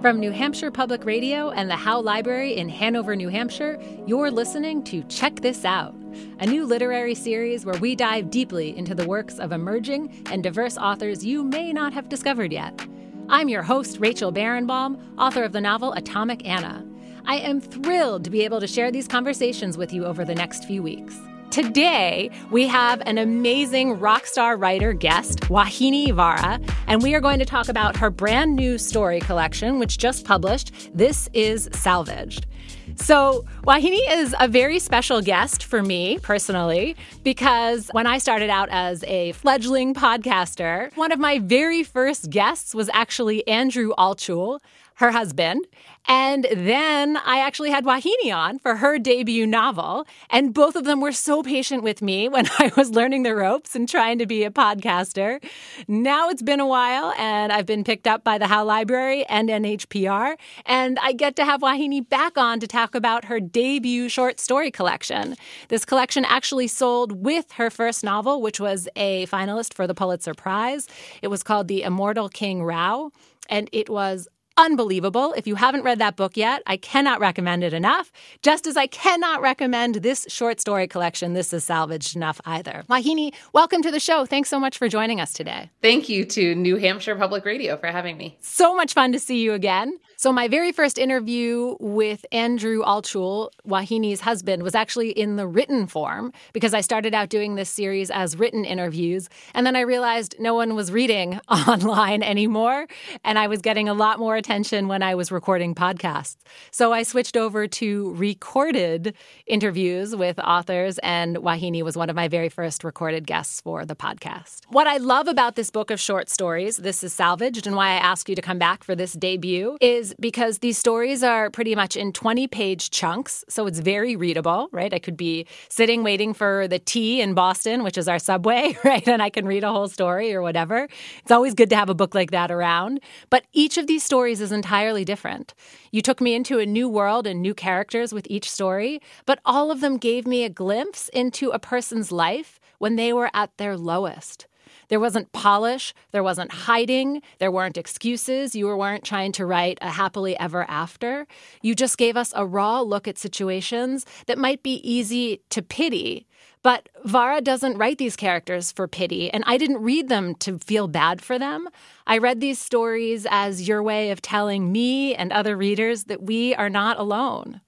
From 0.00 0.18
New 0.18 0.30
Hampshire 0.30 0.70
Public 0.70 1.04
Radio 1.04 1.50
and 1.50 1.68
the 1.68 1.76
Howe 1.76 2.00
Library 2.00 2.56
in 2.56 2.70
Hanover, 2.70 3.14
New 3.14 3.28
Hampshire, 3.28 3.78
you're 4.06 4.30
listening 4.30 4.82
to 4.84 5.02
Check 5.04 5.36
This 5.36 5.62
Out, 5.66 5.94
a 6.38 6.46
new 6.46 6.64
literary 6.64 7.14
series 7.14 7.66
where 7.66 7.78
we 7.80 7.94
dive 7.94 8.30
deeply 8.30 8.74
into 8.78 8.94
the 8.94 9.06
works 9.06 9.38
of 9.38 9.52
emerging 9.52 10.24
and 10.30 10.42
diverse 10.42 10.78
authors 10.78 11.22
you 11.22 11.44
may 11.44 11.70
not 11.70 11.92
have 11.92 12.08
discovered 12.08 12.50
yet. 12.50 12.80
I'm 13.28 13.50
your 13.50 13.62
host, 13.62 13.98
Rachel 14.00 14.32
Barenbaum, 14.32 14.98
author 15.18 15.44
of 15.44 15.52
the 15.52 15.60
novel 15.60 15.92
Atomic 15.92 16.48
Anna. 16.48 16.82
I 17.26 17.36
am 17.36 17.60
thrilled 17.60 18.24
to 18.24 18.30
be 18.30 18.42
able 18.42 18.60
to 18.60 18.66
share 18.66 18.90
these 18.90 19.06
conversations 19.06 19.76
with 19.76 19.92
you 19.92 20.06
over 20.06 20.24
the 20.24 20.34
next 20.34 20.64
few 20.64 20.82
weeks. 20.82 21.14
Today, 21.50 22.30
we 22.52 22.68
have 22.68 23.02
an 23.06 23.18
amazing 23.18 23.98
rock 23.98 24.24
star 24.24 24.56
writer 24.56 24.92
guest, 24.92 25.40
Vauhini 25.40 26.12
Vara, 26.12 26.60
and 26.86 27.02
we 27.02 27.12
are 27.16 27.20
going 27.20 27.40
to 27.40 27.44
talk 27.44 27.68
about 27.68 27.96
her 27.96 28.08
brand 28.08 28.54
new 28.54 28.78
story 28.78 29.18
collection, 29.18 29.80
which 29.80 29.98
just 29.98 30.24
published. 30.24 30.70
This 30.94 31.28
is 31.32 31.68
Salvaged. 31.72 32.46
So, 32.94 33.44
Vauhini 33.66 34.00
is 34.10 34.32
a 34.38 34.46
very 34.46 34.78
special 34.78 35.20
guest 35.22 35.64
for 35.64 35.82
me 35.82 36.20
personally 36.20 36.94
because 37.24 37.88
when 37.92 38.06
I 38.06 38.18
started 38.18 38.50
out 38.50 38.68
as 38.70 39.02
a 39.04 39.32
fledgling 39.32 39.92
podcaster, 39.92 40.96
one 40.96 41.10
of 41.10 41.18
my 41.18 41.40
very 41.40 41.82
first 41.82 42.30
guests 42.30 42.76
was 42.76 42.88
actually 42.92 43.46
Andrew 43.48 43.90
Altschul, 43.98 44.60
her 45.00 45.10
husband. 45.12 45.66
And 46.06 46.46
then 46.52 47.16
I 47.16 47.40
actually 47.40 47.70
had 47.70 47.84
Vauhini 47.84 48.34
on 48.34 48.58
for 48.58 48.76
her 48.76 48.98
debut 48.98 49.46
novel. 49.46 50.06
And 50.28 50.52
both 50.52 50.76
of 50.76 50.84
them 50.84 51.00
were 51.00 51.12
so 51.12 51.42
patient 51.42 51.82
with 51.82 52.02
me 52.02 52.28
when 52.28 52.46
I 52.58 52.70
was 52.76 52.90
learning 52.90 53.22
the 53.22 53.34
ropes 53.34 53.74
and 53.74 53.88
trying 53.88 54.18
to 54.18 54.26
be 54.26 54.44
a 54.44 54.50
podcaster. 54.50 55.42
Now 55.88 56.28
it's 56.28 56.42
been 56.42 56.60
a 56.60 56.66
while, 56.66 57.14
and 57.16 57.50
I've 57.50 57.64
been 57.64 57.82
picked 57.82 58.06
up 58.06 58.24
by 58.24 58.36
the 58.36 58.46
Howe 58.46 58.64
Library 58.64 59.24
and 59.26 59.48
NHPR. 59.48 60.36
And 60.66 60.98
I 61.00 61.12
get 61.12 61.34
to 61.36 61.46
have 61.46 61.62
Vauhini 61.62 62.06
back 62.06 62.36
on 62.36 62.60
to 62.60 62.66
talk 62.66 62.94
about 62.94 63.24
her 63.24 63.40
debut 63.40 64.10
short 64.10 64.38
story 64.38 64.70
collection. 64.70 65.34
This 65.68 65.86
collection 65.86 66.26
actually 66.26 66.68
sold 66.68 67.24
with 67.24 67.52
her 67.52 67.70
first 67.70 68.04
novel, 68.04 68.42
which 68.42 68.60
was 68.60 68.86
a 68.96 69.26
finalist 69.26 69.72
for 69.72 69.86
the 69.86 69.94
Pulitzer 69.94 70.34
Prize. 70.34 70.88
It 71.22 71.28
was 71.28 71.42
called 71.42 71.68
The 71.68 71.82
Immortal 71.82 72.28
King 72.28 72.62
Rao 72.62 73.12
and 73.50 73.68
it 73.72 73.90
was 73.90 74.28
unbelievable. 74.60 75.32
If 75.36 75.46
you 75.46 75.54
haven't 75.54 75.84
read 75.84 75.98
that 75.98 76.16
book 76.16 76.36
yet, 76.36 76.62
I 76.66 76.76
cannot 76.76 77.18
recommend 77.18 77.64
it 77.64 77.72
enough, 77.72 78.12
just 78.42 78.66
as 78.66 78.76
I 78.76 78.86
cannot 78.86 79.40
recommend 79.40 79.96
this 79.96 80.26
short 80.28 80.60
story 80.60 80.86
collection, 80.86 81.32
This 81.32 81.52
is 81.54 81.64
Salvaged, 81.64 82.14
enough 82.14 82.40
either. 82.44 82.84
Vauhini, 82.88 83.32
welcome 83.54 83.80
to 83.80 83.90
the 83.90 83.98
show. 83.98 84.26
Thanks 84.26 84.50
so 84.50 84.60
much 84.60 84.76
for 84.76 84.86
joining 84.86 85.18
us 85.18 85.32
today. 85.32 85.70
Thank 85.80 86.10
you 86.10 86.26
to 86.26 86.54
New 86.54 86.76
Hampshire 86.76 87.16
Public 87.16 87.46
Radio 87.46 87.78
for 87.78 87.86
having 87.86 88.18
me. 88.18 88.36
So 88.40 88.74
much 88.74 88.92
fun 88.92 89.12
to 89.12 89.18
see 89.18 89.40
you 89.40 89.54
again. 89.54 89.98
So, 90.20 90.34
my 90.34 90.48
very 90.48 90.70
first 90.70 90.98
interview 90.98 91.76
with 91.80 92.26
Andrew 92.30 92.82
Altschul, 92.82 93.48
Vauhini's 93.66 94.20
husband, 94.20 94.62
was 94.62 94.74
actually 94.74 95.12
in 95.12 95.36
the 95.36 95.46
written 95.46 95.86
form 95.86 96.34
because 96.52 96.74
I 96.74 96.82
started 96.82 97.14
out 97.14 97.30
doing 97.30 97.54
this 97.54 97.70
series 97.70 98.10
as 98.10 98.36
written 98.36 98.66
interviews. 98.66 99.30
And 99.54 99.64
then 99.64 99.76
I 99.76 99.80
realized 99.80 100.34
no 100.38 100.54
one 100.54 100.74
was 100.74 100.92
reading 100.92 101.40
online 101.48 102.22
anymore. 102.22 102.86
And 103.24 103.38
I 103.38 103.46
was 103.46 103.62
getting 103.62 103.88
a 103.88 103.94
lot 103.94 104.18
more 104.18 104.36
attention 104.36 104.88
when 104.88 105.02
I 105.02 105.14
was 105.14 105.32
recording 105.32 105.74
podcasts. 105.74 106.36
So, 106.70 106.92
I 106.92 107.02
switched 107.02 107.38
over 107.38 107.66
to 107.66 108.12
recorded 108.12 109.14
interviews 109.46 110.14
with 110.14 110.38
authors. 110.38 110.98
And 110.98 111.36
Vauhini 111.36 111.82
was 111.82 111.96
one 111.96 112.10
of 112.10 112.16
my 112.16 112.28
very 112.28 112.50
first 112.50 112.84
recorded 112.84 113.26
guests 113.26 113.62
for 113.62 113.86
the 113.86 113.96
podcast. 113.96 114.66
What 114.68 114.86
I 114.86 114.98
love 114.98 115.28
about 115.28 115.56
this 115.56 115.70
book 115.70 115.90
of 115.90 115.98
short 115.98 116.28
stories, 116.28 116.76
This 116.76 117.02
is 117.02 117.14
Salvaged, 117.14 117.66
and 117.66 117.74
why 117.74 117.92
I 117.92 117.96
ask 117.96 118.28
you 118.28 118.34
to 118.34 118.42
come 118.42 118.58
back 118.58 118.84
for 118.84 118.94
this 118.94 119.14
debut 119.14 119.78
is 119.80 120.09
because 120.18 120.58
these 120.58 120.78
stories 120.78 121.22
are 121.22 121.50
pretty 121.50 121.74
much 121.74 121.96
in 121.96 122.12
20 122.12 122.46
page 122.48 122.90
chunks. 122.90 123.44
So 123.48 123.66
it's 123.66 123.78
very 123.78 124.16
readable, 124.16 124.68
right? 124.72 124.92
I 124.92 124.98
could 124.98 125.16
be 125.16 125.46
sitting 125.68 126.02
waiting 126.02 126.34
for 126.34 126.66
the 126.68 126.78
T 126.78 127.20
in 127.20 127.34
Boston, 127.34 127.82
which 127.82 127.98
is 127.98 128.08
our 128.08 128.18
subway, 128.18 128.76
right? 128.84 129.06
And 129.06 129.22
I 129.22 129.30
can 129.30 129.46
read 129.46 129.64
a 129.64 129.70
whole 129.70 129.88
story 129.88 130.34
or 130.34 130.42
whatever. 130.42 130.88
It's 131.22 131.30
always 131.30 131.54
good 131.54 131.70
to 131.70 131.76
have 131.76 131.90
a 131.90 131.94
book 131.94 132.14
like 132.14 132.30
that 132.30 132.50
around. 132.50 133.00
But 133.28 133.44
each 133.52 133.78
of 133.78 133.86
these 133.86 134.02
stories 134.02 134.40
is 134.40 134.52
entirely 134.52 135.04
different. 135.04 135.54
You 135.92 136.02
took 136.02 136.20
me 136.20 136.34
into 136.34 136.58
a 136.58 136.66
new 136.66 136.88
world 136.88 137.26
and 137.26 137.40
new 137.40 137.54
characters 137.54 138.12
with 138.12 138.26
each 138.30 138.50
story, 138.50 139.00
but 139.26 139.40
all 139.44 139.70
of 139.70 139.80
them 139.80 139.96
gave 139.96 140.26
me 140.26 140.44
a 140.44 140.48
glimpse 140.48 141.08
into 141.10 141.50
a 141.50 141.58
person's 141.58 142.10
life 142.10 142.58
when 142.78 142.96
they 142.96 143.12
were 143.12 143.30
at 143.34 143.56
their 143.58 143.76
lowest. 143.76 144.46
There 144.90 145.00
wasn't 145.00 145.32
polish, 145.32 145.94
there 146.10 146.22
wasn't 146.22 146.52
hiding, 146.52 147.22
there 147.38 147.50
weren't 147.50 147.78
excuses. 147.78 148.54
You 148.54 148.66
weren't 148.66 149.04
trying 149.04 149.32
to 149.32 149.46
write 149.46 149.78
a 149.80 149.88
happily 149.88 150.38
ever 150.38 150.64
after. 150.68 151.26
You 151.62 151.74
just 151.74 151.96
gave 151.96 152.16
us 152.16 152.32
a 152.36 152.44
raw 152.44 152.80
look 152.80 153.08
at 153.08 153.16
situations 153.16 154.04
that 154.26 154.36
might 154.36 154.62
be 154.62 154.74
easy 154.88 155.40
to 155.50 155.62
pity. 155.62 156.26
But 156.62 156.88
Vara 157.04 157.40
doesn't 157.40 157.78
write 157.78 157.98
these 157.98 158.16
characters 158.16 158.70
for 158.70 158.86
pity, 158.86 159.30
and 159.30 159.44
I 159.46 159.56
didn't 159.56 159.78
read 159.82 160.08
them 160.08 160.34
to 160.36 160.58
feel 160.58 160.88
bad 160.88 161.22
for 161.22 161.38
them. 161.38 161.68
I 162.06 162.18
read 162.18 162.40
these 162.40 162.58
stories 162.58 163.26
as 163.30 163.66
your 163.66 163.82
way 163.82 164.10
of 164.10 164.20
telling 164.20 164.70
me 164.70 165.14
and 165.14 165.32
other 165.32 165.56
readers 165.56 166.04
that 166.04 166.22
we 166.22 166.54
are 166.56 166.68
not 166.68 166.98
alone 166.98 167.60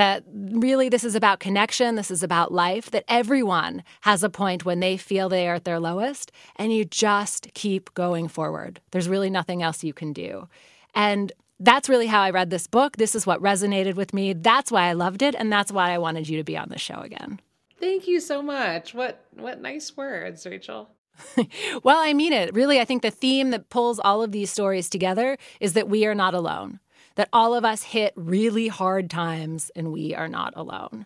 that 0.00 0.24
really 0.32 0.88
this 0.88 1.04
is 1.04 1.14
about 1.14 1.40
connection, 1.40 1.94
this 1.94 2.10
is 2.10 2.22
about 2.22 2.50
life, 2.50 2.90
that 2.90 3.04
everyone 3.06 3.82
has 4.00 4.24
a 4.24 4.30
point 4.30 4.64
when 4.64 4.80
they 4.80 4.96
feel 4.96 5.28
they 5.28 5.46
are 5.46 5.56
at 5.56 5.64
their 5.64 5.78
lowest, 5.78 6.32
and 6.56 6.72
you 6.72 6.86
just 6.86 7.52
keep 7.52 7.92
going 7.92 8.26
forward. 8.26 8.80
There's 8.92 9.10
really 9.10 9.28
nothing 9.28 9.62
else 9.62 9.84
you 9.84 9.92
can 9.92 10.14
do. 10.14 10.48
And 10.94 11.32
that's 11.58 11.90
really 11.90 12.06
how 12.06 12.22
I 12.22 12.30
read 12.30 12.48
this 12.48 12.66
book. 12.66 12.96
This 12.96 13.14
is 13.14 13.26
what 13.26 13.42
resonated 13.42 13.94
with 13.94 14.14
me. 14.14 14.32
That's 14.32 14.72
why 14.72 14.84
I 14.84 14.94
loved 14.94 15.20
it, 15.20 15.34
and 15.34 15.52
that's 15.52 15.70
why 15.70 15.90
I 15.90 15.98
wanted 15.98 16.30
you 16.30 16.38
to 16.38 16.44
be 16.44 16.56
on 16.56 16.70
the 16.70 16.78
show 16.78 17.00
again. 17.00 17.38
Thank 17.78 18.08
you 18.08 18.20
so 18.20 18.40
much. 18.40 18.94
What 18.94 19.26
what 19.36 19.60
nice 19.60 19.94
words, 19.94 20.46
Rachel. 20.46 20.88
well, 21.82 21.98
I 21.98 22.14
mean 22.14 22.32
it. 22.32 22.54
Really, 22.54 22.80
I 22.80 22.86
think 22.86 23.02
the 23.02 23.10
theme 23.10 23.50
that 23.50 23.68
pulls 23.68 24.00
all 24.00 24.22
of 24.22 24.32
these 24.32 24.50
stories 24.50 24.88
together 24.88 25.36
is 25.60 25.74
that 25.74 25.90
we 25.90 26.06
are 26.06 26.14
not 26.14 26.32
alone 26.32 26.80
that 27.20 27.28
all 27.34 27.54
of 27.54 27.66
us 27.66 27.82
hit 27.82 28.14
really 28.16 28.66
hard 28.66 29.10
times 29.10 29.70
and 29.76 29.92
we 29.92 30.14
are 30.14 30.26
not 30.26 30.54
alone. 30.56 31.04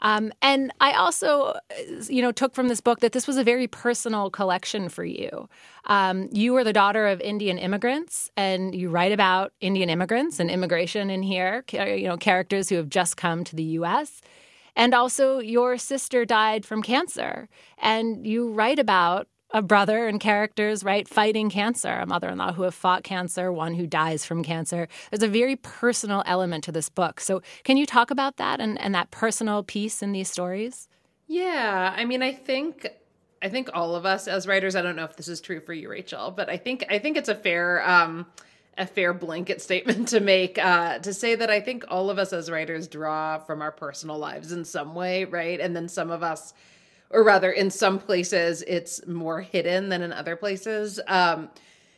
Um, 0.00 0.30
and 0.42 0.70
I 0.78 0.92
also, 0.92 1.54
you 2.06 2.20
know, 2.20 2.32
took 2.32 2.54
from 2.54 2.68
this 2.68 2.82
book 2.82 3.00
that 3.00 3.12
this 3.12 3.26
was 3.26 3.38
a 3.38 3.44
very 3.44 3.66
personal 3.66 4.28
collection 4.28 4.90
for 4.90 5.06
you. 5.06 5.48
Um, 5.86 6.28
you 6.30 6.52
were 6.52 6.64
the 6.64 6.74
daughter 6.74 7.06
of 7.06 7.18
Indian 7.22 7.56
immigrants, 7.56 8.30
and 8.36 8.74
you 8.74 8.90
write 8.90 9.12
about 9.12 9.54
Indian 9.62 9.88
immigrants 9.88 10.38
and 10.38 10.50
immigration 10.50 11.08
in 11.08 11.22
here. 11.22 11.64
You 11.72 12.08
know, 12.08 12.18
characters 12.18 12.68
who 12.68 12.76
have 12.76 12.90
just 12.90 13.16
come 13.16 13.42
to 13.44 13.56
the 13.56 13.64
U.S. 13.80 14.20
And 14.76 14.92
also, 14.92 15.38
your 15.38 15.78
sister 15.78 16.26
died 16.26 16.66
from 16.66 16.82
cancer, 16.82 17.48
and 17.78 18.26
you 18.26 18.52
write 18.52 18.78
about 18.78 19.28
a 19.54 19.62
brother 19.62 20.08
and 20.08 20.18
characters, 20.18 20.82
right, 20.82 21.08
fighting 21.08 21.48
cancer, 21.48 22.00
a 22.00 22.06
mother 22.06 22.28
in 22.28 22.36
law 22.36 22.52
who 22.52 22.64
have 22.64 22.74
fought 22.74 23.04
cancer, 23.04 23.52
one 23.52 23.74
who 23.74 23.86
dies 23.86 24.24
from 24.24 24.42
cancer. 24.42 24.88
There's 25.10 25.22
a 25.22 25.28
very 25.28 25.54
personal 25.54 26.24
element 26.26 26.64
to 26.64 26.72
this 26.72 26.88
book. 26.88 27.20
So, 27.20 27.40
can 27.62 27.76
you 27.76 27.86
talk 27.86 28.10
about 28.10 28.36
that 28.36 28.60
and, 28.60 28.78
and 28.80 28.92
that 28.96 29.12
personal 29.12 29.62
piece 29.62 30.02
in 30.02 30.10
these 30.10 30.28
stories? 30.28 30.88
Yeah. 31.28 31.94
I 31.96 32.04
mean, 32.04 32.22
I 32.22 32.32
think. 32.32 32.88
I 33.42 33.50
think 33.50 33.68
all 33.74 33.94
of 33.94 34.06
us 34.06 34.26
as 34.26 34.46
writers, 34.46 34.74
I 34.74 34.80
don't 34.80 34.96
know 34.96 35.04
if 35.04 35.16
this 35.16 35.28
is 35.28 35.38
true 35.38 35.60
for 35.60 35.74
you, 35.74 35.90
Rachel, 35.90 36.30
but 36.30 36.48
I 36.48 36.56
think 36.56 36.86
I 36.88 36.98
think 36.98 37.18
it's 37.18 37.28
a 37.28 37.34
fair 37.34 37.86
um, 37.86 38.24
a 38.78 38.86
fair 38.86 39.12
blanket 39.12 39.60
statement 39.68 40.08
to 40.08 40.20
make 40.20 40.56
uh, 40.56 41.00
to 41.00 41.12
say 41.12 41.34
that 41.34 41.50
I 41.50 41.60
think 41.60 41.84
all 41.88 42.08
of 42.08 42.18
us 42.18 42.32
as 42.32 42.50
writers 42.50 42.88
draw 42.88 43.36
from 43.36 43.60
our 43.60 43.70
personal 43.70 44.16
lives 44.16 44.50
in 44.50 44.64
some 44.64 44.94
way, 44.94 45.24
right? 45.26 45.60
And 45.60 45.76
then 45.76 45.88
some 45.88 46.10
of 46.10 46.22
us 46.22 46.54
or 47.10 47.22
rather 47.22 47.50
in 47.50 47.70
some 47.70 47.98
places 47.98 48.62
it's 48.66 49.06
more 49.06 49.40
hidden 49.40 49.88
than 49.88 50.02
in 50.02 50.12
other 50.12 50.36
places. 50.36 51.00
Um, 51.06 51.50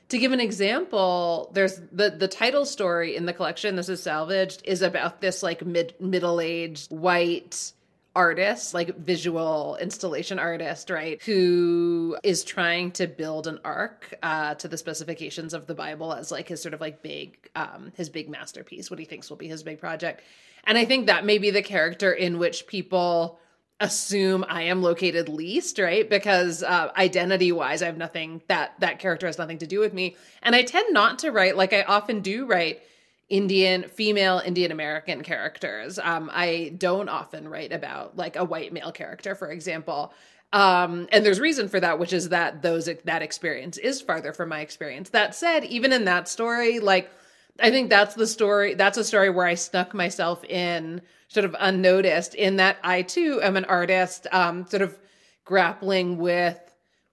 to 0.08 0.18
give 0.18 0.32
an 0.32 0.40
example 0.40 1.50
there's 1.52 1.80
the 1.92 2.10
the 2.10 2.28
title 2.28 2.64
story 2.64 3.16
in 3.16 3.26
the 3.26 3.32
collection 3.32 3.76
this 3.76 3.88
is 3.88 4.02
salvaged 4.02 4.62
is 4.64 4.82
about 4.82 5.20
this 5.20 5.42
like 5.42 5.64
mid 5.64 5.94
middle-aged 6.00 6.90
white 6.92 7.72
artist 8.14 8.72
like 8.72 8.96
visual 8.96 9.76
installation 9.80 10.38
artist 10.38 10.88
right 10.88 11.20
who 11.22 12.16
is 12.22 12.44
trying 12.44 12.90
to 12.90 13.06
build 13.06 13.46
an 13.46 13.58
ark 13.62 14.14
uh, 14.22 14.54
to 14.54 14.68
the 14.68 14.78
specifications 14.78 15.52
of 15.52 15.66
the 15.66 15.74
bible 15.74 16.12
as 16.12 16.30
like 16.30 16.48
his 16.48 16.62
sort 16.62 16.72
of 16.72 16.80
like 16.80 17.02
big 17.02 17.36
um 17.54 17.92
his 17.96 18.08
big 18.08 18.28
masterpiece 18.28 18.90
what 18.90 18.98
he 18.98 19.04
thinks 19.04 19.28
will 19.28 19.36
be 19.36 19.48
his 19.48 19.62
big 19.62 19.78
project. 19.78 20.22
And 20.64 20.78
i 20.78 20.84
think 20.84 21.06
that 21.06 21.26
may 21.26 21.38
be 21.38 21.50
the 21.50 21.62
character 21.62 22.12
in 22.12 22.38
which 22.38 22.66
people 22.66 23.38
assume 23.80 24.44
I 24.48 24.62
am 24.62 24.82
located 24.82 25.28
least, 25.28 25.78
right? 25.78 26.08
Because 26.08 26.62
uh, 26.62 26.90
identity 26.96 27.52
wise, 27.52 27.82
I 27.82 27.86
have 27.86 27.98
nothing 27.98 28.42
that 28.48 28.74
that 28.80 28.98
character 28.98 29.26
has 29.26 29.38
nothing 29.38 29.58
to 29.58 29.66
do 29.66 29.80
with 29.80 29.92
me. 29.92 30.16
And 30.42 30.54
I 30.54 30.62
tend 30.62 30.94
not 30.94 31.18
to 31.20 31.30
write 31.30 31.56
like 31.56 31.72
I 31.72 31.82
often 31.82 32.20
do 32.20 32.46
write 32.46 32.80
Indian, 33.28 33.82
female 33.88 34.40
Indian 34.44 34.72
American 34.72 35.22
characters. 35.22 35.98
Um, 35.98 36.30
I 36.32 36.74
don't 36.78 37.08
often 37.08 37.48
write 37.48 37.72
about 37.72 38.16
like 38.16 38.36
a 38.36 38.44
white 38.44 38.72
male 38.72 38.92
character, 38.92 39.34
for 39.34 39.50
example. 39.50 40.12
Um, 40.52 41.08
and 41.12 41.26
there's 41.26 41.40
reason 41.40 41.68
for 41.68 41.80
that, 41.80 41.98
which 41.98 42.12
is 42.12 42.30
that 42.30 42.62
those 42.62 42.88
that 43.04 43.22
experience 43.22 43.78
is 43.78 44.00
farther 44.00 44.32
from 44.32 44.48
my 44.48 44.60
experience. 44.60 45.10
That 45.10 45.34
said, 45.34 45.64
even 45.64 45.92
in 45.92 46.04
that 46.04 46.28
story, 46.28 46.78
like 46.78 47.10
I 47.60 47.70
think 47.70 47.90
that's 47.90 48.14
the 48.14 48.26
story. 48.26 48.74
That's 48.74 48.98
a 48.98 49.04
story 49.04 49.30
where 49.30 49.46
I 49.46 49.54
snuck 49.54 49.94
myself 49.94 50.44
in 50.44 51.02
sort 51.28 51.44
of 51.44 51.56
unnoticed 51.58 52.34
in 52.34 52.56
that 52.56 52.76
I 52.82 53.02
too 53.02 53.40
am 53.42 53.56
an 53.56 53.64
artist, 53.64 54.26
um, 54.32 54.66
sort 54.66 54.82
of 54.82 54.96
grappling 55.44 56.18
with 56.18 56.58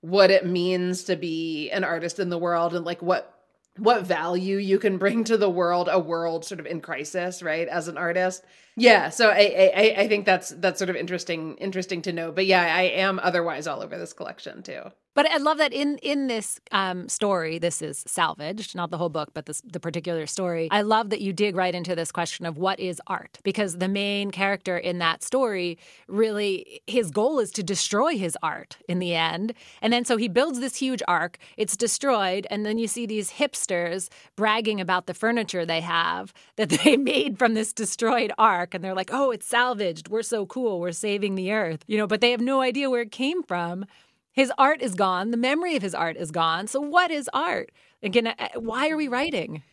what 0.02 0.32
it 0.32 0.46
means 0.46 1.06
to 1.06 1.16
be 1.16 1.72
an 1.72 1.84
artist 1.84 2.20
in 2.20 2.30
the 2.30 2.38
world 2.38 2.76
and 2.76 2.86
like 2.86 3.02
what 3.02 3.30
what 3.78 4.04
value 4.04 4.58
you 4.58 4.78
can 4.78 4.98
bring 5.00 5.24
to 5.24 5.36
the 5.36 5.50
world, 5.50 5.90
a 5.92 5.98
world 5.98 6.46
sort 6.46 6.60
of 6.60 6.68
in 6.68 6.80
crisis, 6.80 7.42
right? 7.42 7.68
As 7.68 7.88
an 7.88 7.98
artist. 7.98 8.44
Yeah. 8.76 9.10
So 9.10 9.30
I, 9.30 9.72
I, 9.76 9.96
I 9.98 10.08
think 10.08 10.26
that's, 10.26 10.50
that's 10.50 10.78
sort 10.78 10.92
of 10.92 10.96
interesting, 10.96 11.56
interesting 11.58 12.04
to 12.04 12.14
know. 12.14 12.32
But 12.32 12.46
yeah, 12.46 12.62
I 12.62 12.84
am 12.84 13.20
otherwise 13.24 13.66
all 13.66 13.82
over 13.82 13.98
this 13.98 14.14
collection 14.14 14.62
too. 14.62 14.82
But 15.16 15.30
I 15.30 15.38
love 15.38 15.60
that 15.60 15.74
in 15.74 15.98
in 16.00 16.28
this 16.28 16.60
um, 16.72 17.08
story, 17.08 17.60
this 17.60 17.82
is 17.82 18.04
salvaged, 18.08 18.76
not 18.76 18.90
the 18.90 18.98
whole 18.98 19.10
book, 19.10 19.30
but 19.34 19.46
this, 19.46 19.62
the 19.62 19.80
particular 19.80 20.26
story. 20.26 20.68
I 20.72 20.82
love 20.82 21.10
that 21.12 21.22
you 21.22 21.34
dig 21.34 21.56
right 21.56 21.74
into 21.74 21.96
this 21.96 22.12
question 22.12 22.46
of 22.46 22.58
what 22.58 22.80
is 22.80 23.00
art, 23.08 23.40
because 23.44 23.78
the 23.78 23.88
main 23.88 24.32
character 24.32 24.78
in 24.78 24.98
that 25.00 25.24
story 25.24 25.78
really 26.08 26.82
his 26.88 27.12
goal 27.12 27.40
is 27.40 27.52
to 27.52 27.64
destroy 27.64 28.18
his 28.18 28.38
art 28.42 28.78
in 28.90 29.00
the 29.00 29.14
end, 29.14 29.54
and 29.82 29.94
then 29.94 30.04
so 30.06 30.18
he 30.18 30.28
builds 30.28 30.60
this 30.60 30.78
huge 30.78 31.04
ark. 31.08 31.38
It's 31.58 31.78
destroyed, 31.78 32.48
and 32.50 32.66
then 32.66 32.78
you 32.78 32.88
see 32.88 33.06
these 33.06 33.32
hipsters 33.32 34.10
bragging 34.36 34.82
about 34.82 35.06
the 35.06 35.14
furniture 35.14 35.66
they 35.66 35.82
have 35.82 36.34
that 36.56 36.70
they 36.70 36.98
made 36.98 37.38
from 37.38 37.54
this 37.54 37.72
destroyed 37.72 38.32
ark, 38.38 38.74
and 38.74 38.84
they're 38.84 38.96
like, 38.96 39.12
"Oh, 39.14 39.30
it's 39.32 39.46
salvaged. 39.46 40.08
We're 40.10 40.24
so 40.24 40.46
cool. 40.48 40.80
We're 40.80 40.92
saving 40.92 41.36
the 41.36 41.52
earth," 41.52 41.84
you 41.88 41.98
know. 41.98 42.08
But 42.08 42.22
they 42.22 42.32
have 42.32 42.42
no 42.42 42.62
idea 42.62 42.90
where 42.90 43.02
it 43.02 43.12
came 43.12 43.44
from. 43.44 43.86
His 44.34 44.52
art 44.58 44.82
is 44.82 44.96
gone. 44.96 45.32
The 45.32 45.38
memory 45.38 45.76
of 45.76 45.82
his 45.82 45.96
art 45.96 46.18
is 46.18 46.32
gone. 46.32 46.68
So, 46.68 46.82
what 46.82 47.12
is 47.12 47.30
art? 47.34 47.72
Again, 48.02 48.34
why 48.56 48.90
are 48.90 48.98
we 48.98 49.08
writing? 49.08 49.64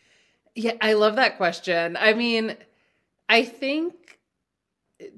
Yeah, 0.54 0.74
I 0.80 0.92
love 0.92 1.16
that 1.16 1.36
question. 1.36 1.96
I 1.98 2.12
mean, 2.12 2.56
I 3.28 3.44
think 3.44 4.18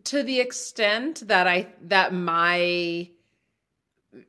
to 0.04 0.22
the 0.22 0.40
extent 0.40 1.26
that 1.26 1.46
I 1.46 1.68
that 1.82 2.14
my 2.14 3.10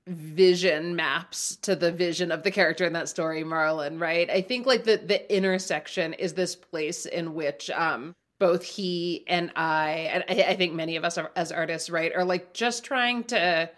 vision 0.07 0.95
maps 0.95 1.57
to 1.57 1.75
the 1.75 1.92
vision 1.92 2.31
of 2.31 2.44
the 2.44 2.51
character 2.51 2.86
in 2.86 2.94
that 2.94 3.10
story, 3.10 3.44
Marlon, 3.44 4.01
right? 4.01 4.30
I 4.30 4.42
think 4.42 4.65
like 4.65 4.83
the 4.83 4.98
the 4.98 5.33
intersection 5.33 6.13
is 6.13 6.33
this 6.33 6.56
place 6.56 7.06
in 7.06 7.36
which 7.36 7.69
um 7.69 8.15
both 8.39 8.63
he 8.63 9.24
and 9.27 9.51
I, 9.56 10.10
and 10.12 10.24
I, 10.27 10.44
I 10.50 10.56
think 10.56 10.74
many 10.74 10.98
of 10.98 11.06
us 11.06 11.18
are, 11.18 11.31
as 11.36 11.51
artists, 11.51 11.89
right, 11.89 12.12
are 12.13 12.25
like 12.25 12.54
just 12.54 12.83
trying 12.83 13.24
to 13.25 13.69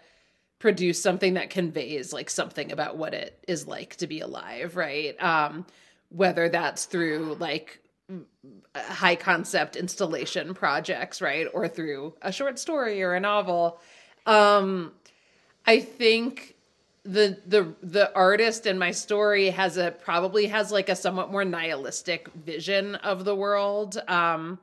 produce 0.58 1.02
something 1.02 1.34
that 1.34 1.50
conveys 1.50 2.12
like 2.12 2.30
something 2.30 2.72
about 2.72 2.96
what 2.96 3.14
it 3.14 3.38
is 3.46 3.66
like 3.66 3.96
to 3.96 4.06
be 4.06 4.20
alive, 4.20 4.76
right? 4.76 5.22
Um, 5.22 5.66
whether 6.08 6.48
that's 6.48 6.86
through 6.86 7.36
like 7.38 7.80
high 8.74 9.16
concept 9.16 9.76
installation 9.76 10.54
projects, 10.54 11.20
right? 11.20 11.46
Or 11.52 11.68
through 11.68 12.14
a 12.22 12.32
short 12.32 12.58
story 12.58 13.02
or 13.02 13.14
a 13.14 13.20
novel. 13.20 13.80
Um, 14.24 14.92
I 15.66 15.80
think 15.80 16.54
the 17.04 17.38
the 17.46 17.74
the 17.82 18.14
artist 18.14 18.66
in 18.66 18.78
my 18.78 18.90
story 18.90 19.50
has 19.50 19.76
a 19.76 19.92
probably 19.92 20.46
has 20.46 20.72
like 20.72 20.88
a 20.88 20.96
somewhat 20.96 21.30
more 21.30 21.44
nihilistic 21.44 22.28
vision 22.32 22.96
of 22.96 23.24
the 23.24 23.34
world 23.34 24.02
um, 24.08 24.58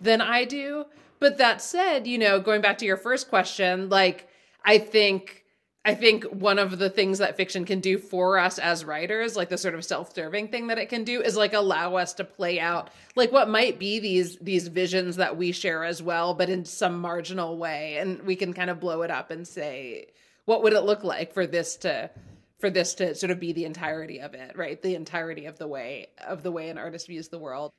than 0.00 0.20
I 0.20 0.44
do. 0.44 0.86
But 1.18 1.38
that 1.38 1.62
said, 1.62 2.06
you 2.06 2.18
know, 2.18 2.40
going 2.40 2.60
back 2.60 2.78
to 2.78 2.84
your 2.84 2.96
first 2.96 3.28
question, 3.28 3.88
like 3.88 4.28
I 4.64 4.78
think 4.78 5.44
I 5.86 5.94
think 5.94 6.24
one 6.24 6.58
of 6.58 6.78
the 6.78 6.88
things 6.88 7.18
that 7.18 7.36
fiction 7.36 7.66
can 7.66 7.80
do 7.80 7.98
for 7.98 8.38
us 8.38 8.58
as 8.58 8.86
writers, 8.86 9.36
like 9.36 9.50
the 9.50 9.58
sort 9.58 9.74
of 9.74 9.84
self-serving 9.84 10.48
thing 10.48 10.68
that 10.68 10.78
it 10.78 10.88
can 10.88 11.04
do 11.04 11.20
is 11.20 11.36
like 11.36 11.52
allow 11.52 11.96
us 11.96 12.14
to 12.14 12.24
play 12.24 12.58
out 12.58 12.88
like 13.16 13.32
what 13.32 13.50
might 13.50 13.78
be 13.78 14.00
these 14.00 14.38
these 14.38 14.68
visions 14.68 15.16
that 15.16 15.36
we 15.36 15.52
share 15.52 15.84
as 15.84 16.02
well, 16.02 16.32
but 16.32 16.48
in 16.48 16.64
some 16.64 16.98
marginal 16.98 17.58
way. 17.58 17.98
And 17.98 18.22
we 18.22 18.34
can 18.34 18.54
kind 18.54 18.70
of 18.70 18.80
blow 18.80 19.02
it 19.02 19.10
up 19.10 19.30
and 19.30 19.46
say, 19.46 20.06
what 20.46 20.62
would 20.62 20.72
it 20.72 20.84
look 20.84 21.04
like 21.04 21.34
for 21.34 21.46
this 21.46 21.76
to 21.78 22.10
for 22.58 22.70
this 22.70 22.94
to 22.94 23.14
sort 23.14 23.30
of 23.30 23.38
be 23.38 23.52
the 23.52 23.66
entirety 23.66 24.20
of 24.20 24.32
it, 24.32 24.56
right? 24.56 24.80
The 24.80 24.94
entirety 24.94 25.44
of 25.44 25.58
the 25.58 25.68
way 25.68 26.08
of 26.26 26.42
the 26.42 26.50
way 26.50 26.70
an 26.70 26.78
artist 26.78 27.08
views 27.08 27.28
the 27.28 27.38
world. 27.38 27.72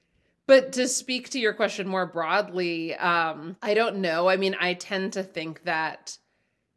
But 0.45 0.73
to 0.73 0.87
speak 0.87 1.29
to 1.31 1.39
your 1.39 1.53
question 1.53 1.87
more 1.87 2.05
broadly, 2.05 2.93
um, 2.93 3.57
I 3.63 3.73
don't 3.73 3.97
know. 3.97 4.29
I 4.29 4.37
mean, 4.37 4.55
I 4.59 4.75
tend 4.75 5.13
to 5.13 5.23
think 5.23 5.63
that 5.63 6.19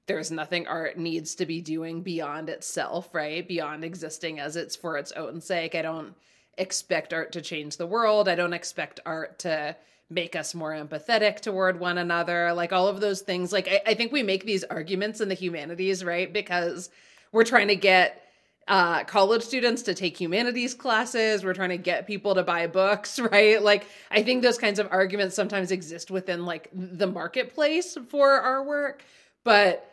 there's 0.08 0.30
nothing 0.30 0.66
art 0.66 0.98
needs 0.98 1.34
to 1.36 1.46
be 1.46 1.60
doing 1.60 2.02
beyond 2.02 2.48
itself, 2.48 3.14
right? 3.14 3.46
Beyond 3.46 3.84
existing 3.84 4.40
as 4.40 4.56
it's 4.56 4.74
for 4.74 4.96
its 4.96 5.12
own 5.12 5.40
sake. 5.40 5.74
I 5.74 5.82
don't 5.82 6.14
expect 6.56 7.12
art 7.12 7.30
to 7.32 7.40
change 7.40 7.76
the 7.76 7.86
world. 7.86 8.28
I 8.28 8.34
don't 8.34 8.52
expect 8.52 9.00
art 9.06 9.38
to 9.40 9.76
make 10.10 10.34
us 10.34 10.54
more 10.54 10.72
empathetic 10.72 11.40
toward 11.40 11.78
one 11.78 11.98
another. 11.98 12.52
Like 12.54 12.72
all 12.72 12.88
of 12.88 13.00
those 13.00 13.20
things. 13.20 13.52
Like 13.52 13.68
I, 13.68 13.82
I 13.88 13.94
think 13.94 14.10
we 14.10 14.22
make 14.22 14.44
these 14.44 14.64
arguments 14.64 15.20
in 15.20 15.28
the 15.28 15.34
humanities, 15.34 16.02
right? 16.02 16.32
Because 16.32 16.90
we're 17.30 17.44
trying 17.44 17.68
to 17.68 17.76
get 17.76 18.24
uh, 18.66 19.04
college 19.04 19.42
students 19.42 19.82
to 19.82 19.94
take 19.94 20.18
humanities 20.18 20.74
classes. 20.74 21.44
We're 21.44 21.54
trying 21.54 21.70
to 21.70 21.78
get 21.78 22.06
people 22.06 22.34
to 22.34 22.42
buy 22.42 22.66
books, 22.66 23.18
right? 23.32 23.62
Like, 23.62 23.86
I 24.10 24.22
think 24.22 24.42
those 24.42 24.58
kinds 24.58 24.78
of 24.78 24.88
arguments 24.90 25.36
sometimes 25.36 25.70
exist 25.70 26.10
within 26.10 26.44
like 26.44 26.68
the 26.72 27.06
marketplace 27.06 27.96
for 28.08 28.30
our 28.30 28.62
work. 28.62 29.04
But 29.44 29.87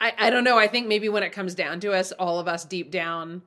I, 0.00 0.12
I 0.16 0.30
don't 0.30 0.44
know. 0.44 0.58
I 0.58 0.68
think 0.68 0.86
maybe 0.86 1.08
when 1.08 1.22
it 1.22 1.32
comes 1.32 1.54
down 1.54 1.80
to 1.80 1.92
us, 1.92 2.12
all 2.12 2.38
of 2.38 2.48
us 2.48 2.64
deep 2.64 2.90
down, 2.90 3.42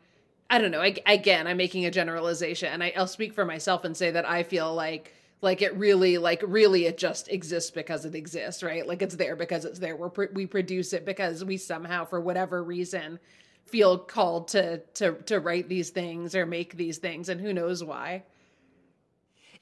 I 0.50 0.60
don't 0.60 0.72
know. 0.72 0.82
I, 0.82 0.96
again, 1.06 1.48
I'm 1.48 1.58
making 1.58 1.86
a 1.86 1.92
generalization, 1.92 2.74
and 2.74 2.84
I, 2.84 2.94
I'll 2.96 3.08
speak 3.08 3.34
for 3.34 3.46
myself 3.46 3.86
and 3.86 3.96
say 3.96 4.12
that 4.12 4.28
I 4.28 4.44
feel 4.44 4.74
like 4.74 5.14
like 5.42 5.62
it 5.62 5.76
really 5.76 6.18
like 6.18 6.44
really 6.46 6.86
it 6.86 6.98
just 6.98 7.28
exists 7.30 7.72
because 7.72 8.06
it 8.06 8.14
exists 8.16 8.62
right 8.62 8.86
like 8.86 9.02
it's 9.02 9.16
there 9.16 9.36
because 9.36 9.66
it's 9.66 9.80
there 9.80 9.96
We're, 9.96 10.12
we 10.34 10.46
produce 10.46 10.94
it 10.94 11.04
because 11.06 11.44
we 11.44 11.58
somehow 11.58 12.06
for 12.06 12.22
whatever 12.22 12.64
reason 12.64 13.20
feel 13.66 13.98
called 13.98 14.50
to 14.50 14.80
to 14.96 15.14
to 15.24 15.40
write 15.40 15.68
these 15.68 15.90
things 15.90 16.36
or 16.36 16.46
make 16.46 16.78
these 16.78 17.00
things 17.00 17.28
and 17.30 17.42
who 17.42 17.54
knows 17.54 17.84
why 17.84 18.24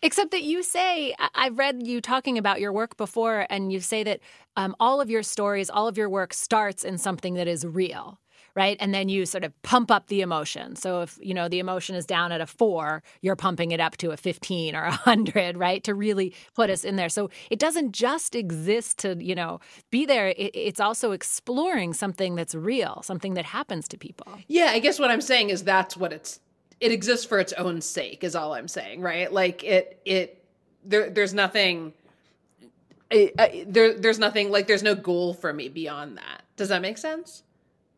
Except 0.02 0.32
that 0.32 0.44
you 0.44 0.64
say, 0.64 1.14
I've 1.36 1.58
read 1.58 1.86
you 1.86 2.00
talking 2.00 2.38
about 2.38 2.62
your 2.62 2.72
work 2.72 2.96
before, 2.96 3.46
and 3.50 3.72
you 3.72 3.82
say 3.82 4.04
that 4.04 4.20
um, 4.56 4.76
all 4.80 5.02
of 5.02 5.10
your 5.10 5.24
stories, 5.24 5.70
all 5.70 5.88
of 5.88 5.98
your 5.98 6.10
work 6.10 6.34
starts 6.34 6.84
in 6.84 6.98
something 6.98 7.34
that 7.34 7.48
is 7.48 7.66
real 7.66 8.20
right? 8.56 8.78
And 8.80 8.94
then 8.94 9.10
you 9.10 9.26
sort 9.26 9.44
of 9.44 9.60
pump 9.62 9.92
up 9.92 10.08
the 10.08 10.22
emotion. 10.22 10.76
So 10.76 11.02
if 11.02 11.18
you 11.22 11.34
know 11.34 11.48
the 11.48 11.60
emotion 11.60 11.96
is 11.96 12.06
down 12.06 12.32
at 12.32 12.42
a 12.42 12.48
4 12.48 13.04
you're 13.22 13.36
pumping 13.36 13.72
it 13.72 13.80
up 13.80 13.96
to 13.98 14.12
a 14.12 14.18
15 14.18 14.76
or 14.76 14.84
a 14.84 14.92
100 14.92 15.58
right 15.58 15.84
to 15.84 15.94
really 15.94 16.34
put 16.56 16.70
us 16.70 16.84
in 16.84 16.96
there. 16.96 17.10
So 17.10 17.30
it 17.50 17.60
doesn't 17.60 17.92
just 17.92 18.36
exist 18.36 18.98
to 19.00 19.16
you 19.24 19.36
know 19.36 19.60
be 19.92 20.06
there. 20.06 20.34
It's 20.36 20.80
also 20.80 21.12
exploring 21.12 21.94
something 21.94 22.36
that's 22.36 22.56
real 22.56 23.02
something 23.04 23.36
that 23.36 23.46
happens 23.46 23.88
to 23.90 23.98
people. 23.98 24.28
Yeah 24.48 24.72
i 24.72 24.80
guess 24.80 25.00
what 25.00 25.12
i'm 25.12 25.22
saying 25.22 25.50
is 25.50 25.64
that's 25.64 25.96
what 25.96 26.12
it's 26.14 26.40
it 26.80 26.92
exists 26.92 27.26
for 27.26 27.40
its 27.40 27.54
own 27.54 27.82
sake 27.82 28.24
is 28.24 28.36
all 28.36 28.54
i'm 28.54 28.68
saying 28.68 29.02
right? 29.02 29.32
Like 29.32 29.64
it 29.64 30.02
it 30.06 30.44
there 30.84 31.10
there's 31.10 31.34
nothing 31.34 31.94
I, 33.12 33.32
I, 33.40 33.66
there 33.68 33.94
there's 33.94 34.20
nothing 34.20 34.52
like 34.52 34.68
there's 34.68 34.84
no 34.84 34.96
goal 34.96 35.34
for 35.34 35.52
me 35.52 35.68
beyond 35.68 36.18
that. 36.18 36.44
Does 36.58 36.70
that 36.70 36.82
make 36.82 36.98
sense? 36.98 37.44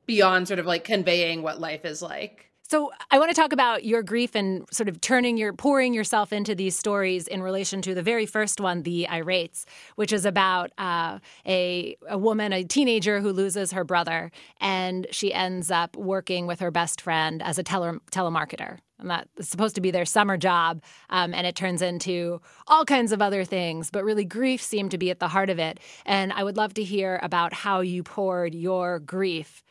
Beyond 0.06 0.48
sort 0.48 0.60
of 0.60 0.66
like 0.66 0.84
conveying 0.84 1.42
what 1.42 1.60
life 1.60 1.86
is 1.86 2.02
like 2.02 2.51
so 2.72 2.90
I 3.12 3.20
want 3.20 3.30
to 3.30 3.36
talk 3.36 3.52
about 3.52 3.84
your 3.84 4.02
grief 4.02 4.34
and 4.34 4.66
sort 4.72 4.88
of 4.88 5.02
turning 5.02 5.36
your 5.36 5.52
pouring 5.52 5.94
yourself 5.94 6.32
into 6.32 6.56
these 6.56 6.74
stories 6.74 7.28
in 7.28 7.44
relation 7.44 7.82
to 7.82 7.94
the 7.94 8.02
very 8.02 8.26
first 8.26 8.62
one, 8.62 8.84
the 8.84 9.10
Irates, 9.10 9.66
which 9.98 10.14
is 10.14 10.26
about 10.26 10.72
uh, 10.78 11.20
a 11.46 11.98
a 12.08 12.18
woman, 12.18 12.54
a 12.54 12.64
teenager 12.64 13.20
who 13.20 13.34
loses 13.34 13.74
her 13.74 13.84
brother, 13.84 14.32
and 14.62 15.06
she 15.12 15.34
ends 15.34 15.70
up 15.70 15.98
working 15.98 16.48
with 16.48 16.62
her 16.62 16.72
best 16.72 17.02
friend 17.02 17.44
as 17.44 17.60
a 17.60 17.64
tele- 17.64 18.00
telemarketer. 18.10 18.78
And 19.00 19.10
that's 19.10 19.50
supposed 19.50 19.76
to 19.76 19.82
be 19.82 19.92
their 19.92 20.06
summer 20.06 20.38
job, 20.38 20.82
um, 21.10 21.34
and 21.34 21.46
it 21.46 21.58
turns 21.58 21.82
into 21.82 22.40
all 22.68 22.86
kinds 22.86 23.12
of 23.12 23.22
other 23.22 23.44
things. 23.44 23.92
But 23.92 24.06
really, 24.06 24.24
grief 24.24 24.62
seemed 24.62 24.92
to 24.92 24.98
be 24.98 25.12
at 25.12 25.20
the 25.20 25.28
heart 25.28 25.50
of 25.50 25.60
it. 25.60 25.82
And 26.06 26.32
I 26.32 26.46
would 26.46 26.56
love 26.56 26.74
to 26.76 26.84
hear 26.86 27.20
about 27.22 27.52
how 27.52 27.82
you 27.82 28.02
poured 28.02 28.56
your 28.56 29.00
grief 29.00 29.62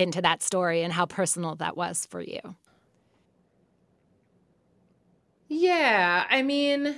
into 0.00 0.22
that 0.22 0.42
story 0.42 0.82
and 0.82 0.92
how 0.92 1.06
personal 1.06 1.54
that 1.56 1.76
was 1.76 2.06
for 2.06 2.20
you. 2.20 2.40
Yeah, 5.48 6.26
I 6.28 6.42
mean 6.42 6.96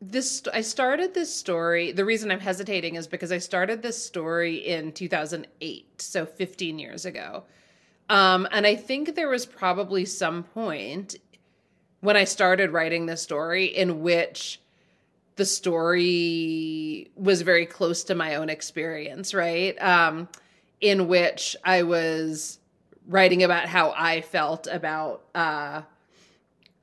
this 0.00 0.42
I 0.52 0.60
started 0.60 1.14
this 1.14 1.34
story. 1.34 1.92
The 1.92 2.04
reason 2.04 2.30
I'm 2.30 2.40
hesitating 2.40 2.94
is 2.94 3.06
because 3.06 3.32
I 3.32 3.38
started 3.38 3.82
this 3.82 4.02
story 4.02 4.56
in 4.56 4.92
2008, 4.92 6.00
so 6.00 6.24
15 6.24 6.78
years 6.78 7.04
ago. 7.04 7.44
Um, 8.08 8.48
and 8.52 8.66
I 8.66 8.76
think 8.76 9.14
there 9.14 9.28
was 9.28 9.44
probably 9.44 10.04
some 10.04 10.44
point 10.44 11.16
when 12.00 12.16
I 12.16 12.24
started 12.24 12.70
writing 12.70 13.06
this 13.06 13.22
story 13.22 13.66
in 13.66 14.02
which 14.02 14.60
the 15.38 15.46
story 15.46 17.10
was 17.14 17.42
very 17.42 17.64
close 17.64 18.04
to 18.04 18.14
my 18.14 18.34
own 18.34 18.50
experience, 18.50 19.32
right? 19.32 19.80
Um, 19.80 20.28
in 20.80 21.06
which 21.06 21.56
I 21.64 21.84
was 21.84 22.58
writing 23.06 23.44
about 23.44 23.66
how 23.66 23.94
I 23.96 24.20
felt 24.20 24.66
about 24.66 25.22
uh, 25.34 25.82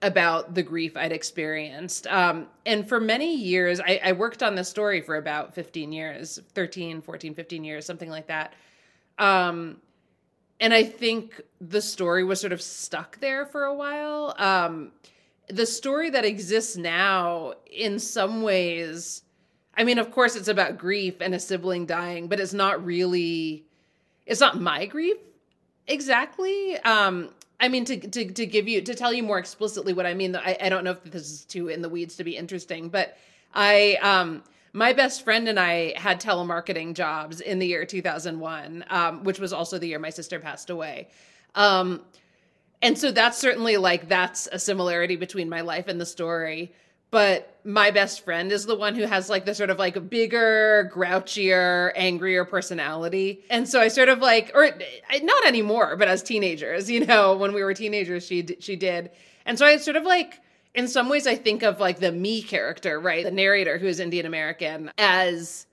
about 0.02 0.54
the 0.54 0.64
grief 0.64 0.96
I'd 0.96 1.12
experienced. 1.12 2.08
Um, 2.08 2.48
and 2.66 2.88
for 2.88 3.00
many 3.00 3.36
years, 3.36 3.80
I, 3.80 4.00
I, 4.04 4.12
worked 4.12 4.44
on 4.44 4.54
this 4.54 4.70
story 4.70 5.02
for 5.02 5.16
about 5.16 5.56
15 5.56 5.92
years, 5.92 6.40
13, 6.54 7.02
14, 7.02 7.34
15 7.34 7.64
years, 7.64 7.86
something 7.86 8.10
like 8.10 8.28
that. 8.28 8.54
Um, 9.18 9.78
and 10.60 10.74
I 10.74 10.84
think 10.84 11.42
the 11.60 11.82
story 11.82 12.24
was 12.24 12.40
sort 12.40 12.54
of 12.54 12.62
stuck 12.62 13.20
there 13.20 13.46
for 13.46 13.64
a 13.64 13.74
while. 13.74 14.36
Um, 14.38 14.92
the 15.48 15.66
story 15.66 16.10
that 16.10 16.26
exists 16.26 16.76
now, 16.76 17.54
in 17.72 18.00
some 18.00 18.42
ways, 18.42 19.22
I 19.78 19.84
mean, 19.84 20.00
of 20.00 20.12
course, 20.12 20.36
it's 20.36 20.48
about 20.48 20.78
grief 20.78 21.16
and 21.22 21.36
a 21.36 21.40
sibling 21.40 21.86
dying, 21.86 22.28
but 22.28 22.40
it's 22.40 22.54
not 22.54 22.84
really, 22.84 23.66
it's 24.26 24.42
not 24.42 24.60
my 24.60 24.86
grief 24.86 25.18
exactly. 25.88 26.78
Um, 26.80 27.30
I 27.60 27.70
mean, 27.70 27.86
to, 27.86 27.98
to, 27.98 28.32
to 28.32 28.46
give 28.46 28.68
you, 28.68 28.82
to 28.82 28.94
tell 28.96 29.14
you 29.14 29.24
more 29.24 29.38
explicitly 29.38 29.94
what 29.94 30.06
I 30.06 30.14
mean, 30.14 30.36
I, 30.36 30.58
I 30.62 30.70
don't 30.70 30.84
know 30.84 30.92
if 30.92 31.04
this 31.04 31.30
is 31.30 31.46
too 31.46 31.70
in 31.70 31.82
the 31.82 31.90
weeds 31.90 32.16
to 32.18 32.24
be 32.24 32.36
interesting, 32.36 32.90
but 32.90 33.18
I, 33.54 33.98
um, 34.02 34.44
my 34.74 34.92
best 34.92 35.24
friend 35.24 35.48
and 35.48 35.60
I 35.60 35.94
had 35.98 36.20
telemarketing 36.20 36.96
jobs 36.96 37.40
in 37.40 37.60
the 37.60 37.68
year 37.68 37.86
2001, 37.86 38.86
um, 38.90 39.24
which 39.24 39.40
was 39.40 39.54
also 39.54 39.78
the 39.78 39.88
year 39.88 40.00
my 40.00 40.10
sister 40.10 40.40
passed 40.40 40.70
away. 40.70 41.08
Um, 41.56 42.02
and 42.86 42.98
so 42.98 43.12
that's 43.12 43.38
certainly 43.38 43.78
like 43.78 44.08
that's 44.08 44.48
a 44.52 44.60
similarity 44.60 45.16
between 45.16 45.50
my 45.50 45.62
life 45.62 45.88
and 45.88 46.00
the 46.00 46.06
story 46.06 46.72
but 47.16 47.60
my 47.64 47.92
best 47.92 48.26
friend 48.26 48.52
is 48.52 48.66
the 48.66 48.76
one 48.76 48.94
who 48.94 49.04
has 49.04 49.30
like 49.30 49.46
the 49.46 49.56
sort 49.56 49.70
of 49.70 49.80
like 49.80 50.10
bigger, 50.10 50.92
grouchier, 50.94 51.94
angrier 51.96 52.44
personality. 52.44 53.42
And 53.50 53.70
so 53.70 53.80
I 53.80 53.88
sort 53.88 54.10
of 54.10 54.20
like, 54.20 54.52
or 54.54 54.70
not 55.22 55.46
anymore, 55.46 55.96
but 55.96 56.10
as 56.10 56.22
teenagers, 56.22 56.90
you 56.90 57.06
know, 57.06 57.38
when 57.38 57.54
we 57.54 57.64
were 57.64 57.74
teenagers, 57.74 58.26
she 58.26 58.46
she 58.60 58.76
did. 58.76 59.12
And 59.46 59.58
so 59.58 59.66
I 59.66 59.78
sort 59.78 59.96
of 59.96 60.04
like, 60.04 60.42
in 60.74 60.90
some 60.90 61.08
ways, 61.08 61.26
I 61.26 61.36
think 61.36 61.64
of 61.64 61.80
like 61.80 62.00
the 62.00 62.12
me 62.12 62.42
character, 62.42 63.00
right, 63.00 63.24
the 63.24 63.32
narrator 63.32 63.78
who 63.78 63.88
is 63.88 64.02
Indian 64.02 64.26
American, 64.26 64.92
as 64.98 65.68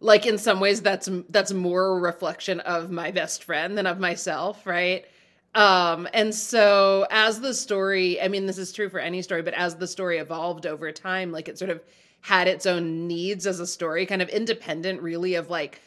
like 0.00 0.26
in 0.26 0.38
some 0.38 0.58
ways 0.58 0.82
that's 0.82 1.08
that's 1.28 1.52
more 1.52 1.98
a 1.98 2.00
reflection 2.00 2.58
of 2.60 2.90
my 2.90 3.12
best 3.12 3.44
friend 3.44 3.78
than 3.78 3.86
of 3.86 4.00
myself, 4.00 4.66
right? 4.66 5.04
Um, 5.54 6.08
and 6.14 6.34
so 6.34 7.06
as 7.10 7.40
the 7.40 7.54
story, 7.54 8.20
I 8.20 8.28
mean, 8.28 8.46
this 8.46 8.58
is 8.58 8.72
true 8.72 8.88
for 8.88 9.00
any 9.00 9.20
story, 9.22 9.42
but 9.42 9.54
as 9.54 9.76
the 9.76 9.86
story 9.86 10.18
evolved 10.18 10.66
over 10.66 10.92
time, 10.92 11.32
like 11.32 11.48
it 11.48 11.58
sort 11.58 11.70
of 11.70 11.82
had 12.20 12.46
its 12.46 12.66
own 12.66 13.08
needs 13.08 13.46
as 13.46 13.60
a 13.60 13.66
story, 13.66 14.06
kind 14.06 14.22
of 14.22 14.28
independent, 14.28 15.02
really, 15.02 15.34
of 15.34 15.50
like 15.50 15.80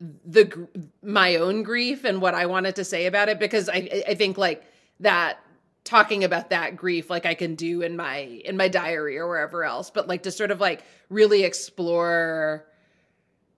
the 0.00 0.68
my 1.02 1.36
own 1.36 1.62
grief 1.62 2.04
and 2.04 2.20
what 2.20 2.34
I 2.34 2.46
wanted 2.46 2.76
to 2.76 2.84
say 2.84 3.06
about 3.06 3.28
it. 3.28 3.38
Because 3.38 3.68
I 3.68 4.02
I 4.08 4.14
think 4.14 4.36
like 4.36 4.64
that 5.00 5.38
talking 5.84 6.24
about 6.24 6.50
that 6.50 6.76
grief 6.76 7.08
like 7.08 7.24
I 7.24 7.34
can 7.34 7.54
do 7.54 7.82
in 7.82 7.96
my 7.96 8.18
in 8.18 8.56
my 8.56 8.68
diary 8.68 9.16
or 9.18 9.28
wherever 9.28 9.64
else, 9.64 9.90
but 9.90 10.08
like 10.08 10.24
to 10.24 10.30
sort 10.30 10.50
of 10.50 10.60
like 10.60 10.82
really 11.08 11.44
explore 11.44 12.66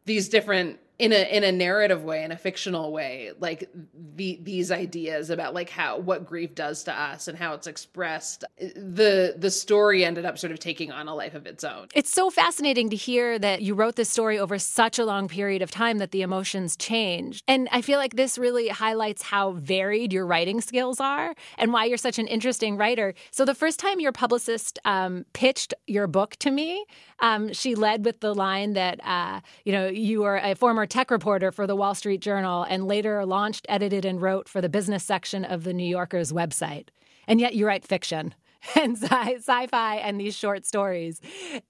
these 0.05 0.29
different 0.29 0.79
in 1.01 1.13
a 1.13 1.35
in 1.35 1.45
a 1.45 1.51
narrative 1.51 2.05
way 2.05 2.23
in 2.23 2.31
a 2.31 2.37
fictional 2.37 2.93
way 2.93 3.31
like 3.41 3.71
the 4.17 4.39
these 4.43 4.71
ideas 4.71 5.31
about 5.31 5.55
like 5.55 5.71
how 5.71 5.99
what 5.99 6.27
grief 6.27 6.55
does 6.55 6.85
to 6.85 6.93
us 6.93 7.27
and 7.27 7.39
how 7.39 7.55
it's 7.55 7.67
expressed 7.67 8.45
the 8.59 9.35
the 9.39 9.51
story 9.51 10.05
ended 10.05 10.27
up 10.27 10.37
sort 10.37 10.53
of 10.53 10.59
taking 10.59 10.93
on 10.93 11.09
a 11.09 11.15
life 11.15 11.35
of 11.35 11.47
its 11.47 11.65
own. 11.65 11.89
It's 11.95 12.13
so 12.13 12.29
fascinating 12.29 12.91
to 12.91 12.97
hear 12.97 13.39
that 13.39 13.63
you 13.63 13.75
wrote 13.75 13.97
this 13.97 14.11
story 14.11 14.39
over 14.39 14.59
such 14.59 14.99
a 14.99 15.07
long 15.07 15.27
period 15.27 15.63
of 15.63 15.71
time 15.71 15.97
that 15.99 16.11
the 16.11 16.21
emotions 16.21 16.77
changed. 16.77 17.43
And 17.49 17.67
i 17.73 17.81
feel 17.81 17.99
like 17.99 18.17
this 18.17 18.37
really 18.37 18.69
highlights 18.69 19.23
how 19.23 19.53
varied 19.53 20.13
your 20.13 20.27
writing 20.27 20.61
skills 20.61 21.01
are 21.01 21.35
and 21.57 21.73
why 21.73 21.87
you're 21.87 21.97
such 21.97 22.19
an 22.19 22.27
interesting 22.27 22.77
writer. 22.77 23.15
So 23.31 23.47
the 23.47 23.55
first 23.55 23.79
time 23.79 24.01
your 24.01 24.13
publicist 24.13 24.79
um, 24.85 25.25
pitched 25.33 25.73
your 25.87 26.07
book 26.07 26.37
to 26.41 26.51
me 26.51 26.85
um, 27.21 27.53
she 27.53 27.75
led 27.75 28.05
with 28.05 28.21
the 28.21 28.35
line 28.35 28.73
that 28.75 29.01
uh, 29.05 29.41
you 29.65 29.73
know 29.73 29.87
you 29.89 30.23
were 30.23 30.37
a 30.37 30.55
former 30.55 30.87
tech 30.91 31.11
reporter 31.11 31.51
for 31.53 31.67
the 31.67 31.77
Wall 31.77 31.95
Street 31.95 32.21
Journal 32.21 32.65
and 32.65 32.87
later 32.87 33.25
launched, 33.25 33.65
edited, 33.69 34.05
and 34.05 34.21
wrote 34.21 34.49
for 34.49 34.61
the 34.61 34.69
business 34.69 35.05
section 35.05 35.45
of 35.45 35.65
the 35.65 35.73
New 35.73 35.89
Yorker's 35.89 36.33
website. 36.33 36.89
And 37.27 37.41
yet 37.41 37.55
you 37.55 37.67
write 37.67 37.85
fiction 37.87 38.35
and 38.75 38.97
sci 38.97 39.67
fi 39.67 39.97
and 39.97 40.21
these 40.21 40.37
short 40.37 40.67
stories. 40.67 41.21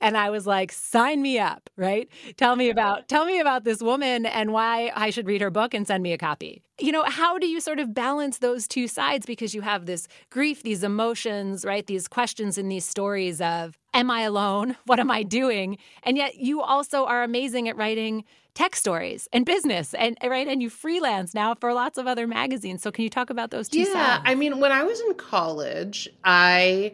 And 0.00 0.17
I 0.17 0.31
was 0.31 0.47
like, 0.47 0.73
sign 0.73 1.23
me 1.23 1.39
up, 1.39 1.71
right? 1.77 2.09
Tell 2.37 2.57
me 2.57 2.71
about 2.71 3.09
tell 3.09 3.25
me 3.25 3.41
about 3.41 3.65
this 3.65 3.81
woman 3.81 4.27
and 4.27 4.53
why 4.53 4.91
I 4.95 5.11
should 5.11 5.27
read 5.27 5.41
her 5.41 5.50
book 5.50 5.75
and 5.75 5.87
send 5.87 6.03
me 6.03 6.12
a 6.12 6.19
copy. 6.19 6.62
You 6.79 6.93
know, 6.93 7.05
how 7.05 7.39
do 7.39 7.47
you 7.47 7.61
sort 7.61 7.79
of 7.79 7.93
balance 7.93 8.39
those 8.39 8.67
two 8.67 8.89
sides? 8.89 9.27
Because 9.27 9.55
you 9.55 9.61
have 9.61 9.87
this 9.87 10.09
grief, 10.31 10.62
these 10.62 10.83
emotions, 10.83 11.65
right? 11.65 11.87
These 11.87 12.09
questions 12.09 12.57
in 12.57 12.69
these 12.69 12.87
stories 12.87 13.41
of, 13.41 13.79
am 13.93 14.11
I 14.11 14.23
alone? 14.23 14.77
What 14.87 14.99
am 14.99 15.11
I 15.11 15.23
doing? 15.23 15.77
And 16.03 16.17
yet 16.17 16.37
you 16.37 16.62
also 16.62 17.05
are 17.05 17.23
amazing 17.23 17.69
at 17.69 17.77
writing 17.77 18.25
tech 18.54 18.75
stories 18.76 19.28
and 19.33 19.47
business 19.47 19.95
and 19.95 20.16
right? 20.25 20.49
And 20.49 20.61
you 20.62 20.71
freelance 20.71 21.35
now 21.35 21.54
for 21.54 21.73
lots 21.73 21.99
of 21.99 22.07
other 22.07 22.26
magazines. 22.26 22.83
So 22.83 22.90
can 22.90 23.04
you 23.04 23.11
talk 23.11 23.30
about 23.30 23.50
those 23.50 23.69
two 23.69 23.80
yeah 23.80 23.92
sides? 23.92 24.23
i 24.26 24.35
mean 24.35 24.59
when 24.61 24.73
i 24.73 24.83
was 24.83 25.00
in 25.00 25.14
college 25.14 26.09
i 26.25 26.92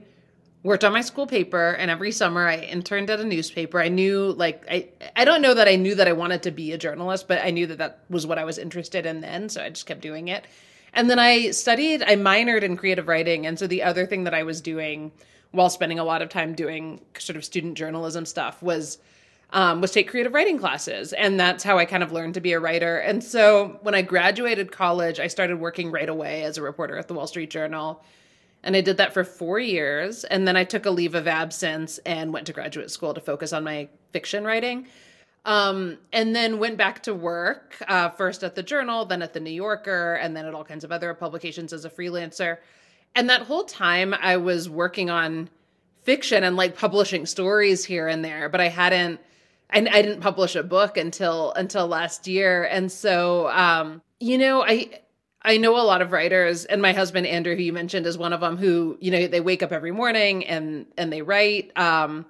worked 0.62 0.84
on 0.84 0.92
my 0.92 1.00
school 1.00 1.26
paper 1.26 1.70
and 1.72 1.90
every 1.90 2.10
summer 2.12 2.46
i 2.46 2.56
interned 2.56 3.08
at 3.08 3.20
a 3.20 3.24
newspaper. 3.24 3.80
I 3.80 3.88
knew 3.88 4.32
like 4.32 4.64
i 4.70 4.88
i 5.14 5.24
don't 5.24 5.40
know 5.42 5.54
that 5.54 5.68
i 5.68 5.76
knew 5.76 5.94
that 5.94 6.08
i 6.08 6.12
wanted 6.12 6.42
to 6.44 6.50
be 6.50 6.72
a 6.72 6.78
journalist 6.78 7.28
but 7.28 7.40
i 7.42 7.50
knew 7.50 7.66
that 7.68 7.78
that 7.78 8.00
was 8.10 8.26
what 8.26 8.38
i 8.38 8.44
was 8.44 8.58
interested 8.58 9.06
in 9.06 9.20
then 9.20 9.48
so 9.48 9.62
i 9.62 9.68
just 9.68 9.86
kept 9.86 10.00
doing 10.00 10.28
it. 10.28 10.44
And 10.92 11.08
then 11.08 11.18
i 11.18 11.50
studied 11.52 12.02
i 12.02 12.16
minored 12.16 12.62
in 12.62 12.76
creative 12.76 13.06
writing. 13.08 13.46
And 13.46 13.58
so 13.58 13.66
the 13.66 13.82
other 13.82 14.06
thing 14.06 14.24
that 14.24 14.34
i 14.34 14.42
was 14.42 14.60
doing 14.60 15.12
while 15.52 15.70
spending 15.70 15.98
a 15.98 16.04
lot 16.04 16.20
of 16.20 16.28
time 16.28 16.54
doing 16.54 17.00
sort 17.18 17.36
of 17.36 17.44
student 17.44 17.78
journalism 17.78 18.26
stuff 18.26 18.62
was 18.62 18.98
um, 19.50 19.80
was 19.80 19.92
take 19.92 20.08
creative 20.08 20.34
writing 20.34 20.58
classes. 20.58 21.12
And 21.12 21.38
that's 21.38 21.62
how 21.62 21.78
I 21.78 21.84
kind 21.84 22.02
of 22.02 22.12
learned 22.12 22.34
to 22.34 22.40
be 22.40 22.52
a 22.52 22.60
writer. 22.60 22.98
And 22.98 23.22
so 23.22 23.78
when 23.82 23.94
I 23.94 24.02
graduated 24.02 24.72
college, 24.72 25.20
I 25.20 25.28
started 25.28 25.60
working 25.60 25.90
right 25.90 26.08
away 26.08 26.42
as 26.44 26.58
a 26.58 26.62
reporter 26.62 26.96
at 26.96 27.08
the 27.08 27.14
Wall 27.14 27.26
Street 27.26 27.50
Journal. 27.50 28.02
And 28.62 28.74
I 28.74 28.80
did 28.80 28.96
that 28.96 29.14
for 29.14 29.22
four 29.22 29.60
years. 29.60 30.24
And 30.24 30.46
then 30.46 30.56
I 30.56 30.64
took 30.64 30.86
a 30.86 30.90
leave 30.90 31.14
of 31.14 31.28
absence 31.28 31.98
and 31.98 32.32
went 32.32 32.46
to 32.48 32.52
graduate 32.52 32.90
school 32.90 33.14
to 33.14 33.20
focus 33.20 33.52
on 33.52 33.62
my 33.62 33.88
fiction 34.10 34.44
writing. 34.44 34.88
Um, 35.44 35.98
and 36.12 36.34
then 36.34 36.58
went 36.58 36.76
back 36.76 37.04
to 37.04 37.14
work, 37.14 37.76
uh, 37.86 38.08
first 38.08 38.42
at 38.42 38.56
the 38.56 38.64
Journal, 38.64 39.04
then 39.04 39.22
at 39.22 39.32
the 39.32 39.38
New 39.38 39.52
Yorker, 39.52 40.14
and 40.14 40.36
then 40.36 40.44
at 40.44 40.54
all 40.54 40.64
kinds 40.64 40.82
of 40.82 40.90
other 40.90 41.14
publications 41.14 41.72
as 41.72 41.84
a 41.84 41.90
freelancer. 41.90 42.58
And 43.14 43.30
that 43.30 43.42
whole 43.42 43.62
time 43.62 44.12
I 44.12 44.38
was 44.38 44.68
working 44.68 45.08
on 45.08 45.48
fiction 46.02 46.42
and 46.42 46.56
like 46.56 46.76
publishing 46.76 47.26
stories 47.26 47.84
here 47.84 48.08
and 48.08 48.24
there, 48.24 48.48
but 48.48 48.60
I 48.60 48.68
hadn't 48.68 49.20
I, 49.70 49.78
I 49.78 50.02
didn't 50.02 50.20
publish 50.20 50.54
a 50.56 50.62
book 50.62 50.96
until 50.96 51.52
until 51.52 51.86
last 51.86 52.26
year, 52.26 52.64
and 52.64 52.90
so 52.90 53.48
um, 53.48 54.02
you 54.20 54.38
know, 54.38 54.62
I 54.62 55.00
I 55.42 55.58
know 55.58 55.76
a 55.76 55.82
lot 55.82 56.02
of 56.02 56.12
writers, 56.12 56.64
and 56.64 56.82
my 56.82 56.92
husband 56.92 57.26
Andrew, 57.26 57.54
who 57.54 57.62
you 57.62 57.72
mentioned, 57.72 58.06
is 58.06 58.18
one 58.18 58.32
of 58.32 58.40
them. 58.40 58.56
Who 58.56 58.98
you 59.00 59.10
know 59.10 59.26
they 59.26 59.40
wake 59.40 59.62
up 59.62 59.72
every 59.72 59.92
morning 59.92 60.46
and 60.46 60.86
and 60.96 61.12
they 61.12 61.22
write, 61.22 61.76
um, 61.76 62.26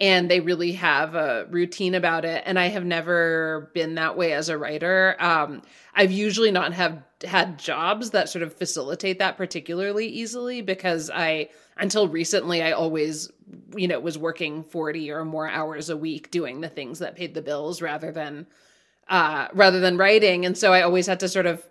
and 0.00 0.30
they 0.30 0.40
really 0.40 0.72
have 0.72 1.14
a 1.14 1.46
routine 1.50 1.94
about 1.94 2.24
it. 2.24 2.42
And 2.46 2.58
I 2.58 2.68
have 2.68 2.84
never 2.84 3.70
been 3.74 3.94
that 3.96 4.16
way 4.16 4.32
as 4.32 4.48
a 4.48 4.58
writer. 4.58 5.16
Um, 5.20 5.62
I've 5.94 6.12
usually 6.12 6.50
not 6.50 6.72
have 6.72 7.02
had 7.24 7.58
jobs 7.58 8.10
that 8.10 8.28
sort 8.28 8.42
of 8.42 8.54
facilitate 8.54 9.18
that 9.18 9.36
particularly 9.36 10.06
easily 10.06 10.62
because 10.62 11.10
I 11.12 11.50
until 11.76 12.08
recently 12.08 12.62
I 12.62 12.72
always 12.72 13.30
you 13.76 13.88
know 13.88 14.00
was 14.00 14.18
working 14.18 14.62
40 14.64 15.10
or 15.10 15.24
more 15.24 15.48
hours 15.48 15.90
a 15.90 15.96
week 15.96 16.30
doing 16.30 16.60
the 16.60 16.68
things 16.68 16.98
that 17.00 17.16
paid 17.16 17.34
the 17.34 17.42
bills 17.42 17.82
rather 17.82 18.12
than 18.12 18.46
uh 19.08 19.48
rather 19.52 19.80
than 19.80 19.96
writing. 19.96 20.46
And 20.46 20.56
so 20.56 20.72
I 20.72 20.82
always 20.82 21.06
had 21.06 21.20
to 21.20 21.28
sort 21.28 21.46
of 21.46 21.64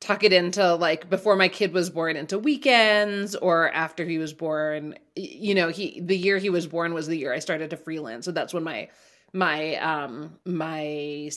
tuck 0.00 0.22
it 0.22 0.32
into 0.32 0.74
like 0.76 1.10
before 1.10 1.36
my 1.36 1.48
kid 1.48 1.72
was 1.72 1.90
born 1.90 2.16
into 2.16 2.38
weekends 2.38 3.34
or 3.34 3.70
after 3.72 4.04
he 4.04 4.18
was 4.18 4.32
born. 4.32 4.94
You 5.16 5.54
know 5.54 5.68
he 5.68 6.00
the 6.00 6.16
year 6.16 6.38
he 6.38 6.50
was 6.50 6.66
born 6.66 6.94
was 6.94 7.06
the 7.06 7.16
year 7.16 7.32
I 7.32 7.40
started 7.40 7.70
to 7.70 7.76
freelance. 7.76 8.24
So 8.24 8.32
that's 8.32 8.54
when 8.54 8.64
my 8.64 8.88
my 9.32 9.76
um 9.76 10.38
my 10.44 11.30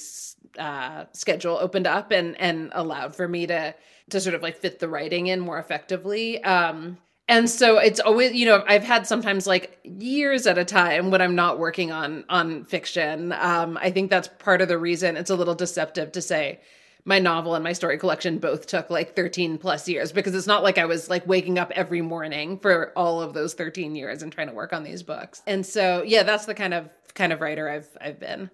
uh 0.58 1.06
schedule 1.14 1.58
opened 1.60 1.88
up 1.88 2.12
and 2.12 2.40
and 2.40 2.72
allowed 2.74 3.16
for 3.16 3.28
me 3.28 3.48
to 3.48 3.76
to 4.10 4.22
sort 4.22 4.36
of 4.36 4.42
like 4.42 4.58
fit 4.58 4.80
the 4.80 4.90
writing 4.90 5.28
in 5.28 5.40
more 5.40 5.60
effectively. 5.60 6.44
Um 6.44 6.98
and 7.32 7.50
so 7.50 7.78
it's 7.78 8.00
always 8.00 8.34
you 8.34 8.46
know 8.46 8.64
i've 8.68 8.84
had 8.84 9.08
sometimes 9.08 9.48
like 9.48 9.80
years 9.84 10.46
at 10.46 10.58
a 10.58 10.66
time 10.66 11.10
when 11.10 11.22
i'm 11.22 11.36
not 11.36 11.58
working 11.58 11.92
on 11.92 12.24
on 12.30 12.64
fiction 12.66 13.34
um 13.34 13.78
i 13.82 13.90
think 13.90 14.10
that's 14.10 14.28
part 14.40 14.62
of 14.62 14.68
the 14.68 14.78
reason 14.78 15.18
it's 15.18 15.32
a 15.32 15.36
little 15.36 15.56
deceptive 15.56 16.12
to 16.12 16.22
say 16.22 16.60
my 17.06 17.18
novel 17.18 17.56
and 17.56 17.64
my 17.64 17.74
story 17.74 17.98
collection 17.98 18.38
both 18.38 18.68
took 18.68 18.90
like 18.90 19.16
13 19.16 19.58
plus 19.58 19.88
years 19.88 20.12
because 20.12 20.36
it's 20.36 20.46
not 20.46 20.62
like 20.62 20.78
I 20.78 20.86
was 20.86 21.10
like 21.10 21.26
waking 21.26 21.58
up 21.58 21.72
every 21.72 22.02
morning 22.02 22.60
for 22.60 22.94
all 22.96 23.22
of 23.22 23.34
those 23.34 23.56
13 23.56 23.96
years 23.96 24.22
and 24.22 24.32
trying 24.32 24.50
to 24.50 24.54
work 24.54 24.72
on 24.72 24.84
these 24.84 25.02
books. 25.02 25.42
And 25.48 25.66
so, 25.66 26.04
yeah, 26.04 26.22
that's 26.22 26.46
the 26.46 26.54
kind 26.54 26.76
of 26.76 26.92
kind 27.16 27.34
of 27.34 27.42
writer 27.42 27.68
I've 27.68 27.90
I've 28.00 28.20
been. 28.20 28.52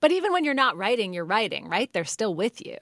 But 0.00 0.12
even 0.12 0.32
when 0.32 0.44
you're 0.44 0.54
not 0.54 0.76
writing, 0.76 1.12
you're 1.12 1.24
writing, 1.24 1.68
right? 1.68 1.92
They're 1.92 2.04
still 2.04 2.34
with 2.34 2.64
you. 2.64 2.76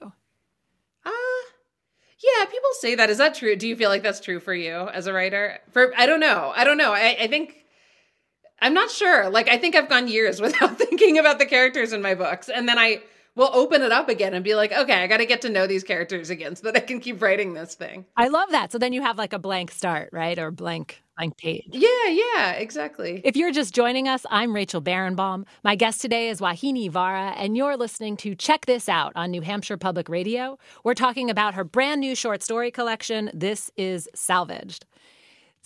Yeah, 2.21 2.45
people 2.45 2.69
say 2.79 2.95
that. 2.95 3.09
Is 3.09 3.17
that 3.17 3.35
true? 3.35 3.55
Do 3.55 3.67
you 3.67 3.75
feel 3.75 3.89
like 3.89 4.03
that's 4.03 4.19
true 4.19 4.39
for 4.39 4.53
you 4.53 4.89
as 4.89 5.07
a 5.07 5.13
writer? 5.13 5.59
For 5.71 5.93
I 5.97 6.05
don't 6.05 6.19
know. 6.19 6.51
I 6.55 6.63
don't 6.63 6.77
know. 6.77 6.91
I, 6.91 7.15
I 7.21 7.27
think 7.27 7.55
I'm 8.61 8.73
not 8.73 8.91
sure. 8.91 9.29
Like 9.29 9.47
I 9.47 9.57
think 9.57 9.75
I've 9.75 9.89
gone 9.89 10.07
years 10.07 10.41
without 10.47 10.77
thinking 10.77 11.17
about 11.17 11.39
the 11.39 11.45
characters 11.45 11.93
in 11.93 12.01
my 12.01 12.15
books, 12.15 12.49
and 12.49 12.67
then 12.67 12.77
I 12.77 13.01
will 13.35 13.49
open 13.53 13.81
it 13.81 13.91
up 13.91 14.09
again 14.09 14.33
and 14.33 14.43
be 14.43 14.55
like, 14.55 14.71
okay, 14.71 15.03
I 15.03 15.07
got 15.07 15.17
to 15.17 15.25
get 15.25 15.41
to 15.41 15.49
know 15.49 15.67
these 15.67 15.83
characters 15.83 16.29
again 16.29 16.55
so 16.55 16.63
that 16.65 16.75
I 16.75 16.79
can 16.81 16.99
keep 16.99 17.21
writing 17.21 17.53
this 17.53 17.75
thing. 17.75 18.05
I 18.17 18.27
love 18.27 18.51
that. 18.51 18.71
So 18.71 18.77
then 18.77 18.93
you 18.93 19.01
have 19.01 19.17
like 19.17 19.33
a 19.33 19.39
blank 19.39 19.71
start, 19.71 20.09
right, 20.11 20.37
or 20.37 20.51
blank 20.51 21.01
blank 21.19 21.37
page. 21.37 21.67
Yeah, 21.71 22.07
yeah, 22.07 22.51
exactly. 22.53 23.21
If 23.25 23.35
you're 23.35 23.51
just 23.51 23.75
joining 23.75 24.07
us, 24.07 24.25
I'm 24.29 24.55
Rachel 24.55 24.81
Barenbaum. 24.81 25.45
My 25.65 25.75
guest 25.75 25.99
today 25.99 26.29
is 26.29 26.39
Vauhini 26.39 26.89
Vara, 26.89 27.33
and 27.35 27.57
you're 27.57 27.75
listening 27.75 28.15
to 28.17 28.35
Check 28.35 28.65
This 28.65 28.87
Out 28.87 29.11
on 29.15 29.31
New 29.31 29.41
Hampshire 29.41 29.75
Public 29.75 30.07
Radio. 30.07 30.57
We're 30.85 30.93
talking 30.93 31.29
about 31.29 31.55
her 31.55 31.65
brand 31.65 31.99
new 31.99 32.15
short 32.15 32.41
story 32.41 32.71
collection, 32.71 33.29
This 33.33 33.69
is 33.75 34.07
Salvaged. 34.15 34.85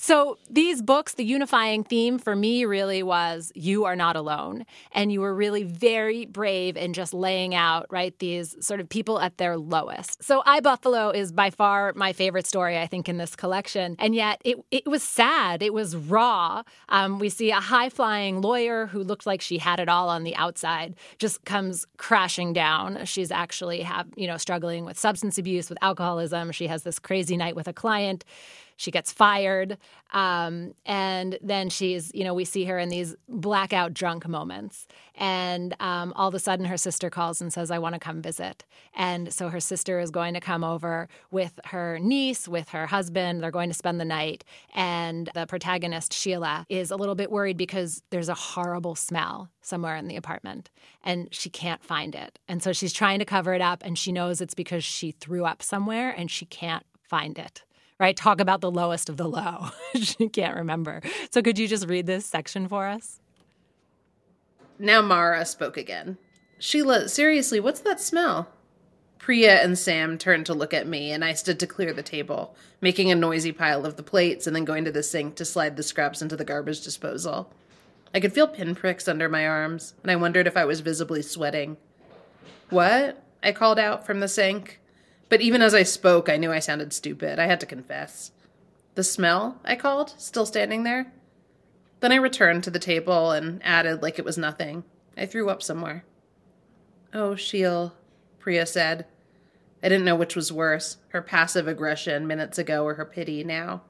So, 0.05 0.37
these 0.49 0.81
books, 0.81 1.13
the 1.13 1.23
unifying 1.23 1.85
theme 1.85 2.19
for 2.19 2.35
me 2.35 2.65
really 2.65 3.01
was 3.03 3.53
you 3.55 3.85
are 3.85 3.95
not 3.95 4.17
alone. 4.17 4.65
And 4.91 5.13
you 5.13 5.21
were 5.21 5.33
really 5.33 5.63
very 5.63 6.25
brave 6.25 6.75
in 6.75 6.91
just 6.91 7.13
laying 7.13 7.55
out, 7.55 7.85
right, 7.89 8.13
these 8.19 8.57
sort 8.59 8.81
of 8.81 8.89
people 8.89 9.21
at 9.21 9.37
their 9.37 9.55
lowest. 9.55 10.21
So, 10.21 10.43
I 10.45 10.59
Buffalo 10.59 11.09
is 11.11 11.31
by 11.31 11.51
far 11.51 11.93
my 11.95 12.11
favorite 12.11 12.45
story, 12.45 12.77
I 12.77 12.85
think, 12.85 13.07
in 13.07 13.15
this 13.15 13.33
collection. 13.33 13.95
And 13.97 14.13
yet, 14.13 14.41
it, 14.43 14.57
it 14.71 14.85
was 14.85 15.03
sad. 15.03 15.63
It 15.63 15.73
was 15.73 15.95
raw. 15.95 16.63
Um, 16.89 17.17
we 17.17 17.29
see 17.29 17.51
a 17.51 17.61
high 17.61 17.87
flying 17.87 18.41
lawyer 18.41 18.87
who 18.87 19.03
looked 19.03 19.25
like 19.25 19.39
she 19.39 19.57
had 19.57 19.79
it 19.79 19.87
all 19.87 20.09
on 20.09 20.25
the 20.25 20.35
outside 20.35 20.95
just 21.17 21.45
comes 21.45 21.85
crashing 21.95 22.51
down. 22.51 23.05
She's 23.05 23.31
actually 23.31 23.83
have, 23.83 24.07
you 24.17 24.27
know, 24.27 24.35
struggling 24.35 24.83
with 24.83 24.99
substance 24.99 25.37
abuse, 25.37 25.69
with 25.69 25.79
alcoholism. 25.81 26.51
She 26.51 26.67
has 26.67 26.83
this 26.83 26.99
crazy 26.99 27.37
night 27.37 27.55
with 27.55 27.69
a 27.69 27.73
client 27.73 28.25
she 28.83 28.91
gets 28.91 29.13
fired. 29.13 29.77
Um, 30.11 30.73
and 30.85 31.39
then 31.41 31.69
she's, 31.69 32.11
you 32.13 32.23
know, 32.23 32.33
we 32.33 32.43
see 32.43 32.65
her 32.65 32.77
in 32.77 32.89
these 32.89 33.15
blackout 33.29 33.93
drunk 33.93 34.27
moments. 34.27 34.87
And 35.15 35.73
um, 35.79 36.11
all 36.15 36.27
of 36.27 36.35
a 36.35 36.39
sudden, 36.39 36.65
her 36.65 36.77
sister 36.77 37.09
calls 37.09 37.41
and 37.41 37.51
says, 37.51 37.71
I 37.71 37.79
want 37.79 37.95
to 37.95 37.99
come 37.99 38.21
visit. 38.21 38.65
And 38.93 39.33
so 39.33 39.47
her 39.49 39.61
sister 39.61 39.99
is 39.99 40.11
going 40.11 40.33
to 40.33 40.41
come 40.41 40.63
over 40.63 41.07
with 41.31 41.59
her 41.65 41.97
niece, 41.99 42.47
with 42.47 42.69
her 42.69 42.85
husband. 42.87 43.41
They're 43.41 43.51
going 43.51 43.69
to 43.69 43.73
spend 43.75 44.01
the 44.01 44.05
night. 44.05 44.43
And 44.75 45.29
the 45.33 45.47
protagonist, 45.47 46.13
Sheila, 46.13 46.65
is 46.67 46.91
a 46.91 46.97
little 46.97 47.15
bit 47.15 47.31
worried 47.31 47.57
because 47.57 48.03
there's 48.09 48.29
a 48.29 48.35
horrible 48.35 48.95
smell 48.95 49.49
somewhere 49.61 49.95
in 49.95 50.09
the 50.09 50.17
apartment 50.17 50.69
and 51.05 51.33
she 51.33 51.49
can't 51.49 51.83
find 51.83 52.15
it. 52.15 52.37
And 52.49 52.61
so 52.61 52.73
she's 52.73 52.91
trying 52.91 53.19
to 53.19 53.25
cover 53.25 53.53
it 53.53 53.61
up. 53.61 53.81
And 53.85 53.97
she 53.97 54.11
knows 54.11 54.41
it's 54.41 54.53
because 54.53 54.83
she 54.83 55.11
threw 55.11 55.45
up 55.45 55.63
somewhere 55.63 56.09
and 56.09 56.29
she 56.29 56.45
can't 56.45 56.85
find 57.01 57.37
it 57.39 57.63
right? 57.99 58.15
Talk 58.15 58.39
about 58.39 58.61
the 58.61 58.71
lowest 58.71 59.09
of 59.09 59.17
the 59.17 59.27
low. 59.27 59.69
she 59.95 60.29
can't 60.29 60.55
remember. 60.55 61.01
So 61.31 61.41
could 61.41 61.57
you 61.57 61.67
just 61.67 61.87
read 61.87 62.05
this 62.05 62.25
section 62.25 62.67
for 62.67 62.87
us? 62.87 63.19
Now 64.79 65.01
Mara 65.01 65.45
spoke 65.45 65.77
again. 65.77 66.17
Sheila, 66.59 67.09
seriously, 67.09 67.59
what's 67.59 67.81
that 67.81 67.99
smell? 67.99 68.49
Priya 69.19 69.61
and 69.61 69.77
Sam 69.77 70.17
turned 70.17 70.45
to 70.47 70.53
look 70.53 70.73
at 70.73 70.87
me, 70.87 71.11
and 71.11 71.23
I 71.23 71.31
stood 71.31 71.57
to 71.61 71.67
clear 71.67 71.93
the 71.93 72.03
table, 72.03 72.55
making 72.81 73.09
a 73.09 73.15
noisy 73.15 73.53
pile 73.53 73.85
of 73.85 73.95
the 73.95 74.03
plates 74.03 74.47
and 74.47 74.55
then 74.55 74.65
going 74.65 74.83
to 74.83 74.91
the 74.91 75.01
sink 75.01 75.35
to 75.35 75.45
slide 75.45 75.77
the 75.77 75.83
scraps 75.83 76.21
into 76.21 76.35
the 76.35 76.43
garbage 76.43 76.81
disposal. 76.81 77.49
I 78.13 78.19
could 78.19 78.33
feel 78.33 78.47
pinpricks 78.47 79.07
under 79.07 79.29
my 79.29 79.47
arms, 79.47 79.93
and 80.03 80.11
I 80.11 80.17
wondered 80.17 80.45
if 80.45 80.57
I 80.57 80.65
was 80.65 80.81
visibly 80.81 81.21
sweating. 81.21 81.77
What? 82.69 83.23
I 83.41 83.53
called 83.53 83.79
out 83.79 84.05
from 84.05 84.19
the 84.19 84.27
sink. 84.27 84.81
But 85.33 85.41
even 85.41 85.63
as 85.63 85.73
I 85.73 85.81
spoke, 85.81 86.29
I 86.29 86.37
knew 86.37 86.51
I 86.51 86.59
sounded 86.59 86.93
stupid. 86.93 87.39
I 87.39 87.47
had 87.47 87.59
to 87.61 87.65
confess. 87.65 88.29
The 88.93 89.03
smell? 89.03 89.59
I 89.65 89.75
called, 89.75 90.13
still 90.19 90.45
standing 90.45 90.83
there. 90.83 91.11
Then 92.01 92.11
I 92.11 92.17
returned 92.17 92.63
to 92.65 92.69
the 92.69 92.77
table 92.77 93.31
and 93.31 93.59
added 93.63 94.03
like 94.03 94.19
it 94.19 94.25
was 94.25 94.37
nothing. 94.37 94.83
I 95.17 95.25
threw 95.25 95.49
up 95.49 95.63
somewhere. 95.63 96.05
Oh, 97.15 97.33
Sheil, 97.33 97.95
Priya 98.37 98.67
said. 98.67 99.07
I 99.81 99.89
didn't 99.89 100.05
know 100.05 100.15
which 100.15 100.35
was 100.35 100.51
worse 100.51 100.97
her 101.07 101.23
passive 101.23 101.67
aggression 101.67 102.27
minutes 102.27 102.59
ago 102.59 102.83
or 102.83 102.93
her 102.93 103.03
pity 103.03 103.43
now. 103.43 103.81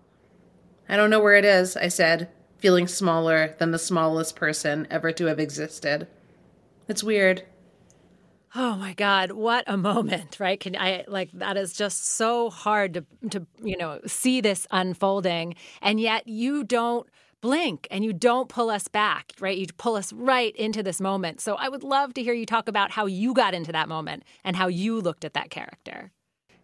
I 0.87 0.95
don't 0.95 1.09
know 1.09 1.19
where 1.19 1.35
it 1.35 1.43
is, 1.43 1.75
I 1.75 1.89
said, 1.89 2.29
feeling 2.57 2.87
smaller 2.87 3.53
than 3.59 3.71
the 3.71 3.77
smallest 3.77 4.37
person 4.37 4.87
ever 4.89 5.11
to 5.11 5.25
have 5.25 5.41
existed. 5.41 6.07
It's 6.87 7.03
weird. 7.03 7.43
Oh 8.55 8.75
my 8.75 8.93
God, 8.93 9.31
what 9.31 9.63
a 9.65 9.77
moment, 9.77 10.39
right? 10.39 10.59
Can 10.59 10.75
I 10.75 11.05
like 11.07 11.31
that 11.33 11.57
is 11.57 11.73
just 11.73 12.05
so 12.05 12.49
hard 12.51 12.93
to 12.93 13.29
to 13.31 13.47
you 13.63 13.77
know 13.77 13.99
see 14.05 14.41
this 14.41 14.67
unfolding, 14.69 15.55
and 15.81 15.99
yet 15.99 16.27
you 16.27 16.63
don't 16.63 17.07
blink 17.41 17.87
and 17.91 18.05
you 18.05 18.13
don't 18.13 18.47
pull 18.49 18.69
us 18.69 18.87
back, 18.87 19.33
right? 19.39 19.57
You 19.57 19.65
pull 19.77 19.95
us 19.95 20.13
right 20.13 20.55
into 20.55 20.81
this 20.83 21.01
moment. 21.01 21.41
So 21.41 21.55
I 21.55 21.67
would 21.67 21.83
love 21.83 22.13
to 22.13 22.23
hear 22.23 22.33
you 22.33 22.45
talk 22.45 22.69
about 22.69 22.91
how 22.91 23.05
you 23.05 23.33
got 23.33 23.53
into 23.53 23.71
that 23.73 23.89
moment 23.89 24.23
and 24.45 24.55
how 24.55 24.67
you 24.67 25.01
looked 25.01 25.25
at 25.25 25.33
that 25.33 25.49
character. 25.49 26.11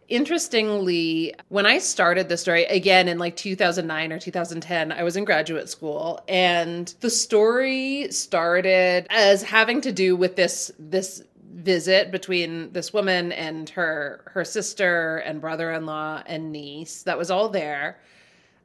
Interestingly, 0.08 1.34
when 1.50 1.66
I 1.66 1.78
started 1.78 2.28
the 2.28 2.36
story 2.36 2.64
again 2.64 3.06
in 3.06 3.18
like 3.18 3.36
2009 3.36 4.12
or 4.12 4.18
2010, 4.18 4.90
I 4.90 5.02
was 5.04 5.16
in 5.16 5.24
graduate 5.24 5.68
school 5.68 6.20
and 6.26 6.92
the 7.00 7.10
story 7.10 8.10
started 8.10 9.06
as 9.10 9.42
having 9.42 9.80
to 9.82 9.92
do 9.92 10.16
with 10.16 10.34
this 10.34 10.72
this 10.78 11.22
visit 11.52 12.10
between 12.10 12.72
this 12.72 12.92
woman 12.92 13.32
and 13.32 13.68
her 13.70 14.22
her 14.26 14.44
sister 14.44 15.18
and 15.18 15.40
brother-in-law 15.40 16.22
and 16.26 16.52
niece 16.52 17.02
that 17.02 17.18
was 17.18 17.30
all 17.30 17.48
there. 17.48 17.98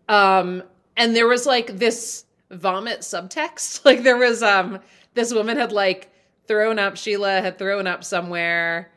Um 0.07 0.63
and 0.97 1.15
there 1.15 1.27
was 1.27 1.45
like 1.45 1.77
this 1.77 2.25
vomit 2.51 2.99
subtext. 3.01 3.81
Like 3.85 4.03
there 4.03 4.17
was 4.17 4.43
um 4.43 4.79
this 5.13 5.33
woman 5.33 5.57
had 5.57 5.71
like 5.71 6.11
thrown 6.47 6.79
up 6.79 6.97
sheila 6.97 7.41
had 7.41 7.57
thrown 7.57 7.87
up 7.87 8.03
somewhere. 8.03 8.91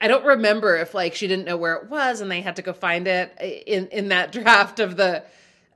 I 0.00 0.08
don't 0.08 0.24
remember 0.24 0.76
if 0.76 0.94
like 0.94 1.14
she 1.14 1.26
didn't 1.26 1.46
know 1.46 1.56
where 1.56 1.76
it 1.76 1.88
was 1.88 2.20
and 2.20 2.30
they 2.30 2.40
had 2.40 2.56
to 2.56 2.62
go 2.62 2.72
find 2.72 3.08
it 3.08 3.32
in 3.66 3.88
in 3.88 4.08
that 4.08 4.32
draft 4.38 4.78
of 4.80 4.96
the 4.96 5.24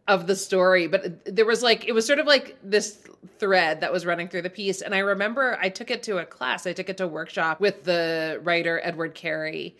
of 0.08 0.26
the 0.26 0.36
story 0.36 0.86
but 0.86 1.24
there 1.24 1.44
was 1.44 1.62
like 1.62 1.84
it 1.86 1.92
was 1.92 2.06
sort 2.06 2.18
of 2.18 2.26
like 2.26 2.56
this 2.62 3.06
thread 3.38 3.80
that 3.80 3.92
was 3.92 4.06
running 4.06 4.28
through 4.28 4.42
the 4.42 4.50
piece 4.50 4.80
and 4.80 4.94
i 4.94 4.98
remember 4.98 5.58
i 5.60 5.68
took 5.68 5.90
it 5.90 6.02
to 6.02 6.18
a 6.18 6.24
class. 6.24 6.66
I 6.66 6.72
took 6.72 6.88
it 6.88 6.96
to 6.98 7.04
a 7.04 7.08
workshop 7.08 7.60
with 7.60 7.84
the 7.84 8.40
writer 8.42 8.80
edward 8.84 9.14
carey 9.14 9.74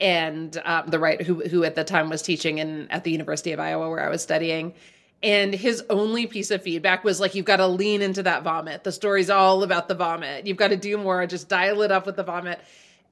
and 0.00 0.60
um, 0.64 0.88
the 0.88 0.98
writer 0.98 1.24
who, 1.24 1.46
who 1.46 1.64
at 1.64 1.74
the 1.74 1.84
time 1.84 2.10
was 2.10 2.22
teaching 2.22 2.58
in 2.58 2.90
at 2.90 3.04
the 3.04 3.10
university 3.10 3.52
of 3.52 3.60
iowa 3.60 3.88
where 3.88 4.04
i 4.04 4.08
was 4.10 4.22
studying 4.22 4.74
and 5.22 5.54
his 5.54 5.82
only 5.90 6.26
piece 6.26 6.50
of 6.50 6.62
feedback 6.62 7.04
was 7.04 7.20
like 7.20 7.34
you've 7.34 7.44
got 7.44 7.56
to 7.56 7.66
lean 7.66 8.00
into 8.00 8.22
that 8.22 8.42
vomit. 8.42 8.84
The 8.84 8.92
story's 8.92 9.28
all 9.28 9.62
about 9.62 9.86
the 9.88 9.94
vomit. 9.94 10.46
You've 10.46 10.56
got 10.56 10.68
to 10.68 10.76
do 10.76 10.96
more. 10.96 11.26
Just 11.26 11.48
dial 11.48 11.82
it 11.82 11.92
up 11.92 12.06
with 12.06 12.16
the 12.16 12.22
vomit 12.22 12.60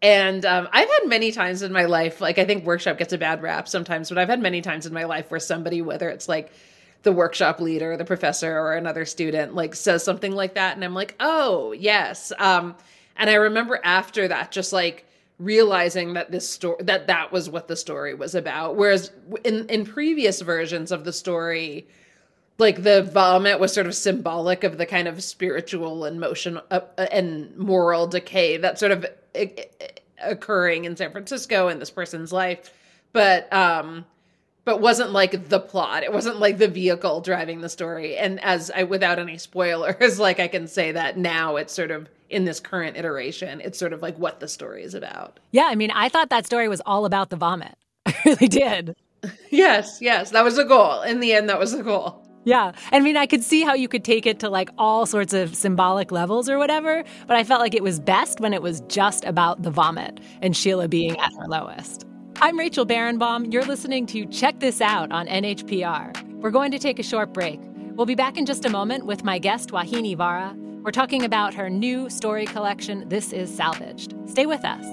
and 0.01 0.45
um, 0.45 0.69
I've 0.73 0.89
had 0.89 1.07
many 1.07 1.33
times 1.33 1.63
in 1.63 1.73
my 1.73 1.85
life, 1.85 2.21
like 2.21 2.39
I 2.39 2.45
think 2.45 2.65
workshop 2.65 2.99
gets 2.99 3.13
a 3.13 3.19
bad 3.19 3.43
rap 3.43 3.69
sometimes, 3.69 4.09
but 4.09 4.19
I've 4.19 4.29
had 4.29 4.41
many 4.41 4.61
times 4.61 4.87
in 4.87 4.93
my 4.93 5.05
life 5.05 5.31
where 5.31 5.41
somebody, 5.41 5.83
whether 5.83 6.09
it's 6.09 6.29
like 6.29 6.53
the 7.03 7.13
workshop 7.13 7.61
leader, 7.61 7.97
the 7.97 8.05
professor, 8.05 8.59
or 8.59 8.75
another 8.75 9.05
student, 9.05 9.55
like 9.55 9.75
says 9.75 10.05
something 10.05 10.33
like 10.33 10.55
that, 10.55 10.77
and 10.77 10.85
I'm 10.85 10.95
like, 10.95 11.15
oh 11.21 11.73
yes. 11.73 12.33
Um, 12.39 12.77
and 13.17 13.29
I 13.29 13.35
remember 13.35 13.81
after 13.83 14.29
that, 14.29 14.53
just 14.53 14.73
like 14.73 15.05
realizing 15.39 16.15
that 16.15 16.31
this 16.31 16.49
story 16.49 16.77
that 16.83 17.07
that 17.07 17.31
was 17.31 17.49
what 17.49 17.69
the 17.69 17.77
story 17.77 18.15
was 18.15 18.35
about. 18.35 18.77
Whereas 18.77 19.11
in 19.45 19.67
in 19.69 19.85
previous 19.85 20.41
versions 20.41 20.93
of 20.93 21.05
the 21.05 21.13
story, 21.13 21.87
like 22.59 22.83
the 22.83 23.03
vomit 23.03 23.61
was 23.61 23.73
sort 23.73 23.87
of 23.87 23.95
symbolic 23.95 24.65
of 24.65 24.79
the 24.79 24.87
kind 24.87 25.09
of 25.09 25.23
spiritual 25.23 26.05
and 26.05 26.19
motion 26.19 26.61
uh, 26.71 26.81
and 27.13 27.57
moral 27.57 28.07
decay 28.07 28.57
that 28.57 28.79
sort 28.79 28.93
of 28.93 29.07
occurring 30.21 30.85
in 30.85 30.97
San 30.97 31.13
Francisco 31.13 31.69
in 31.69 31.79
this 31.79 31.91
person's 31.91 32.33
life, 32.33 32.73
but 33.13 33.51
um, 33.53 34.05
but 34.65 34.81
wasn't 34.81 35.13
like 35.13 35.49
the 35.49 35.61
plot. 35.61 36.03
It 36.03 36.13
wasn't 36.13 36.41
like 36.41 36.59
the 36.59 36.69
vehicle 36.69 37.21
driving 37.21 37.61
the 37.61 37.69
story. 37.69 38.17
And 38.17 38.39
as 38.45 38.71
I, 38.75 38.83
without 38.83 39.19
any 39.19 39.39
spoilers, 39.39 40.19
like 40.19 40.41
I 40.41 40.49
can 40.49 40.67
say 40.67 40.93
that 40.93 41.17
now 41.17 41.57
it's 41.57 41.73
sort 41.73 41.91
of 41.91 42.09
in 42.29 42.45
this 42.45 42.61
current 42.61 42.97
iteration, 42.97 43.63
it's 43.63 43.79
sort 43.79 43.95
of 43.95 44.03
like 44.03 44.19
what 44.19 44.41
the 44.41 44.49
story 44.49 44.83
is 44.83 44.95
about. 44.95 45.41
Yeah, 45.53 45.67
I 45.69 45.75
mean, 45.75 45.91
I 45.93 46.11
thought 46.11 46.29
that 46.29 46.45
story 46.45 46.69
was 46.69 46.83
all 46.85 47.07
about 47.07 47.31
the 47.31 47.37
vomit. 47.37 47.77
I 48.07 48.15
really 48.27 48.49
did. 48.49 48.97
yes, 49.51 49.99
yes, 50.01 50.31
that 50.33 50.45
was 50.45 50.57
the 50.57 50.65
goal. 50.65 51.01
In 51.03 51.21
the 51.21 51.33
end, 51.33 51.49
that 51.49 51.59
was 51.59 51.73
the 51.73 51.83
goal. 51.83 52.28
Yeah. 52.45 52.73
I 52.93 53.01
mean, 53.01 53.17
I 53.17 53.27
could 53.27 53.43
see 53.43 53.63
how 53.63 53.75
you 53.75 53.89
could 53.89 54.05
take 54.05 54.27
it 54.27 54.41
to 54.41 54.49
like 54.49 54.71
all 54.79 55.07
sorts 55.07 55.33
of 55.35 55.55
symbolic 55.55 56.11
levels 56.13 56.49
or 56.49 56.59
whatever, 56.59 57.05
but 57.27 57.37
I 57.37 57.45
felt 57.45 57.61
like 57.61 57.75
it 57.75 57.83
was 57.83 58.01
best 58.01 58.41
when 58.41 58.55
it 58.55 58.63
was 58.63 58.81
just 58.89 59.25
about 59.25 59.63
the 59.63 59.71
vomit 59.71 60.21
and 60.41 60.57
Sheila 60.57 60.89
being 60.89 61.19
at 61.19 61.33
her 61.35 61.47
lowest. 61.47 62.07
I'm 62.41 62.59
Rachel 62.59 62.87
Barenbaum. 62.87 63.53
You're 63.53 63.65
listening 63.65 64.07
to 64.07 64.25
Check 64.27 64.61
This 64.61 64.81
Out 64.81 65.11
on 65.11 65.27
NHPR. 65.27 66.41
We're 66.41 66.53
going 66.53 66.71
to 66.71 66.79
take 66.79 66.99
a 66.99 67.03
short 67.03 67.33
break. 67.33 67.61
We'll 67.97 68.07
be 68.07 68.15
back 68.15 68.39
in 68.39 68.47
just 68.47 68.65
a 68.65 68.71
moment 68.71 69.07
with 69.07 69.25
my 69.25 69.41
guest, 69.41 69.71
Vauhini 69.71 70.17
Vara. 70.17 70.55
We're 70.57 70.93
talking 70.93 71.25
about 71.25 71.53
her 71.55 71.69
new 71.69 72.09
story 72.09 72.47
collection, 72.47 73.09
This 73.09 73.33
Is 73.33 73.55
Salvaged. 73.55 74.15
Stay 74.27 74.47
with 74.47 74.65
us. 74.65 74.87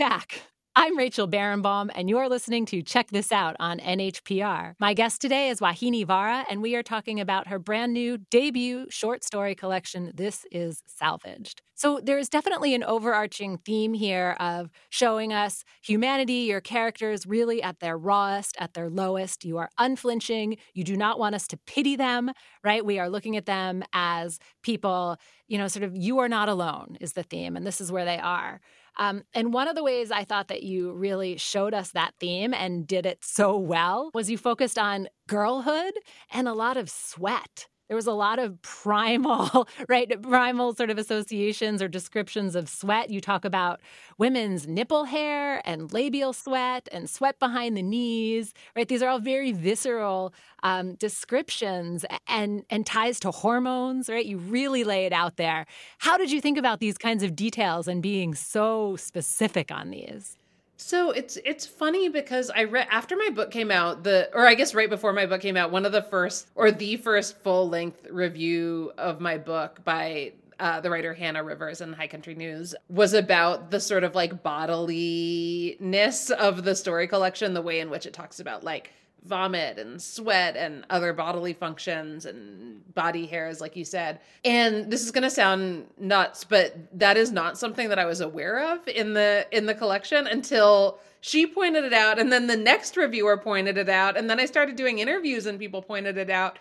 Back. 0.00 0.44
I'm 0.74 0.96
Rachel 0.96 1.28
Barenbaum, 1.28 1.90
and 1.94 2.08
you're 2.08 2.30
listening 2.30 2.64
to 2.64 2.80
Check 2.80 3.10
This 3.10 3.30
Out 3.30 3.54
on 3.60 3.78
NHPR. 3.80 4.72
My 4.80 4.94
guest 4.94 5.20
today 5.20 5.50
is 5.50 5.60
Vauhini 5.60 6.06
Vara, 6.06 6.46
and 6.48 6.62
we 6.62 6.74
are 6.74 6.82
talking 6.82 7.20
about 7.20 7.48
her 7.48 7.58
brand 7.58 7.92
new 7.92 8.16
debut 8.16 8.86
short 8.88 9.22
story 9.22 9.54
collection, 9.54 10.10
This 10.14 10.46
Is 10.50 10.82
Salvaged. 10.86 11.60
So 11.80 11.98
there 11.98 12.18
is 12.18 12.28
definitely 12.28 12.74
an 12.74 12.84
overarching 12.84 13.56
theme 13.56 13.94
here 13.94 14.36
of 14.38 14.68
showing 14.90 15.32
us 15.32 15.64
humanity, 15.80 16.40
your 16.42 16.60
characters 16.60 17.24
really 17.24 17.62
at 17.62 17.80
their 17.80 17.96
rawest, 17.96 18.54
at 18.58 18.74
their 18.74 18.90
lowest. 18.90 19.46
You 19.46 19.56
are 19.56 19.70
unflinching. 19.78 20.58
You 20.74 20.84
do 20.84 20.94
not 20.94 21.18
want 21.18 21.34
us 21.34 21.46
to 21.46 21.56
pity 21.56 21.96
them, 21.96 22.32
right? 22.62 22.84
We 22.84 22.98
are 22.98 23.08
looking 23.08 23.34
at 23.34 23.46
them 23.46 23.82
as 23.94 24.38
people, 24.62 25.16
you 25.48 25.56
know, 25.56 25.68
sort 25.68 25.84
of, 25.84 25.96
you 25.96 26.18
are 26.18 26.28
not 26.28 26.50
alone 26.50 26.98
is 27.00 27.14
the 27.14 27.22
theme, 27.22 27.56
and 27.56 27.66
this 27.66 27.80
is 27.80 27.90
where 27.90 28.04
they 28.04 28.18
are. 28.18 28.60
Um, 28.98 29.22
and 29.32 29.50
one 29.50 29.66
of 29.66 29.74
the 29.74 29.82
ways 29.82 30.10
I 30.10 30.24
thought 30.24 30.48
that 30.48 30.62
you 30.62 30.92
really 30.92 31.38
showed 31.38 31.72
us 31.72 31.92
that 31.92 32.12
theme 32.20 32.52
and 32.52 32.86
did 32.86 33.06
it 33.06 33.24
so 33.24 33.56
well 33.56 34.10
was 34.12 34.28
you 34.28 34.36
focused 34.36 34.78
on 34.78 35.08
girlhood 35.26 35.94
and 36.30 36.46
a 36.46 36.52
lot 36.52 36.76
of 36.76 36.90
sweat 36.90 37.68
there 37.90 37.96
was 37.96 38.06
a 38.06 38.12
lot 38.12 38.38
of 38.38 38.62
primal, 38.62 39.66
right? 39.88 40.22
Primal 40.22 40.72
sort 40.76 40.90
of 40.90 40.98
associations 40.98 41.82
or 41.82 41.88
descriptions 41.88 42.54
of 42.54 42.68
sweat. 42.68 43.10
You 43.10 43.20
talk 43.20 43.44
about 43.44 43.80
women's 44.16 44.68
nipple 44.68 45.06
hair 45.06 45.60
and 45.64 45.92
labial 45.92 46.32
sweat 46.32 46.88
and 46.92 47.10
sweat 47.10 47.40
behind 47.40 47.76
the 47.76 47.82
knees, 47.82 48.54
right? 48.76 48.86
These 48.86 49.02
are 49.02 49.08
all 49.08 49.18
very 49.18 49.50
visceral 49.50 50.32
um, 50.62 50.94
descriptions 50.94 52.04
and 52.28 52.64
and 52.70 52.86
ties 52.86 53.18
to 53.20 53.32
hormones, 53.32 54.08
right? 54.08 54.24
You 54.24 54.38
really 54.38 54.84
lay 54.84 55.04
it 55.04 55.12
out 55.12 55.36
there. 55.36 55.66
How 55.98 56.16
did 56.16 56.30
you 56.30 56.40
think 56.40 56.58
about 56.58 56.78
these 56.78 56.96
kinds 56.96 57.24
of 57.24 57.34
details 57.34 57.88
and 57.88 58.00
being 58.00 58.36
so 58.36 58.94
specific 58.94 59.72
on 59.72 59.90
these? 59.90 60.38
So 60.82 61.10
it's 61.10 61.36
it's 61.44 61.66
funny 61.66 62.08
because 62.08 62.50
I 62.50 62.64
read 62.64 62.88
after 62.90 63.14
my 63.14 63.28
book 63.28 63.50
came 63.50 63.70
out, 63.70 64.02
the 64.02 64.30
or 64.32 64.46
I 64.46 64.54
guess 64.54 64.74
right 64.74 64.88
before 64.88 65.12
my 65.12 65.26
book 65.26 65.42
came 65.42 65.56
out, 65.56 65.70
one 65.70 65.84
of 65.84 65.92
the 65.92 66.00
first 66.00 66.48
or 66.54 66.72
the 66.72 66.96
first 66.96 67.36
full 67.42 67.68
length 67.68 68.06
review 68.10 68.90
of 68.96 69.20
my 69.20 69.36
book 69.36 69.84
by 69.84 70.32
uh, 70.58 70.80
the 70.80 70.88
writer 70.88 71.12
Hannah 71.12 71.44
Rivers 71.44 71.82
in 71.82 71.92
High 71.92 72.06
Country 72.06 72.34
News 72.34 72.74
was 72.88 73.12
about 73.12 73.70
the 73.70 73.78
sort 73.78 74.04
of 74.04 74.14
like 74.14 74.42
bodiliness 74.42 76.30
of 76.30 76.64
the 76.64 76.74
story 76.74 77.06
collection, 77.06 77.52
the 77.52 77.62
way 77.62 77.80
in 77.80 77.90
which 77.90 78.06
it 78.06 78.14
talks 78.14 78.40
about 78.40 78.64
like 78.64 78.90
vomit 79.24 79.78
and 79.78 80.00
sweat 80.00 80.56
and 80.56 80.84
other 80.90 81.12
bodily 81.12 81.52
functions 81.52 82.24
and 82.24 82.82
body 82.94 83.26
hairs 83.26 83.60
like 83.60 83.76
you 83.76 83.84
said. 83.84 84.20
And 84.44 84.90
this 84.90 85.02
is 85.02 85.10
going 85.10 85.22
to 85.22 85.30
sound 85.30 85.86
nuts 85.98 86.44
but 86.44 86.76
that 86.98 87.16
is 87.16 87.30
not 87.30 87.58
something 87.58 87.88
that 87.88 87.98
i 87.98 88.04
was 88.06 88.20
aware 88.20 88.72
of 88.72 88.86
in 88.88 89.14
the 89.14 89.46
in 89.52 89.66
the 89.66 89.74
collection 89.74 90.26
until 90.26 90.98
she 91.20 91.46
pointed 91.46 91.84
it 91.84 91.92
out 91.92 92.18
and 92.18 92.32
then 92.32 92.46
the 92.46 92.56
next 92.56 92.96
reviewer 92.96 93.36
pointed 93.36 93.76
it 93.76 93.88
out 93.88 94.16
and 94.16 94.28
then 94.30 94.40
i 94.40 94.46
started 94.46 94.76
doing 94.76 94.98
interviews 94.98 95.46
and 95.46 95.58
people 95.58 95.82
pointed 95.82 96.16
it 96.16 96.30
out. 96.30 96.58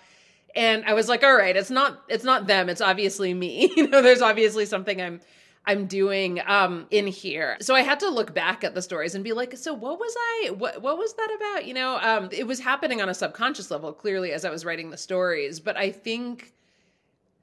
And 0.56 0.84
i 0.86 0.94
was 0.94 1.08
like 1.08 1.24
all 1.24 1.36
right 1.36 1.56
it's 1.56 1.72
not 1.72 2.04
it's 2.10 2.24
not 2.24 2.48
them 2.48 2.70
it's 2.70 2.82
obviously 2.82 3.34
me. 3.34 3.72
You 3.78 3.88
know 3.88 4.02
there's 4.02 4.22
obviously 4.22 4.66
something 4.66 5.02
i'm 5.02 5.22
I'm 5.70 5.86
doing 5.86 6.42
um 6.48 6.88
in 6.90 7.06
here. 7.06 7.56
So 7.62 7.76
I 7.76 7.82
had 7.82 8.00
to 8.00 8.10
look 8.10 8.34
back 8.34 8.64
at 8.64 8.74
the 8.74 8.82
stories 8.82 9.14
and 9.14 9.24
be 9.24 9.34
like, 9.34 9.56
so 9.56 9.72
what 9.72 10.00
was 10.00 10.16
I 10.18 10.50
what 10.50 10.82
what 10.82 10.98
was 10.98 11.14
that 11.14 11.30
about? 11.36 11.66
You 11.68 11.76
know, 11.76 12.00
um 12.02 12.30
it 12.32 12.48
was 12.48 12.60
happening 12.60 13.04
on 13.04 13.10
a 13.10 13.14
subconscious 13.14 13.70
level 13.70 13.94
clearly 13.94 14.32
as 14.32 14.46
I 14.46 14.50
was 14.50 14.66
writing 14.66 14.90
the 14.90 14.98
stories, 14.98 15.60
but 15.60 15.78
I 15.78 15.92
think 15.92 16.54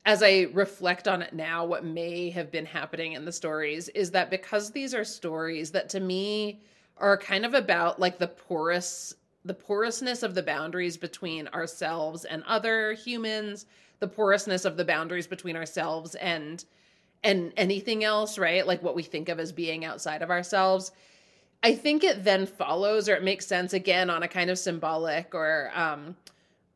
as 0.04 0.24
I 0.24 0.48
reflect 0.52 1.06
on 1.06 1.22
it 1.22 1.34
now, 1.34 1.64
what 1.64 1.84
may 1.84 2.30
have 2.30 2.50
been 2.50 2.66
happening 2.66 3.12
in 3.12 3.24
the 3.24 3.32
stories 3.32 3.88
is 3.90 4.10
that 4.10 4.28
because 4.28 4.72
these 4.72 4.92
are 4.92 5.04
stories 5.04 5.70
that 5.70 5.88
to 5.90 6.00
me 6.00 6.60
are 6.98 7.16
kind 7.16 7.46
of 7.46 7.54
about 7.54 8.00
like 8.00 8.18
the 8.18 8.28
porous 8.28 9.14
the 9.44 9.54
porousness 9.54 10.24
of 10.24 10.34
the 10.34 10.42
boundaries 10.42 10.96
between 10.96 11.46
ourselves 11.48 12.24
and 12.24 12.42
other 12.48 12.94
humans, 12.94 13.66
the 14.00 14.08
porousness 14.08 14.64
of 14.64 14.76
the 14.76 14.84
boundaries 14.84 15.28
between 15.28 15.54
ourselves 15.54 16.16
and 16.16 16.64
and 17.26 17.52
anything 17.56 18.04
else, 18.04 18.38
right? 18.38 18.64
Like 18.66 18.82
what 18.82 18.94
we 18.94 19.02
think 19.02 19.28
of 19.28 19.40
as 19.40 19.50
being 19.50 19.84
outside 19.84 20.22
of 20.22 20.30
ourselves. 20.30 20.92
I 21.62 21.74
think 21.74 22.04
it 22.04 22.22
then 22.22 22.46
follows 22.46 23.08
or 23.08 23.16
it 23.16 23.24
makes 23.24 23.46
sense 23.46 23.72
again 23.72 24.08
on 24.08 24.22
a 24.22 24.28
kind 24.28 24.48
of 24.48 24.58
symbolic 24.58 25.34
or 25.34 25.72
um 25.74 26.16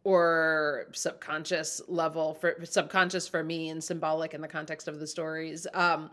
or 0.02 0.86
subconscious 0.92 1.80
level 1.86 2.34
for 2.34 2.56
subconscious 2.64 3.28
for 3.28 3.44
me 3.44 3.68
and 3.68 3.82
symbolic 3.84 4.34
in 4.34 4.40
the 4.40 4.48
context 4.48 4.88
of 4.88 4.98
the 4.98 5.06
stories 5.06 5.66
um 5.74 6.10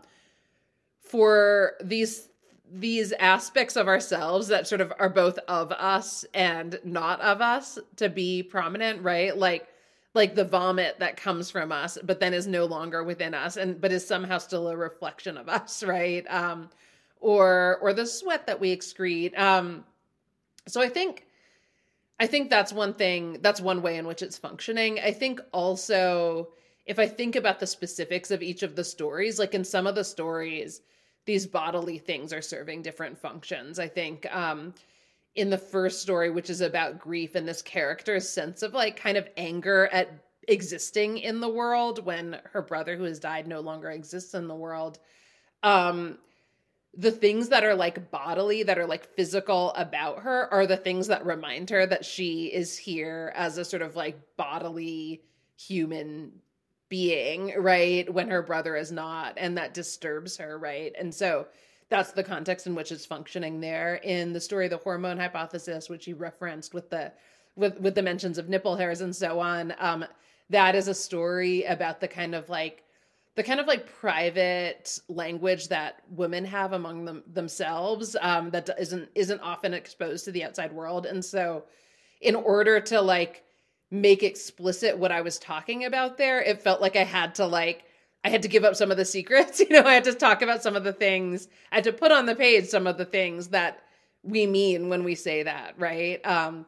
for 1.00 1.72
these 1.82 2.28
these 2.70 3.12
aspects 3.12 3.76
of 3.76 3.88
ourselves 3.88 4.46
that 4.48 4.68
sort 4.68 4.82
of 4.82 4.92
are 4.98 5.08
both 5.08 5.38
of 5.48 5.72
us 5.72 6.26
and 6.34 6.78
not 6.84 7.18
of 7.22 7.40
us 7.40 7.78
to 7.96 8.10
be 8.10 8.42
prominent 8.42 9.02
right 9.02 9.38
like 9.38 9.66
like 10.14 10.34
the 10.34 10.44
vomit 10.44 10.98
that 10.98 11.16
comes 11.16 11.50
from 11.50 11.70
us 11.70 11.98
but 12.02 12.20
then 12.20 12.34
is 12.34 12.46
no 12.46 12.64
longer 12.64 13.04
within 13.04 13.34
us 13.34 13.56
and 13.56 13.80
but 13.80 13.92
is 13.92 14.06
somehow 14.06 14.38
still 14.38 14.68
a 14.68 14.76
reflection 14.76 15.36
of 15.36 15.48
us 15.48 15.82
right? 15.84 16.24
Um 16.28 16.70
or 17.20 17.78
or 17.82 17.92
the 17.92 18.06
sweat 18.06 18.46
that 18.46 18.60
we 18.60 18.76
excrete. 18.76 19.38
Um 19.38 19.84
so 20.66 20.80
i 20.80 20.88
think 20.88 21.26
i 22.20 22.26
think 22.26 22.50
that's 22.50 22.72
one 22.72 22.94
thing 22.94 23.38
that's 23.42 23.60
one 23.60 23.82
way 23.82 23.96
in 23.96 24.06
which 24.06 24.22
it's 24.22 24.38
functioning. 24.38 24.98
I 25.00 25.12
think 25.12 25.40
also 25.52 26.48
if 26.86 26.98
i 26.98 27.06
think 27.06 27.36
about 27.36 27.60
the 27.60 27.66
specifics 27.66 28.30
of 28.30 28.42
each 28.42 28.62
of 28.62 28.76
the 28.76 28.84
stories 28.84 29.38
like 29.38 29.54
in 29.54 29.64
some 29.64 29.86
of 29.86 29.94
the 29.94 30.04
stories 30.04 30.80
these 31.26 31.46
bodily 31.46 31.98
things 31.98 32.32
are 32.32 32.40
serving 32.42 32.82
different 32.82 33.18
functions 33.18 33.78
i 33.78 33.88
think. 33.88 34.26
Um 34.34 34.74
in 35.38 35.50
the 35.50 35.58
first 35.58 36.02
story, 36.02 36.30
which 36.30 36.50
is 36.50 36.60
about 36.60 36.98
grief 36.98 37.36
and 37.36 37.46
this 37.46 37.62
character's 37.62 38.28
sense 38.28 38.62
of 38.62 38.74
like 38.74 38.96
kind 38.96 39.16
of 39.16 39.28
anger 39.36 39.88
at 39.92 40.12
existing 40.48 41.18
in 41.18 41.40
the 41.40 41.48
world 41.48 42.04
when 42.04 42.40
her 42.52 42.62
brother 42.62 42.96
who 42.96 43.04
has 43.04 43.20
died 43.20 43.46
no 43.46 43.60
longer 43.60 43.90
exists 43.90 44.34
in 44.34 44.48
the 44.48 44.54
world. 44.54 44.98
Um, 45.62 46.18
the 46.96 47.12
things 47.12 47.50
that 47.50 47.62
are 47.62 47.76
like 47.76 48.10
bodily, 48.10 48.64
that 48.64 48.78
are 48.78 48.86
like 48.86 49.14
physical 49.14 49.72
about 49.74 50.20
her, 50.20 50.52
are 50.52 50.66
the 50.66 50.76
things 50.76 51.06
that 51.06 51.24
remind 51.24 51.70
her 51.70 51.86
that 51.86 52.04
she 52.04 52.46
is 52.46 52.76
here 52.76 53.32
as 53.36 53.58
a 53.58 53.64
sort 53.64 53.82
of 53.82 53.94
like 53.94 54.18
bodily 54.36 55.22
human 55.56 56.32
being, 56.88 57.54
right? 57.58 58.12
When 58.12 58.30
her 58.30 58.42
brother 58.42 58.74
is 58.74 58.90
not, 58.90 59.34
and 59.36 59.56
that 59.58 59.74
disturbs 59.74 60.38
her, 60.38 60.58
right? 60.58 60.92
And 60.98 61.14
so 61.14 61.46
that's 61.90 62.12
the 62.12 62.24
context 62.24 62.66
in 62.66 62.74
which 62.74 62.92
it's 62.92 63.06
functioning 63.06 63.60
there. 63.60 63.96
In 63.96 64.32
the 64.32 64.40
story 64.40 64.66
of 64.66 64.70
the 64.70 64.78
hormone 64.78 65.18
hypothesis 65.18 65.88
which 65.88 66.06
you 66.06 66.16
referenced 66.16 66.74
with 66.74 66.90
the 66.90 67.12
with 67.56 67.78
with 67.80 67.94
the 67.94 68.02
mentions 68.02 68.38
of 68.38 68.48
nipple 68.48 68.76
hairs 68.76 69.00
and 69.00 69.14
so 69.14 69.40
on 69.40 69.74
um 69.78 70.04
that 70.50 70.74
is 70.74 70.88
a 70.88 70.94
story 70.94 71.64
about 71.64 72.00
the 72.00 72.08
kind 72.08 72.34
of 72.34 72.48
like 72.48 72.84
the 73.34 73.42
kind 73.42 73.60
of 73.60 73.66
like 73.66 73.92
private 74.00 74.98
language 75.08 75.68
that 75.68 76.02
women 76.10 76.44
have 76.44 76.72
among 76.72 77.04
them 77.04 77.22
themselves 77.32 78.16
um 78.20 78.50
that 78.50 78.68
isn't 78.78 79.08
isn't 79.14 79.40
often 79.40 79.74
exposed 79.74 80.24
to 80.24 80.32
the 80.32 80.44
outside 80.44 80.72
world. 80.72 81.06
And 81.06 81.24
so 81.24 81.64
in 82.20 82.34
order 82.34 82.80
to 82.80 83.00
like 83.00 83.44
make 83.90 84.22
explicit 84.22 84.98
what 84.98 85.10
i 85.10 85.22
was 85.22 85.38
talking 85.38 85.86
about 85.86 86.18
there 86.18 86.42
it 86.42 86.60
felt 86.60 86.80
like 86.80 86.94
i 86.94 87.04
had 87.04 87.34
to 87.34 87.46
like 87.46 87.84
I 88.24 88.30
had 88.30 88.42
to 88.42 88.48
give 88.48 88.64
up 88.64 88.76
some 88.76 88.90
of 88.90 88.96
the 88.96 89.04
secrets. 89.04 89.60
You 89.68 89.68
know, 89.70 89.84
I 89.84 89.94
had 89.94 90.04
to 90.04 90.14
talk 90.14 90.42
about 90.42 90.62
some 90.62 90.76
of 90.76 90.84
the 90.84 90.92
things. 90.92 91.48
I 91.70 91.76
had 91.76 91.84
to 91.84 91.92
put 91.92 92.12
on 92.12 92.26
the 92.26 92.34
page 92.34 92.66
some 92.66 92.86
of 92.86 92.98
the 92.98 93.04
things 93.04 93.48
that 93.48 93.80
we 94.22 94.46
mean 94.46 94.88
when 94.88 95.04
we 95.04 95.14
say 95.14 95.42
that, 95.44 95.74
right? 95.78 96.24
Um, 96.26 96.66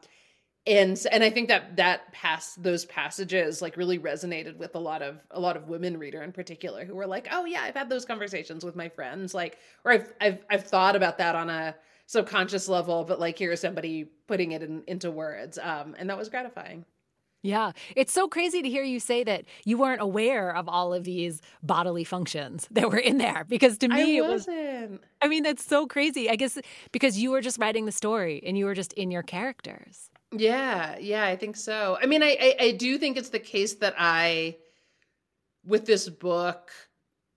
and 0.67 1.03
and 1.11 1.23
I 1.23 1.29
think 1.31 1.47
that 1.47 1.75
that 1.77 2.11
pass 2.13 2.53
those 2.55 2.85
passages 2.85 3.61
like 3.61 3.77
really 3.77 3.97
resonated 3.97 4.57
with 4.57 4.75
a 4.75 4.79
lot 4.79 5.01
of 5.01 5.19
a 5.31 5.39
lot 5.39 5.57
of 5.57 5.67
women 5.67 5.97
reader 5.97 6.21
in 6.21 6.31
particular 6.31 6.85
who 6.85 6.95
were 6.95 7.07
like, 7.07 7.27
oh 7.31 7.45
yeah, 7.45 7.61
I've 7.63 7.75
had 7.75 7.89
those 7.89 8.05
conversations 8.05 8.63
with 8.63 8.75
my 8.75 8.87
friends, 8.87 9.33
like, 9.33 9.57
or 9.83 9.91
I've 9.91 10.13
I've 10.21 10.45
I've 10.49 10.63
thought 10.65 10.95
about 10.95 11.17
that 11.17 11.35
on 11.35 11.49
a 11.49 11.75
subconscious 12.05 12.67
level, 12.67 13.03
but 13.03 13.19
like 13.19 13.39
here's 13.39 13.61
somebody 13.61 14.11
putting 14.27 14.51
it 14.51 14.61
in, 14.61 14.83
into 14.87 15.09
words, 15.09 15.57
um, 15.57 15.95
and 15.97 16.09
that 16.09 16.17
was 16.17 16.29
gratifying. 16.29 16.85
Yeah. 17.43 17.71
It's 17.95 18.13
so 18.13 18.27
crazy 18.27 18.61
to 18.61 18.69
hear 18.69 18.83
you 18.83 18.99
say 18.99 19.23
that 19.23 19.45
you 19.65 19.77
weren't 19.77 20.01
aware 20.01 20.55
of 20.55 20.69
all 20.69 20.93
of 20.93 21.03
these 21.03 21.41
bodily 21.63 22.03
functions 22.03 22.67
that 22.71 22.89
were 22.89 22.99
in 22.99 23.17
there 23.17 23.45
because 23.47 23.77
to 23.79 23.87
me 23.87 24.19
I 24.19 24.23
it 24.23 24.27
was 24.27 24.47
I 24.47 25.27
mean 25.27 25.43
that's 25.43 25.65
so 25.65 25.87
crazy. 25.87 26.29
I 26.29 26.35
guess 26.35 26.57
because 26.91 27.17
you 27.17 27.31
were 27.31 27.41
just 27.41 27.59
writing 27.59 27.85
the 27.85 27.91
story 27.91 28.41
and 28.45 28.57
you 28.57 28.65
were 28.65 28.75
just 28.75 28.93
in 28.93 29.11
your 29.11 29.23
characters. 29.23 30.09
Yeah, 30.31 30.97
yeah, 30.99 31.25
I 31.25 31.35
think 31.35 31.57
so. 31.57 31.97
I 32.01 32.05
mean 32.05 32.21
I 32.21 32.37
I, 32.39 32.55
I 32.59 32.71
do 32.71 32.97
think 32.97 33.17
it's 33.17 33.29
the 33.29 33.39
case 33.39 33.75
that 33.75 33.95
I 33.97 34.57
with 35.65 35.85
this 35.85 36.09
book 36.09 36.71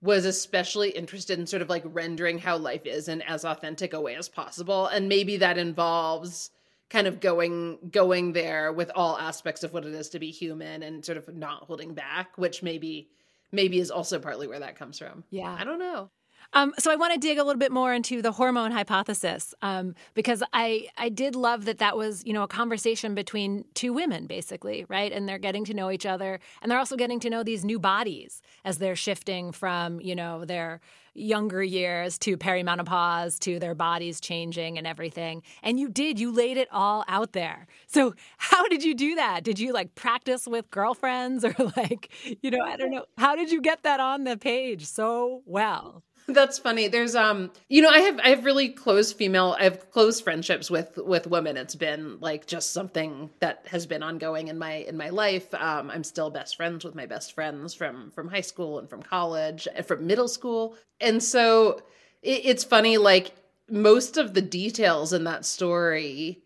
was 0.01 0.25
especially 0.25 0.89
interested 0.89 1.39
in 1.39 1.47
sort 1.47 1.63
of 1.63 1.69
like 1.69 1.83
rendering 1.85 2.37
how 2.37 2.57
life 2.57 2.85
is 2.85 3.07
in 3.07 3.23
as 3.23 3.43
authentic 3.43 3.93
a 3.93 4.01
way 4.01 4.15
as 4.15 4.29
possible 4.29 4.85
and 4.87 5.09
maybe 5.09 5.37
that 5.37 5.57
involves 5.57 6.51
kind 6.89 7.07
of 7.07 7.19
going 7.19 7.77
going 7.91 8.33
there 8.33 8.71
with 8.71 8.91
all 8.95 9.17
aspects 9.17 9.63
of 9.63 9.73
what 9.73 9.85
it 9.85 9.93
is 9.93 10.09
to 10.09 10.19
be 10.19 10.31
human 10.31 10.83
and 10.83 11.03
sort 11.03 11.17
of 11.17 11.33
not 11.33 11.63
holding 11.63 11.93
back 11.93 12.37
which 12.37 12.61
maybe 12.61 13.09
maybe 13.51 13.79
is 13.79 13.91
also 13.91 14.19
partly 14.19 14.47
where 14.47 14.59
that 14.59 14.75
comes 14.75 14.99
from. 14.99 15.23
Yeah. 15.29 15.55
I 15.57 15.63
don't 15.63 15.79
know 15.79 16.09
Um, 16.55 16.73
so 16.79 16.89
I 16.89 16.95
want 16.95 17.11
to 17.11 17.19
dig 17.19 17.37
a 17.37 17.43
little 17.43 17.59
bit 17.59 17.73
more 17.73 17.93
into 17.93 18.21
the 18.21 18.31
hormone 18.31 18.71
hypothesis 18.71 19.53
um, 19.61 19.93
because 20.13 20.41
I 20.53 20.87
I 20.97 21.09
did 21.09 21.35
love 21.35 21.65
that 21.65 21.79
that 21.79 21.97
was 21.97 22.25
you 22.25 22.31
know 22.31 22.43
a 22.43 22.47
conversation 22.47 23.13
between 23.13 23.65
two 23.73 23.91
women 23.91 24.25
basically 24.25 24.85
right? 24.87 25.11
And 25.11 25.27
they're 25.27 25.37
getting 25.37 25.65
to 25.65 25.73
know 25.73 25.91
each 25.91 26.05
other 26.05 26.39
and 26.61 26.71
they're 26.71 26.79
also 26.79 26.95
getting 26.95 27.19
to 27.19 27.29
know 27.29 27.43
these 27.43 27.65
new 27.65 27.77
bodies 27.77 28.41
as 28.63 28.77
they're 28.77 28.95
shifting 28.95 29.51
from 29.51 29.99
you 29.99 30.15
know 30.15 30.45
their 30.45 30.79
younger 31.13 31.63
years 31.63 32.17
to 32.19 32.37
perimenopause 32.37 33.37
to 33.39 33.57
their 33.59 33.75
bodies 33.75 34.19
changing 34.21 34.77
and 34.77 34.87
everything. 34.87 35.43
And 35.61 35.77
you 35.77 35.89
did 35.89 36.19
you 36.21 36.31
laid 36.31 36.55
it 36.55 36.69
all 36.71 37.03
out 37.09 37.33
there. 37.33 37.67
So 37.87 38.13
how 38.37 38.65
did 38.69 38.81
you 38.81 38.95
do 38.95 39.15
that? 39.15 39.43
Did 39.43 39.59
you 39.59 39.73
like 39.73 39.93
practice 39.95 40.47
with 40.47 40.71
girlfriends 40.71 41.43
or 41.43 41.53
like 41.75 42.09
you 42.41 42.49
know 42.49 42.63
I 42.63 42.77
don't 42.77 42.91
know. 42.91 43.05
How 43.17 43.35
did 43.35 43.51
you 43.51 43.61
get 43.61 43.83
that 43.83 43.99
on 43.99 44.23
the 44.23 44.37
page 44.37 44.85
so 44.85 45.41
well 45.45 46.01
That's 46.27 46.57
funny. 46.57 46.87
There's 46.87 47.15
um 47.15 47.51
you 47.69 47.81
know, 47.83 47.89
I 47.89 47.99
have 47.99 48.19
I 48.19 48.29
have 48.29 48.45
really 48.45 48.69
close 48.69 49.13
female 49.13 49.55
I 49.59 49.63
have 49.65 49.91
close 49.91 50.19
friendships 50.19 50.71
with 50.71 50.97
with 50.97 51.27
women. 51.27 51.55
It's 51.55 51.75
been 51.75 52.19
like 52.19 52.47
just 52.47 52.73
something 52.73 53.29
that 53.41 53.65
has 53.67 53.85
been 53.85 54.01
ongoing 54.01 54.47
in 54.47 54.57
my 54.57 54.73
in 54.73 54.97
my 54.97 55.09
life. 55.09 55.53
Um 55.53 55.91
I'm 55.91 56.03
still 56.03 56.31
best 56.31 56.55
friends 56.55 56.83
with 56.83 56.95
my 56.95 57.05
best 57.05 57.33
friends 57.33 57.75
from 57.75 58.09
from 58.11 58.27
high 58.27 58.41
school 58.41 58.79
and 58.79 58.89
from 58.89 59.03
college 59.03 59.67
and 59.73 59.85
from 59.85 60.07
middle 60.07 60.27
school. 60.27 60.75
And 60.99 61.21
so 61.21 61.81
it, 62.23 62.41
it's 62.45 62.63
funny 62.63 62.97
like 62.97 63.31
most 63.69 64.17
of 64.17 64.33
the 64.33 64.41
details 64.41 65.13
in 65.13 65.25
that 65.25 65.45
story 65.45 66.41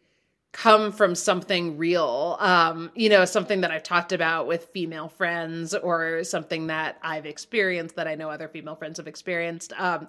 come 0.51 0.91
from 0.91 1.13
something 1.13 1.77
real 1.77 2.35
um 2.39 2.91
you 2.95 3.07
know 3.07 3.23
something 3.23 3.61
that 3.61 3.69
i've 3.69 3.83
talked 3.83 4.11
about 4.11 4.47
with 4.47 4.65
female 4.65 5.07
friends 5.07 5.75
or 5.75 6.23
something 6.23 6.67
that 6.67 6.97
i've 7.03 7.27
experienced 7.27 7.95
that 7.95 8.07
i 8.07 8.15
know 8.15 8.29
other 8.29 8.47
female 8.47 8.75
friends 8.75 8.97
have 8.97 9.07
experienced. 9.07 9.73
Um 9.77 10.07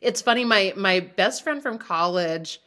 it's 0.00 0.22
funny 0.22 0.44
my 0.44 0.72
my 0.76 1.00
best 1.00 1.42
friend 1.42 1.60
from 1.60 1.76
college 1.76 2.60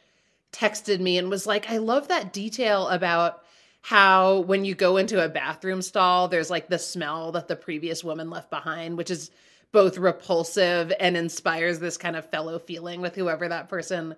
texted 0.52 1.00
me 1.00 1.16
and 1.16 1.30
was 1.30 1.46
like 1.46 1.70
i 1.70 1.78
love 1.78 2.08
that 2.08 2.32
detail 2.32 2.88
about 2.88 3.42
how 3.80 4.40
when 4.40 4.64
you 4.64 4.74
go 4.74 4.98
into 4.98 5.24
a 5.24 5.28
bathroom 5.28 5.80
stall 5.80 6.28
there's 6.28 6.50
like 6.50 6.68
the 6.68 6.78
smell 6.78 7.32
that 7.32 7.48
the 7.48 7.56
previous 7.56 8.04
woman 8.04 8.28
left 8.28 8.50
behind 8.50 8.98
which 8.98 9.10
is 9.10 9.30
both 9.72 9.96
repulsive 9.98 10.92
and 11.00 11.16
inspires 11.16 11.80
this 11.80 11.96
kind 11.96 12.14
of 12.14 12.30
fellow 12.30 12.58
feeling 12.60 13.00
with 13.00 13.16
whoever 13.16 13.48
that 13.48 13.68
person 13.68 14.14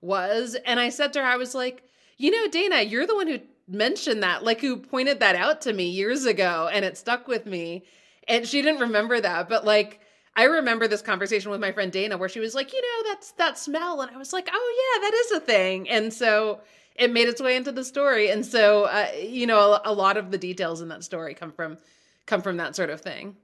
was. 0.00 0.56
And 0.66 0.80
i 0.80 0.88
said 0.88 1.12
to 1.12 1.20
her 1.20 1.26
i 1.26 1.36
was 1.36 1.54
like 1.54 1.82
you 2.16 2.30
know, 2.30 2.48
Dana, 2.48 2.82
you're 2.82 3.06
the 3.06 3.14
one 3.14 3.26
who 3.26 3.40
mentioned 3.68 4.22
that, 4.22 4.44
like 4.44 4.60
who 4.60 4.76
pointed 4.76 5.20
that 5.20 5.36
out 5.36 5.60
to 5.62 5.72
me 5.72 5.88
years 5.88 6.24
ago, 6.24 6.68
and 6.72 6.84
it 6.84 6.96
stuck 6.96 7.28
with 7.28 7.46
me. 7.46 7.84
And 8.28 8.46
she 8.46 8.62
didn't 8.62 8.80
remember 8.80 9.20
that, 9.20 9.48
but 9.48 9.64
like 9.64 10.00
I 10.34 10.44
remember 10.44 10.86
this 10.88 11.02
conversation 11.02 11.50
with 11.50 11.60
my 11.60 11.72
friend 11.72 11.90
Dana 11.90 12.18
where 12.18 12.28
she 12.28 12.40
was 12.40 12.54
like, 12.54 12.72
you 12.72 12.80
know, 12.80 13.10
that's 13.10 13.32
that 13.32 13.58
smell, 13.58 14.00
and 14.00 14.10
I 14.10 14.18
was 14.18 14.32
like, 14.32 14.48
oh 14.52 14.94
yeah, 14.94 15.08
that 15.08 15.14
is 15.14 15.32
a 15.32 15.40
thing, 15.40 15.88
and 15.88 16.12
so 16.12 16.60
it 16.94 17.12
made 17.12 17.28
its 17.28 17.40
way 17.40 17.56
into 17.56 17.72
the 17.72 17.84
story, 17.84 18.30
and 18.30 18.44
so 18.44 18.84
uh, 18.84 19.08
you 19.20 19.46
know, 19.46 19.74
a, 19.74 19.82
a 19.86 19.92
lot 19.92 20.16
of 20.16 20.30
the 20.30 20.38
details 20.38 20.80
in 20.80 20.88
that 20.88 21.04
story 21.04 21.34
come 21.34 21.52
from 21.52 21.78
come 22.26 22.42
from 22.42 22.56
that 22.58 22.76
sort 22.76 22.90
of 22.90 23.00
thing. 23.00 23.36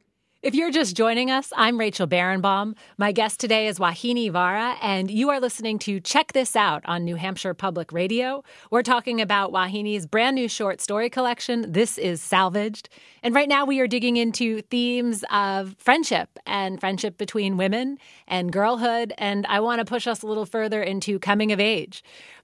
If 0.43 0.57
you're 0.57 0.73
just 0.73 0.97
joining 0.97 1.31
us, 1.31 1.53
I'm 1.57 1.79
Rachel 1.79 2.09
Barenbaum. 2.09 2.75
My 2.99 3.13
guest 3.13 3.39
today 3.39 3.69
is 3.69 3.79
Vauhini 3.79 4.29
Vara, 4.29 4.75
and 4.83 5.09
you 5.09 5.31
are 5.31 5.39
listening 5.39 5.79
to 5.79 6.01
Check 6.01 6.33
This 6.33 6.57
Out 6.57 6.83
on 6.85 7.05
New 7.05 7.15
Hampshire 7.15 7.55
Public 7.55 7.93
Radio. 7.93 8.43
We're 8.69 8.83
talking 8.83 9.21
about 9.21 9.53
Vauhini's 9.53 10.05
brand 10.05 10.35
new 10.35 10.49
short 10.49 10.81
story 10.81 11.09
collection, 11.09 11.71
This 11.71 11.97
is 11.97 12.21
Salvaged. 12.21 12.89
And 13.23 13.37
right 13.37 13.49
now 13.49 13.65
we 13.65 13.79
are 13.79 13.87
digging 13.87 14.17
into 14.17 14.63
themes 14.63 15.25
of 15.31 15.77
friendship 15.79 16.37
and 16.45 16.81
friendship 16.81 17.19
between 17.19 17.57
women 17.57 17.99
and 18.27 18.53
girlhood. 18.53 19.13
And 19.19 19.47
I 19.47 19.61
want 19.61 19.79
to 19.79 19.85
push 19.85 20.09
us 20.09 20.23
a 20.23 20.27
little 20.27 20.45
further 20.45 20.83
into 20.83 21.21
coming 21.21 21.53
of 21.53 21.61
age 21.61 22.03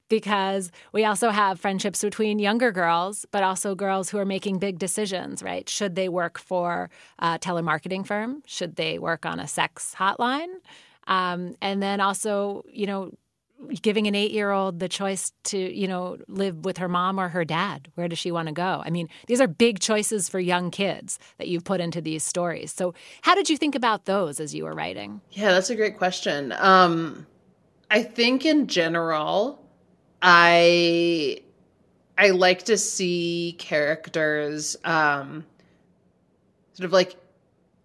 because 0.09 0.71
we 0.92 1.05
also 1.05 1.31
have 1.31 1.61
friendships 1.61 2.03
between 2.03 2.38
younger 2.38 2.73
girls, 2.73 3.27
but 3.31 3.42
also 3.42 3.75
girls 3.75 4.11
who 4.11 4.18
are 4.18 4.25
making 4.25 4.59
big 4.59 4.79
decisions, 4.79 5.42
right? 5.42 5.68
Should 5.68 5.94
they 5.94 6.09
work 6.09 6.38
for 6.38 6.90
a 7.18 7.38
telemarketing 7.38 8.07
firm? 8.07 8.42
Should 8.47 8.77
they 8.77 8.99
work 8.99 9.27
on 9.27 9.40
a 9.40 9.47
sex 9.47 9.94
hotline? 9.97 10.55
Um, 11.07 11.57
and 11.62 11.83
then 11.83 12.01
also, 12.01 12.64
you 12.71 12.87
know, 12.87 13.12
giving 13.83 14.07
an 14.07 14.14
eight 14.14 14.31
year 14.31 14.51
old 14.51 14.79
the 14.79 14.88
choice 14.88 15.33
to, 15.44 15.59
you 15.59 15.88
know, 15.88 16.16
live 16.29 16.64
with 16.64 16.79
her 16.79 16.88
mom 16.88 17.18
or 17.18 17.29
her 17.29 17.44
dad. 17.44 17.88
Where 17.94 18.09
does 18.09 18.18
she 18.18 18.31
want 18.31 18.49
to 18.49 18.55
go? 18.55 18.83
I 18.85 18.90
mean, 18.90 19.09
these 19.27 19.40
are 19.40 19.49
big 19.49 19.81
choices 19.81 20.29
for 20.29 20.38
young 20.38 20.71
kids 20.71 21.18
that 21.38 21.49
you've 21.49 21.64
put 21.64 21.81
into 21.81 22.01
these 22.01 22.23
stories. 22.23 22.73
So, 22.73 22.94
how 23.23 23.35
did 23.35 23.51
you 23.51 23.57
think 23.57 23.75
about 23.75 24.05
those 24.05 24.38
as 24.38 24.55
you 24.55 24.64
were 24.64 24.75
writing? 24.75 25.21
Yeah, 25.33 25.53
that's 25.53 25.71
a 25.71 25.77
great 25.77 25.99
question. 25.99 26.55
Um, 26.59 27.27
I 27.90 28.03
think 28.03 28.44
in 28.44 28.68
general, 28.68 29.67
I 30.22 31.40
I 32.16 32.31
like 32.31 32.64
to 32.64 32.76
see 32.76 33.54
characters 33.59 34.76
um 34.85 35.44
sort 36.74 36.85
of 36.87 36.92
like 36.92 37.16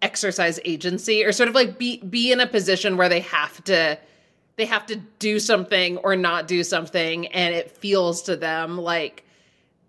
exercise 0.02 0.60
agency 0.64 1.24
or 1.24 1.32
sort 1.32 1.48
of 1.48 1.54
like 1.54 1.78
be 1.78 1.98
be 1.98 2.32
in 2.32 2.40
a 2.40 2.46
position 2.46 2.96
where 2.96 3.08
they 3.08 3.20
have 3.20 3.62
to 3.64 3.98
they 4.56 4.66
have 4.66 4.86
to 4.86 4.96
do 5.18 5.38
something 5.38 5.96
or 5.98 6.14
not 6.14 6.46
do 6.46 6.62
something 6.62 7.26
and 7.28 7.54
it 7.54 7.70
feels 7.70 8.22
to 8.22 8.36
them 8.36 8.78
like 8.78 9.24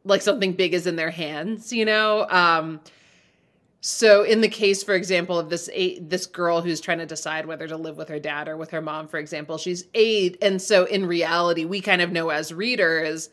like 0.03 0.21
something 0.21 0.53
big 0.53 0.73
is 0.73 0.86
in 0.86 0.95
their 0.95 1.10
hands, 1.10 1.73
you 1.73 1.84
know? 1.84 2.27
Um 2.29 2.79
so 3.88 4.24
in 4.24 4.41
the 4.41 4.50
case, 4.50 4.82
for 4.82 4.95
example, 4.95 5.38
of 5.38 5.52
this 5.52 5.69
eight, 5.71 6.10
this 6.10 6.26
girl 6.26 6.60
who's 6.60 6.82
trying 6.82 6.98
to 6.98 7.06
decide 7.06 7.45
whether 7.45 7.67
to 7.67 7.78
live 7.78 7.98
with 7.98 8.10
her 8.10 8.17
dad 8.17 8.48
or 8.48 8.58
with 8.58 8.71
her 8.71 8.82
mom, 8.82 9.08
for 9.08 9.19
example, 9.19 9.60
she's 9.60 9.86
eight, 9.93 10.39
and 10.41 10.60
so 10.60 10.86
in 10.86 11.06
reality, 11.06 11.65
we 11.65 11.82
kind 11.82 12.02
of 12.02 12.12
know 12.12 12.30
as 12.30 12.52
readers, 12.52 13.30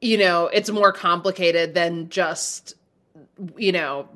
you 0.00 0.16
know, 0.16 0.46
it's 0.46 0.70
more 0.70 0.90
complicated 0.90 1.74
than 1.74 2.08
just, 2.08 2.76
you 3.58 3.70
know, 3.70 4.08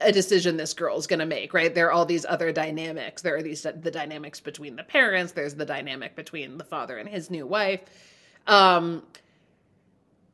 a 0.00 0.12
decision 0.12 0.56
this 0.56 0.74
girl's 0.74 1.08
going 1.08 1.18
to 1.18 1.26
make, 1.26 1.52
right? 1.52 1.74
There 1.74 1.88
are 1.88 1.92
all 1.92 2.06
these 2.06 2.24
other 2.24 2.52
dynamics. 2.52 3.22
There 3.22 3.34
are 3.34 3.42
these 3.42 3.62
the 3.62 3.90
dynamics 3.90 4.38
between 4.38 4.76
the 4.76 4.84
parents. 4.84 5.32
There's 5.32 5.56
the 5.56 5.66
dynamic 5.66 6.14
between 6.14 6.56
the 6.56 6.62
father 6.62 6.96
and 6.98 7.08
his 7.08 7.32
new 7.32 7.48
wife. 7.48 7.80
Um, 8.46 9.02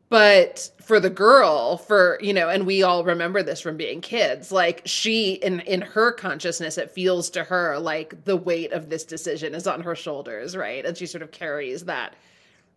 but 0.09 0.71
for 0.81 1.01
the 1.01 1.11
girl 1.11 1.79
for 1.79 2.19
you 2.21 2.33
know 2.33 2.49
and 2.49 2.67
we 2.67 2.83
all 2.83 3.05
remember 3.05 3.43
this 3.43 3.61
from 3.61 3.77
being 3.77 4.01
kids 4.01 4.53
like 4.53 4.83
she 4.85 5.33
in 5.35 5.61
in 5.61 5.81
her 5.81 6.13
consciousness 6.13 6.79
it 6.79 6.91
feels 6.91 7.29
to 7.31 7.43
her 7.43 7.79
like 7.79 8.25
the 8.25 8.37
weight 8.37 8.73
of 8.73 8.89
this 8.89 9.05
decision 9.05 9.55
is 9.55 9.67
on 9.67 9.81
her 9.81 9.95
shoulders 9.97 10.57
right? 10.57 10.85
And 10.85 10.97
she 10.97 11.07
sort 11.07 11.23
of 11.23 11.33
carries 11.33 11.85
that 11.85 12.15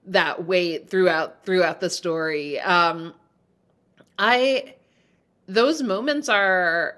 that 0.07 0.45
weight 0.45 0.89
throughout 0.89 1.43
throughout 1.45 1.81
the 1.81 1.89
story. 1.89 2.59
Um 2.61 3.13
i 4.17 4.73
those 5.47 5.81
moments 5.83 6.29
are 6.29 6.97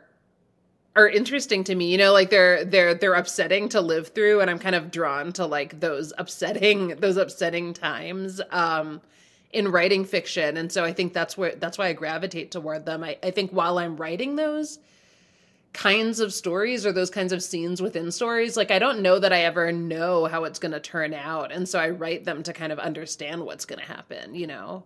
are 0.95 1.07
interesting 1.09 1.63
to 1.63 1.75
me 1.75 1.91
you 1.91 1.97
know 1.97 2.13
like 2.13 2.29
they're 2.29 2.63
they're 2.65 2.93
they're 2.93 3.13
upsetting 3.13 3.69
to 3.69 3.79
live 3.81 4.09
through 4.09 4.41
and 4.41 4.49
i'm 4.49 4.59
kind 4.59 4.75
of 4.75 4.91
drawn 4.91 5.31
to 5.31 5.45
like 5.45 5.79
those 5.79 6.11
upsetting 6.17 6.89
those 6.99 7.17
upsetting 7.17 7.73
times. 7.73 8.39
Um 8.51 9.01
in 9.53 9.67
writing 9.69 10.05
fiction. 10.05 10.57
And 10.57 10.71
so 10.71 10.83
i 10.83 10.93
think 10.93 11.13
that's 11.13 11.37
where 11.37 11.55
that's 11.55 11.77
why 11.77 11.87
i 11.87 11.93
gravitate 11.93 12.51
toward 12.51 12.85
them. 12.85 13.03
I, 13.03 13.17
I 13.23 13.31
think 13.31 13.51
while 13.51 13.77
i'm 13.77 13.97
writing 13.97 14.35
those 14.35 14.79
kinds 15.73 16.19
of 16.19 16.33
stories 16.33 16.85
or 16.85 16.91
those 16.91 17.09
kinds 17.09 17.31
of 17.31 17.41
scenes 17.41 17.81
within 17.81 18.11
stories 18.11 18.57
like 18.57 18.71
i 18.71 18.79
don't 18.79 19.01
know 19.01 19.17
that 19.17 19.31
i 19.31 19.39
ever 19.43 19.71
know 19.71 20.25
how 20.25 20.43
it's 20.43 20.59
going 20.59 20.73
to 20.73 20.81
turn 20.81 21.13
out. 21.13 21.51
And 21.51 21.67
so 21.67 21.79
i 21.79 21.89
write 21.89 22.25
them 22.25 22.43
to 22.43 22.53
kind 22.53 22.71
of 22.71 22.79
understand 22.79 23.45
what's 23.45 23.65
going 23.65 23.79
to 23.79 23.85
happen 23.85 24.35
you 24.35 24.47
know 24.47 24.83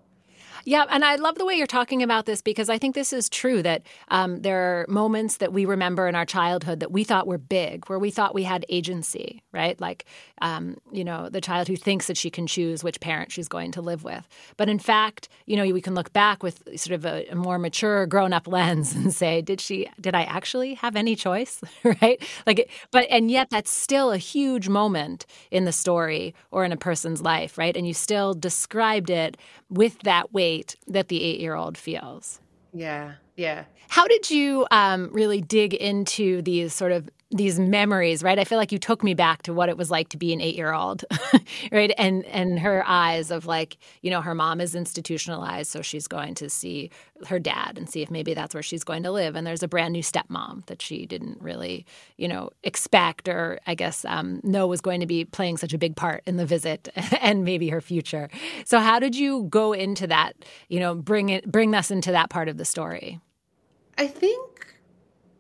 yeah, 0.66 0.86
and 0.90 1.06
I 1.06 1.16
love 1.16 1.36
the 1.36 1.46
way 1.46 1.54
you're 1.54 1.68
talking 1.68 2.02
about 2.02 2.26
this 2.26 2.42
because 2.42 2.70
I 2.70 2.80
think 2.80 2.96
this 2.96 3.14
is 3.14 3.30
true 3.30 3.62
that 3.62 3.84
um, 4.08 4.42
there 4.42 4.58
are 4.82 4.86
moments 4.90 5.38
that 5.38 5.54
we 5.54 5.64
remember 5.64 6.08
in 6.08 6.16
our 6.16 6.26
childhood 6.26 6.80
that 6.80 6.92
we 6.92 7.04
thought 7.04 7.28
were 7.28 7.38
big, 7.38 7.88
where 7.88 8.00
we 8.00 8.10
thought 8.10 8.34
we 8.34 8.44
had 8.44 8.66
agency, 8.68 9.44
right? 9.54 9.80
Like, 9.80 10.06
um, 10.42 10.78
you 10.92 11.04
know, 11.04 11.30
the 11.30 11.40
child 11.40 11.68
who 11.68 11.76
thinks 11.76 12.08
that 12.08 12.18
she 12.18 12.32
can 12.32 12.48
choose 12.48 12.84
which 12.84 13.00
parent 13.00 13.32
she's 13.32 13.48
going 13.48 13.72
to 13.74 13.82
live 13.82 14.04
with. 14.04 14.28
But 14.58 14.68
in 14.68 14.80
fact, 14.80 15.30
you 15.46 15.56
know, 15.56 15.72
we 15.72 15.82
can 15.82 15.94
look 15.94 16.12
back 16.14 16.42
with 16.42 16.64
sort 16.80 16.96
of 16.96 17.06
a, 17.06 17.28
a 17.30 17.36
more 17.36 17.60
mature, 17.60 18.08
grown-up 18.08 18.48
lens 18.56 18.96
and 18.96 19.14
say, 19.14 19.44
did 19.44 19.62
she? 19.62 19.88
Did 20.02 20.16
I 20.16 20.24
actually 20.24 20.74
have 20.74 20.96
any 20.96 21.16
choice? 21.16 21.62
right? 22.02 22.20
Like, 22.48 22.72
but 22.90 23.06
and 23.12 23.30
yet 23.30 23.52
that's 23.52 23.72
still 23.72 24.12
a 24.12 24.18
huge 24.18 24.68
moment 24.68 25.28
in 25.52 25.66
the 25.66 25.72
story 25.72 26.34
or 26.50 26.66
in 26.66 26.72
a 26.72 26.78
person's 26.78 27.22
life, 27.22 27.56
right? 27.56 27.78
And 27.78 27.88
you 27.88 27.94
still 27.94 28.34
described 28.34 29.12
it 29.12 29.38
with 29.70 30.00
that 30.00 30.34
weight 30.34 30.55
that 30.88 31.08
the 31.08 31.24
eight 31.24 31.40
year 31.40 31.56
old 31.56 31.78
feels. 31.78 32.40
Yeah, 32.74 33.14
yeah. 33.36 33.66
How 33.88 34.08
did 34.08 34.30
you 34.30 34.68
um, 34.72 35.10
really 35.12 35.42
dig 35.42 35.74
into 35.74 36.42
these 36.42 36.74
sort 36.74 36.92
of 36.92 37.10
these 37.36 37.60
memories, 37.60 38.24
right? 38.24 38.40
I 38.40 38.46
feel 38.46 38.58
like 38.58 38.72
you 38.72 38.80
took 38.80 39.04
me 39.04 39.14
back 39.14 39.44
to 39.44 39.54
what 39.54 39.68
it 39.68 39.78
was 39.78 39.92
like 39.92 40.08
to 40.10 40.18
be 40.18 40.32
an 40.32 40.40
eight 40.40 40.56
year 40.56 40.74
old, 40.74 41.04
right? 41.72 41.94
And 41.98 42.24
and 42.26 42.60
her 42.60 42.84
eyes 42.88 43.30
of 43.30 43.46
like, 43.46 43.78
you 44.02 44.10
know, 44.10 44.22
her 44.22 44.34
mom 44.34 44.62
is 44.62 44.74
institutionalized, 44.74 45.70
so 45.70 45.82
she's 45.82 46.08
going 46.08 46.34
to 46.36 46.50
see 46.50 46.90
her 47.28 47.38
dad 47.38 47.78
and 47.78 47.90
see 47.90 48.02
if 48.02 48.10
maybe 48.10 48.34
that's 48.34 48.54
where 48.54 48.64
she's 48.64 48.86
going 48.86 49.04
to 49.04 49.12
live. 49.12 49.36
And 49.36 49.46
there's 49.46 49.64
a 49.64 49.68
brand 49.68 49.92
new 49.92 50.02
stepmom 50.02 50.66
that 50.68 50.82
she 50.82 51.06
didn't 51.06 51.42
really, 51.42 51.86
you 52.18 52.28
know, 52.28 52.52
expect 52.64 53.28
or 53.28 53.60
I 53.68 53.76
guess 53.76 54.06
um, 54.06 54.40
know 54.44 54.66
was 54.66 54.82
going 54.82 55.02
to 55.02 55.06
be 55.06 55.26
playing 55.26 55.58
such 55.58 55.74
a 55.74 55.78
big 55.78 55.98
part 55.98 56.24
in 56.26 56.38
the 56.38 56.46
visit 56.46 56.88
and 57.22 57.44
maybe 57.44 57.68
her 57.70 57.82
future. 57.82 58.30
So 58.64 58.80
how 58.80 59.00
did 59.00 59.16
you 59.16 59.44
go 59.50 59.74
into 59.74 60.08
that? 60.08 60.34
You 60.70 60.80
know, 60.80 60.96
bring 60.96 61.30
it 61.30 61.52
bring 61.52 61.76
us 61.76 61.92
into 61.92 62.14
that 62.14 62.30
part 62.30 62.48
of 62.48 62.58
the 62.58 62.66
story. 62.66 63.20
I 63.98 64.08
think 64.08 64.75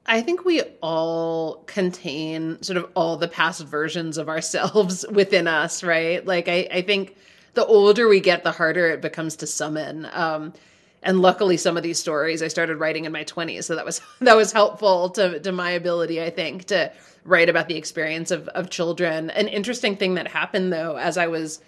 I 0.07 0.21
think 0.21 0.45
we 0.45 0.61
all 0.81 1.63
contain 1.65 2.61
sort 2.61 2.77
of 2.77 2.89
all 2.95 3.17
the 3.17 3.27
past 3.27 3.63
versions 3.63 4.17
of 4.17 4.29
ourselves 4.29 5.05
within 5.11 5.47
us, 5.47 5.83
right? 5.83 6.25
Like 6.25 6.47
I, 6.47 6.67
I 6.71 6.81
think 6.81 7.15
the 7.55 7.65
older 7.65 8.07
we 8.07 8.19
get, 8.19 8.43
the 8.43 8.51
harder 8.51 8.87
it 8.87 9.01
becomes 9.01 9.35
to 9.37 9.47
summon. 9.47 10.07
Um, 10.11 10.53
and 11.01 11.21
luckily, 11.21 11.57
some 11.57 11.77
of 11.77 11.83
these 11.83 11.99
stories 11.99 12.41
I 12.41 12.47
started 12.47 12.77
writing 12.77 13.05
in 13.05 13.11
my 13.11 13.23
twenties, 13.23 13.65
so 13.67 13.75
that 13.75 13.85
was 13.85 14.01
that 14.21 14.35
was 14.35 14.51
helpful 14.51 15.09
to 15.11 15.39
to 15.39 15.51
my 15.51 15.71
ability, 15.71 16.21
I 16.21 16.29
think, 16.29 16.65
to 16.65 16.91
write 17.23 17.49
about 17.49 17.67
the 17.67 17.77
experience 17.77 18.31
of 18.31 18.47
of 18.49 18.69
children. 18.69 19.29
An 19.31 19.47
interesting 19.47 19.97
thing 19.97 20.15
that 20.15 20.27
happened 20.27 20.73
though, 20.73 20.97
as 20.97 21.17
I 21.17 21.27
was 21.27 21.61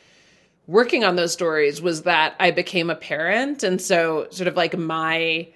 working 0.65 1.03
on 1.03 1.15
those 1.15 1.31
stories, 1.31 1.81
was 1.81 2.03
that 2.03 2.35
I 2.39 2.51
became 2.51 2.89
a 2.89 2.95
parent, 2.95 3.63
and 3.63 3.79
so 3.79 4.27
sort 4.31 4.47
of 4.47 4.55
like 4.55 4.75
my 4.75 5.47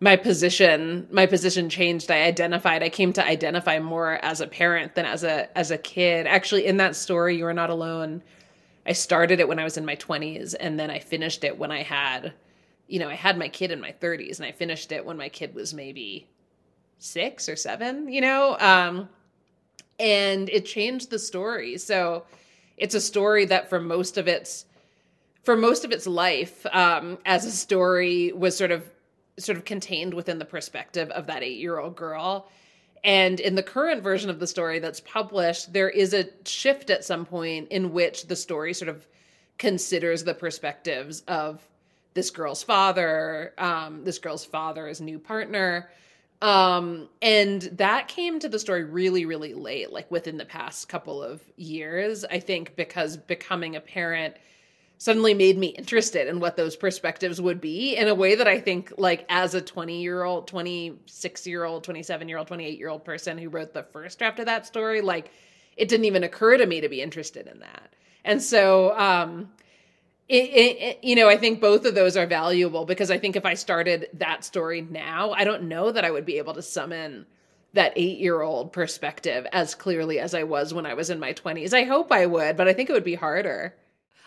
my 0.00 0.16
position 0.16 1.06
my 1.10 1.26
position 1.26 1.68
changed. 1.68 2.10
I 2.10 2.22
identified 2.22 2.82
i 2.82 2.88
came 2.88 3.12
to 3.12 3.24
identify 3.24 3.78
more 3.78 4.14
as 4.24 4.40
a 4.40 4.46
parent 4.46 4.94
than 4.94 5.04
as 5.06 5.22
a 5.24 5.56
as 5.56 5.70
a 5.70 5.78
kid. 5.78 6.26
Actually 6.26 6.66
in 6.66 6.78
that 6.78 6.96
story 6.96 7.36
you 7.36 7.46
are 7.46 7.54
not 7.54 7.70
alone 7.70 8.22
i 8.86 8.92
started 8.92 9.40
it 9.40 9.48
when 9.48 9.58
i 9.58 9.64
was 9.64 9.76
in 9.76 9.84
my 9.84 9.96
20s 9.96 10.54
and 10.58 10.80
then 10.80 10.90
i 10.90 10.98
finished 10.98 11.44
it 11.44 11.58
when 11.58 11.70
i 11.70 11.82
had 11.82 12.32
you 12.88 12.98
know 12.98 13.08
i 13.08 13.14
had 13.14 13.36
my 13.36 13.48
kid 13.48 13.70
in 13.70 13.80
my 13.80 13.92
30s 14.00 14.38
and 14.38 14.46
i 14.46 14.52
finished 14.52 14.90
it 14.90 15.04
when 15.04 15.18
my 15.18 15.28
kid 15.28 15.54
was 15.54 15.74
maybe 15.74 16.28
6 16.98 17.48
or 17.48 17.56
7 17.56 18.08
you 18.08 18.20
know? 18.20 18.56
Um 18.58 19.08
and 19.98 20.48
it 20.48 20.64
changed 20.64 21.10
the 21.10 21.18
story. 21.18 21.76
So 21.76 22.24
it's 22.78 22.94
a 22.94 23.00
story 23.02 23.44
that 23.44 23.68
for 23.68 23.78
most 23.78 24.16
of 24.16 24.28
its 24.28 24.64
for 25.42 25.56
most 25.56 25.84
of 25.84 25.92
its 25.92 26.06
life 26.06 26.64
um 26.72 27.18
as 27.26 27.44
a 27.44 27.50
story 27.50 28.32
was 28.32 28.56
sort 28.56 28.70
of 28.70 28.82
sort 29.38 29.58
of 29.58 29.64
contained 29.64 30.14
within 30.14 30.38
the 30.38 30.44
perspective 30.44 31.10
of 31.10 31.26
that 31.26 31.42
eight 31.42 31.58
year 31.58 31.78
old 31.78 31.96
girl. 31.96 32.48
And 33.02 33.40
in 33.40 33.54
the 33.54 33.62
current 33.62 34.02
version 34.02 34.28
of 34.28 34.40
the 34.40 34.46
story 34.46 34.78
that's 34.78 35.00
published, 35.00 35.72
there 35.72 35.88
is 35.88 36.12
a 36.12 36.28
shift 36.44 36.90
at 36.90 37.04
some 37.04 37.24
point 37.24 37.68
in 37.70 37.92
which 37.92 38.26
the 38.26 38.36
story 38.36 38.74
sort 38.74 38.90
of 38.90 39.06
considers 39.58 40.24
the 40.24 40.34
perspectives 40.34 41.22
of 41.28 41.60
this 42.14 42.30
girl's 42.30 42.62
father, 42.62 43.54
um, 43.56 44.04
this 44.04 44.18
girl's 44.18 44.44
father's 44.44 45.00
new 45.00 45.18
partner. 45.18 45.90
Um, 46.42 47.08
and 47.20 47.62
that 47.62 48.08
came 48.08 48.38
to 48.40 48.48
the 48.48 48.58
story 48.58 48.84
really, 48.84 49.26
really 49.26 49.54
late, 49.54 49.92
like 49.92 50.10
within 50.10 50.38
the 50.38 50.46
past 50.46 50.88
couple 50.88 51.22
of 51.22 51.42
years, 51.56 52.24
I 52.24 52.40
think, 52.40 52.76
because 52.76 53.16
becoming 53.16 53.76
a 53.76 53.80
parent 53.80 54.36
suddenly 55.00 55.32
made 55.32 55.56
me 55.56 55.68
interested 55.68 56.28
in 56.28 56.40
what 56.40 56.56
those 56.56 56.76
perspectives 56.76 57.40
would 57.40 57.58
be 57.58 57.96
in 57.96 58.06
a 58.06 58.14
way 58.14 58.34
that 58.34 58.46
I 58.46 58.60
think 58.60 58.92
like 58.98 59.24
as 59.30 59.54
a 59.54 59.60
20 59.62 60.02
year 60.02 60.24
old, 60.24 60.46
26 60.46 61.46
year 61.46 61.64
old, 61.64 61.84
27 61.84 62.28
year 62.28 62.36
old, 62.36 62.46
28 62.46 62.78
year 62.78 62.90
old 62.90 63.02
person 63.02 63.38
who 63.38 63.48
wrote 63.48 63.72
the 63.72 63.82
first 63.82 64.18
draft 64.18 64.38
of 64.40 64.44
that 64.44 64.66
story, 64.66 65.00
like 65.00 65.32
it 65.78 65.88
didn't 65.88 66.04
even 66.04 66.22
occur 66.22 66.58
to 66.58 66.66
me 66.66 66.82
to 66.82 66.88
be 66.90 67.00
interested 67.00 67.46
in 67.46 67.60
that. 67.60 67.94
And 68.26 68.42
so, 68.42 68.94
um, 68.98 69.50
it, 70.28 70.50
it, 70.52 70.98
you 71.02 71.16
know, 71.16 71.30
I 71.30 71.38
think 71.38 71.62
both 71.62 71.86
of 71.86 71.94
those 71.94 72.18
are 72.18 72.26
valuable 72.26 72.84
because 72.84 73.10
I 73.10 73.16
think 73.18 73.36
if 73.36 73.46
I 73.46 73.54
started 73.54 74.10
that 74.12 74.44
story 74.44 74.82
now, 74.82 75.32
I 75.32 75.44
don't 75.44 75.62
know 75.62 75.90
that 75.92 76.04
I 76.04 76.10
would 76.10 76.26
be 76.26 76.36
able 76.36 76.52
to 76.52 76.62
summon 76.62 77.24
that 77.72 77.94
eight 77.96 78.18
year 78.18 78.42
old 78.42 78.74
perspective 78.74 79.46
as 79.50 79.74
clearly 79.74 80.18
as 80.18 80.34
I 80.34 80.42
was 80.42 80.74
when 80.74 80.84
I 80.84 80.92
was 80.92 81.08
in 81.08 81.18
my 81.18 81.32
20s. 81.32 81.72
I 81.72 81.84
hope 81.84 82.12
I 82.12 82.26
would, 82.26 82.58
but 82.58 82.68
I 82.68 82.74
think 82.74 82.90
it 82.90 82.92
would 82.92 83.02
be 83.02 83.14
harder. 83.14 83.74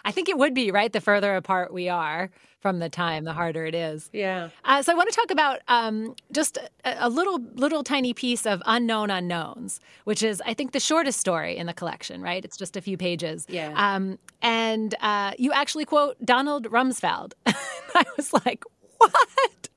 I 0.05 0.11
think 0.11 0.29
it 0.29 0.37
would 0.37 0.53
be, 0.53 0.71
right? 0.71 0.91
The 0.91 1.01
further 1.01 1.35
apart 1.35 1.73
we 1.73 1.89
are 1.89 2.29
from 2.59 2.79
the 2.79 2.89
time, 2.89 3.25
the 3.25 3.33
harder 3.33 3.65
it 3.65 3.75
is. 3.75 4.09
Yeah. 4.13 4.49
Uh, 4.63 4.81
so 4.81 4.93
I 4.93 4.95
want 4.95 5.09
to 5.09 5.15
talk 5.15 5.31
about 5.31 5.59
um, 5.67 6.15
just 6.31 6.57
a, 6.85 7.07
a, 7.07 7.09
little, 7.09 7.39
little 7.55 7.83
tiny 7.83 8.13
piece 8.13 8.45
of 8.45 8.61
unknown 8.65 9.11
unknowns, 9.11 9.81
which 10.05 10.23
is, 10.23 10.41
I 10.45 10.53
think, 10.53 10.71
the 10.71 10.79
shortest 10.79 11.19
story 11.19 11.57
in 11.57 11.67
the 11.67 11.73
collection. 11.73 12.21
Right? 12.21 12.43
It's 12.43 12.57
just 12.57 12.77
a 12.77 12.81
few 12.81 12.97
pages. 12.97 13.45
Yeah. 13.49 13.73
Um, 13.75 14.17
and 14.41 14.95
uh, 15.01 15.33
you 15.37 15.51
actually 15.51 15.85
quote 15.85 16.15
Donald 16.23 16.67
Rumsfeld. 16.69 17.33
I 17.45 18.05
was 18.17 18.33
like, 18.45 18.63
what? 18.97 19.69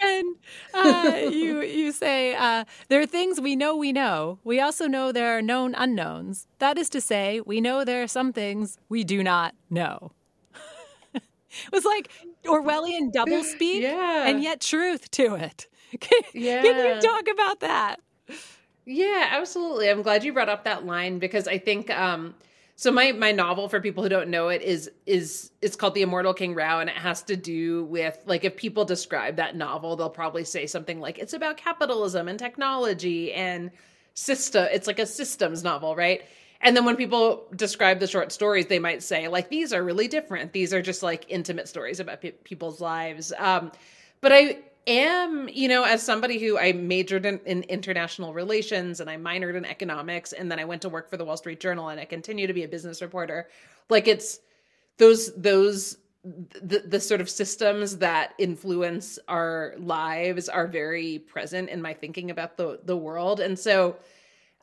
And 0.00 0.36
uh, 0.74 1.16
you 1.30 1.62
you 1.62 1.92
say 1.92 2.34
uh, 2.34 2.64
there 2.88 3.00
are 3.00 3.06
things 3.06 3.40
we 3.40 3.56
know 3.56 3.76
we 3.76 3.92
know. 3.92 4.38
We 4.44 4.60
also 4.60 4.86
know 4.86 5.12
there 5.12 5.36
are 5.36 5.42
known 5.42 5.74
unknowns. 5.74 6.46
That 6.58 6.78
is 6.78 6.88
to 6.90 7.00
say, 7.00 7.40
we 7.40 7.60
know 7.60 7.84
there 7.84 8.02
are 8.02 8.08
some 8.08 8.32
things 8.32 8.78
we 8.88 9.04
do 9.04 9.22
not 9.22 9.54
know. 9.68 10.12
it 11.14 11.22
was 11.72 11.84
like 11.84 12.10
Orwellian 12.44 13.12
doublespeak, 13.12 13.80
yeah. 13.82 14.28
and 14.28 14.42
yet 14.42 14.60
truth 14.60 15.10
to 15.12 15.34
it. 15.34 15.66
Can, 16.00 16.22
yeah. 16.34 16.62
can 16.62 16.76
you 16.76 17.00
talk 17.00 17.26
about 17.26 17.60
that? 17.60 17.96
Yeah, 18.86 19.28
absolutely. 19.32 19.90
I'm 19.90 20.02
glad 20.02 20.22
you 20.22 20.32
brought 20.32 20.48
up 20.48 20.62
that 20.62 20.86
line 20.86 21.18
because 21.18 21.48
I 21.48 21.58
think 21.58 21.90
um, 21.90 22.34
so 22.80 22.90
my 22.90 23.12
my 23.12 23.30
novel 23.30 23.68
for 23.68 23.78
people 23.78 24.02
who 24.02 24.08
don't 24.08 24.30
know 24.30 24.48
it 24.48 24.62
is 24.62 24.90
is 25.04 25.50
it's 25.60 25.76
called 25.76 25.92
The 25.92 26.00
Immortal 26.00 26.32
King 26.32 26.54
Rao 26.54 26.80
and 26.80 26.88
it 26.88 26.96
has 26.96 27.22
to 27.24 27.36
do 27.36 27.84
with 27.84 28.18
like 28.24 28.42
if 28.42 28.56
people 28.56 28.86
describe 28.86 29.36
that 29.36 29.54
novel 29.54 29.96
they'll 29.96 30.08
probably 30.08 30.44
say 30.44 30.66
something 30.66 30.98
like 30.98 31.18
it's 31.18 31.34
about 31.34 31.58
capitalism 31.58 32.26
and 32.26 32.38
technology 32.38 33.34
and 33.34 33.70
system 34.14 34.66
it's 34.72 34.86
like 34.86 34.98
a 34.98 35.04
systems 35.04 35.62
novel, 35.62 35.94
right? 35.94 36.22
And 36.62 36.74
then 36.74 36.86
when 36.86 36.96
people 36.96 37.48
describe 37.54 38.00
the 38.00 38.06
short 38.06 38.32
stories 38.32 38.64
they 38.64 38.78
might 38.78 39.02
say 39.02 39.28
like 39.28 39.50
these 39.50 39.74
are 39.74 39.84
really 39.84 40.08
different. 40.08 40.54
These 40.54 40.72
are 40.72 40.80
just 40.80 41.02
like 41.02 41.26
intimate 41.28 41.68
stories 41.68 42.00
about 42.00 42.22
pe- 42.22 42.30
people's 42.30 42.80
lives. 42.80 43.30
Um 43.36 43.72
but 44.22 44.32
I 44.32 44.56
am, 44.86 45.48
you 45.48 45.68
know, 45.68 45.84
as 45.84 46.02
somebody 46.02 46.38
who 46.38 46.58
I 46.58 46.72
majored 46.72 47.26
in, 47.26 47.40
in, 47.46 47.62
international 47.64 48.32
relations 48.34 49.00
and 49.00 49.08
I 49.08 49.16
minored 49.16 49.56
in 49.56 49.64
economics, 49.64 50.32
and 50.32 50.50
then 50.50 50.58
I 50.58 50.64
went 50.64 50.82
to 50.82 50.88
work 50.88 51.10
for 51.10 51.16
the 51.16 51.24
Wall 51.24 51.36
Street 51.36 51.60
Journal 51.60 51.88
and 51.88 52.00
I 52.00 52.04
continue 52.04 52.46
to 52.46 52.52
be 52.52 52.64
a 52.64 52.68
business 52.68 53.02
reporter. 53.02 53.48
Like 53.88 54.08
it's 54.08 54.40
those 54.98 55.34
those 55.34 55.96
the, 56.22 56.84
the 56.86 57.00
sort 57.00 57.22
of 57.22 57.30
systems 57.30 57.96
that 57.98 58.34
influence 58.38 59.18
our 59.26 59.74
lives 59.78 60.48
are 60.48 60.66
very 60.66 61.18
present 61.18 61.70
in 61.70 61.80
my 61.80 61.94
thinking 61.94 62.30
about 62.30 62.56
the 62.56 62.80
the 62.84 62.96
world, 62.96 63.40
and 63.40 63.58
so. 63.58 63.96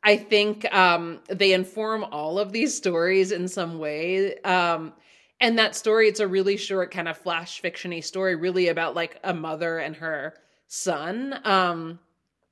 I 0.03 0.15
think 0.15 0.71
um, 0.73 1.19
they 1.27 1.53
inform 1.53 2.05
all 2.05 2.37
of 2.37 2.51
these 2.51 2.77
stories 2.77 3.31
in 3.31 3.47
some 3.47 3.79
way. 3.79 4.39
Um, 4.41 4.93
and 5.39 5.59
that 5.59 5.75
story 5.75 6.07
it's 6.07 6.19
a 6.19 6.27
really 6.27 6.57
short 6.57 6.91
kind 6.91 7.07
of 7.07 7.17
flash 7.17 7.61
fictiony 7.61 8.03
story 8.03 8.35
really 8.35 8.67
about 8.67 8.95
like 8.95 9.19
a 9.23 9.33
mother 9.33 9.77
and 9.79 9.95
her 9.95 10.33
son. 10.67 11.39
Um 11.43 11.99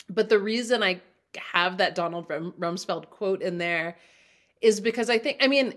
but 0.10 0.30
the 0.30 0.40
reason 0.40 0.84
i 0.84 1.02
have 1.52 1.78
that 1.78 1.96
donald 1.96 2.28
rumsfeld 2.28 3.10
quote 3.10 3.42
in 3.42 3.58
there 3.58 3.98
is 4.62 4.80
because 4.80 5.10
i 5.10 5.18
think 5.18 5.38
i 5.42 5.48
mean 5.48 5.74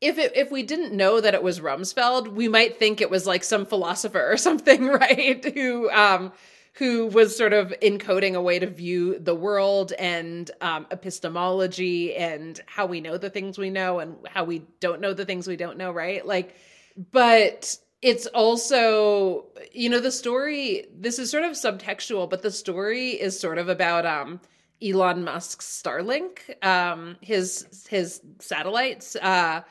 if 0.00 0.16
it, 0.16 0.32
if 0.34 0.50
we 0.50 0.62
didn't 0.62 0.94
know 0.94 1.20
that 1.20 1.34
it 1.34 1.42
was 1.42 1.60
rumsfeld 1.60 2.28
we 2.28 2.48
might 2.48 2.78
think 2.78 3.00
it 3.00 3.10
was 3.10 3.26
like 3.26 3.44
some 3.44 3.66
philosopher 3.66 4.32
or 4.32 4.36
something 4.36 4.86
right 4.86 5.44
who 5.54 5.90
um 5.90 6.32
who 6.74 7.06
was 7.06 7.36
sort 7.36 7.52
of 7.52 7.74
encoding 7.82 8.34
a 8.34 8.40
way 8.40 8.58
to 8.58 8.66
view 8.66 9.18
the 9.18 9.34
world 9.34 9.92
and 9.98 10.50
um, 10.60 10.86
epistemology 10.90 12.14
and 12.14 12.60
how 12.66 12.86
we 12.86 13.00
know 13.00 13.18
the 13.18 13.30
things 13.30 13.58
we 13.58 13.70
know 13.70 13.98
and 13.98 14.16
how 14.28 14.44
we 14.44 14.62
don't 14.80 15.00
know 15.00 15.12
the 15.12 15.24
things 15.24 15.46
we 15.46 15.56
don't 15.56 15.76
know, 15.76 15.90
right? 15.90 16.24
Like, 16.24 16.54
but 17.12 17.76
it's 18.02 18.26
also, 18.28 19.46
you 19.72 19.90
know, 19.90 20.00
the 20.00 20.12
story, 20.12 20.86
this 20.94 21.18
is 21.18 21.30
sort 21.30 21.44
of 21.44 21.52
subtextual, 21.52 22.30
but 22.30 22.42
the 22.42 22.50
story 22.50 23.10
is 23.10 23.38
sort 23.38 23.58
of 23.58 23.68
about, 23.68 24.06
um, 24.06 24.40
Elon 24.82 25.24
Musk's 25.24 25.66
Starlink, 25.66 26.64
um, 26.64 27.16
his 27.20 27.86
his 27.90 28.20
satellites, 28.38 29.14
uh, 29.16 29.62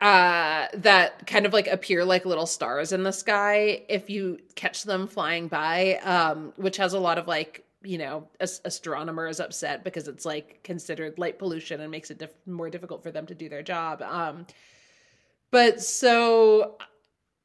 uh 0.00 0.66
that 0.74 1.26
kind 1.26 1.44
of 1.44 1.52
like 1.52 1.66
appear 1.66 2.04
like 2.04 2.24
little 2.24 2.46
stars 2.46 2.92
in 2.92 3.02
the 3.02 3.12
sky 3.12 3.82
if 3.88 4.08
you 4.08 4.38
catch 4.54 4.84
them 4.84 5.08
flying 5.08 5.48
by 5.48 5.96
um 6.04 6.52
which 6.56 6.76
has 6.76 6.92
a 6.92 7.00
lot 7.00 7.18
of 7.18 7.26
like 7.26 7.64
you 7.82 7.98
know 7.98 8.26
as- 8.38 8.60
astronomers 8.64 9.40
upset 9.40 9.82
because 9.82 10.06
it's 10.06 10.24
like 10.24 10.60
considered 10.62 11.18
light 11.18 11.38
pollution 11.38 11.80
and 11.80 11.90
makes 11.90 12.10
it 12.10 12.18
diff- 12.18 12.46
more 12.46 12.70
difficult 12.70 13.02
for 13.02 13.10
them 13.10 13.26
to 13.26 13.34
do 13.34 13.48
their 13.48 13.62
job 13.62 14.00
um 14.02 14.46
but 15.50 15.80
so 15.80 16.76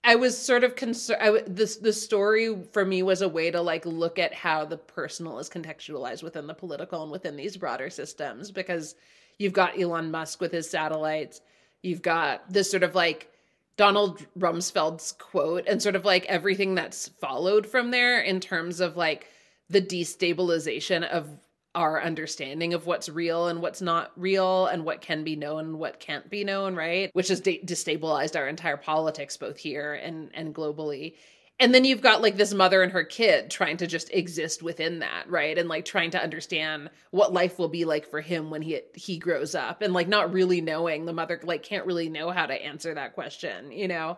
I 0.03 0.15
was 0.15 0.37
sort 0.37 0.63
of 0.63 0.75
concerned. 0.75 1.43
This 1.47 1.77
the 1.77 1.93
story 1.93 2.63
for 2.73 2.83
me 2.83 3.03
was 3.03 3.21
a 3.21 3.29
way 3.29 3.51
to 3.51 3.61
like 3.61 3.85
look 3.85 4.19
at 4.19 4.33
how 4.33 4.65
the 4.65 4.77
personal 4.77 5.39
is 5.39 5.49
contextualized 5.49 6.23
within 6.23 6.45
the 6.45 6.53
political 6.53 7.03
and 7.03 7.11
within 7.11 7.37
these 7.37 7.55
broader 7.55 7.89
systems 7.89 8.51
because 8.51 8.95
you've 9.39 9.53
got 9.53 9.79
Elon 9.79 10.11
Musk 10.11 10.41
with 10.41 10.51
his 10.51 10.69
satellites, 10.69 11.39
you've 11.84 12.01
got 12.01 12.51
this 12.51 12.71
sort 12.71 12.81
of 12.81 12.95
like 12.95 13.29
Donald 13.77 14.25
Rumsfeld's 14.38 15.11
quote 15.13 15.67
and 15.67 15.81
sort 15.81 15.95
of 15.95 16.05
like 16.05 16.25
everything 16.25 16.73
that's 16.73 17.09
followed 17.19 17.67
from 17.67 17.91
there 17.91 18.19
in 18.19 18.39
terms 18.39 18.79
of 18.79 18.97
like 18.97 19.27
the 19.69 19.81
destabilization 19.81 21.07
of 21.07 21.27
our 21.75 22.01
understanding 22.01 22.73
of 22.75 22.86
what's 22.86 23.09
real 23.09 23.47
and 23.47 23.59
what's 23.61 23.81
not 23.81 24.11
real 24.15 24.67
and 24.67 24.86
what 24.86 25.01
can 25.01 25.23
be 25.23 25.36
known 25.36 25.65
and 25.65 25.79
what 25.79 25.99
can't 25.99 26.29
be 26.29 26.43
known 26.43 26.75
right? 26.75 27.09
Which 27.13 27.29
has 27.29 27.41
de- 27.41 27.63
destabilized 27.65 28.36
our 28.36 28.47
entire 28.47 28.77
politics 28.77 29.38
both 29.38 29.57
here 29.57 29.93
and 29.93 30.29
and 30.34 30.53
globally 30.53 31.15
and 31.59 31.73
then 31.73 31.85
you've 31.85 32.01
got 32.01 32.21
like 32.21 32.35
this 32.35 32.53
mother 32.53 32.81
and 32.81 32.91
her 32.91 33.03
kid 33.03 33.49
trying 33.49 33.77
to 33.77 33.87
just 33.87 34.11
exist 34.13 34.63
within 34.63 34.99
that 34.99 35.29
right? 35.29 35.57
And 35.57 35.69
like 35.69 35.85
trying 35.85 36.11
to 36.11 36.21
understand 36.21 36.89
what 37.11 37.33
life 37.33 37.59
will 37.59 37.69
be 37.69 37.85
like 37.85 38.09
for 38.09 38.21
him 38.21 38.49
when 38.49 38.61
he 38.61 38.81
he 38.95 39.17
grows 39.17 39.55
up 39.55 39.81
and 39.81 39.93
like 39.93 40.07
not 40.07 40.33
really 40.33 40.61
knowing 40.61 41.05
the 41.05 41.13
mother 41.13 41.39
like 41.43 41.63
can't 41.63 41.85
really 41.85 42.09
know 42.09 42.31
how 42.31 42.45
to 42.45 42.53
answer 42.53 42.93
that 42.93 43.13
question 43.13 43.71
you 43.71 43.87
know? 43.87 44.17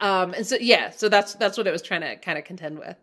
Um 0.00 0.34
and 0.34 0.46
so 0.46 0.56
yeah 0.60 0.90
so 0.90 1.08
that's 1.08 1.34
that's 1.34 1.58
what 1.58 1.66
it 1.66 1.72
was 1.72 1.82
trying 1.82 2.02
to 2.02 2.16
kind 2.16 2.38
of 2.38 2.44
contend 2.44 2.78
with. 2.78 2.96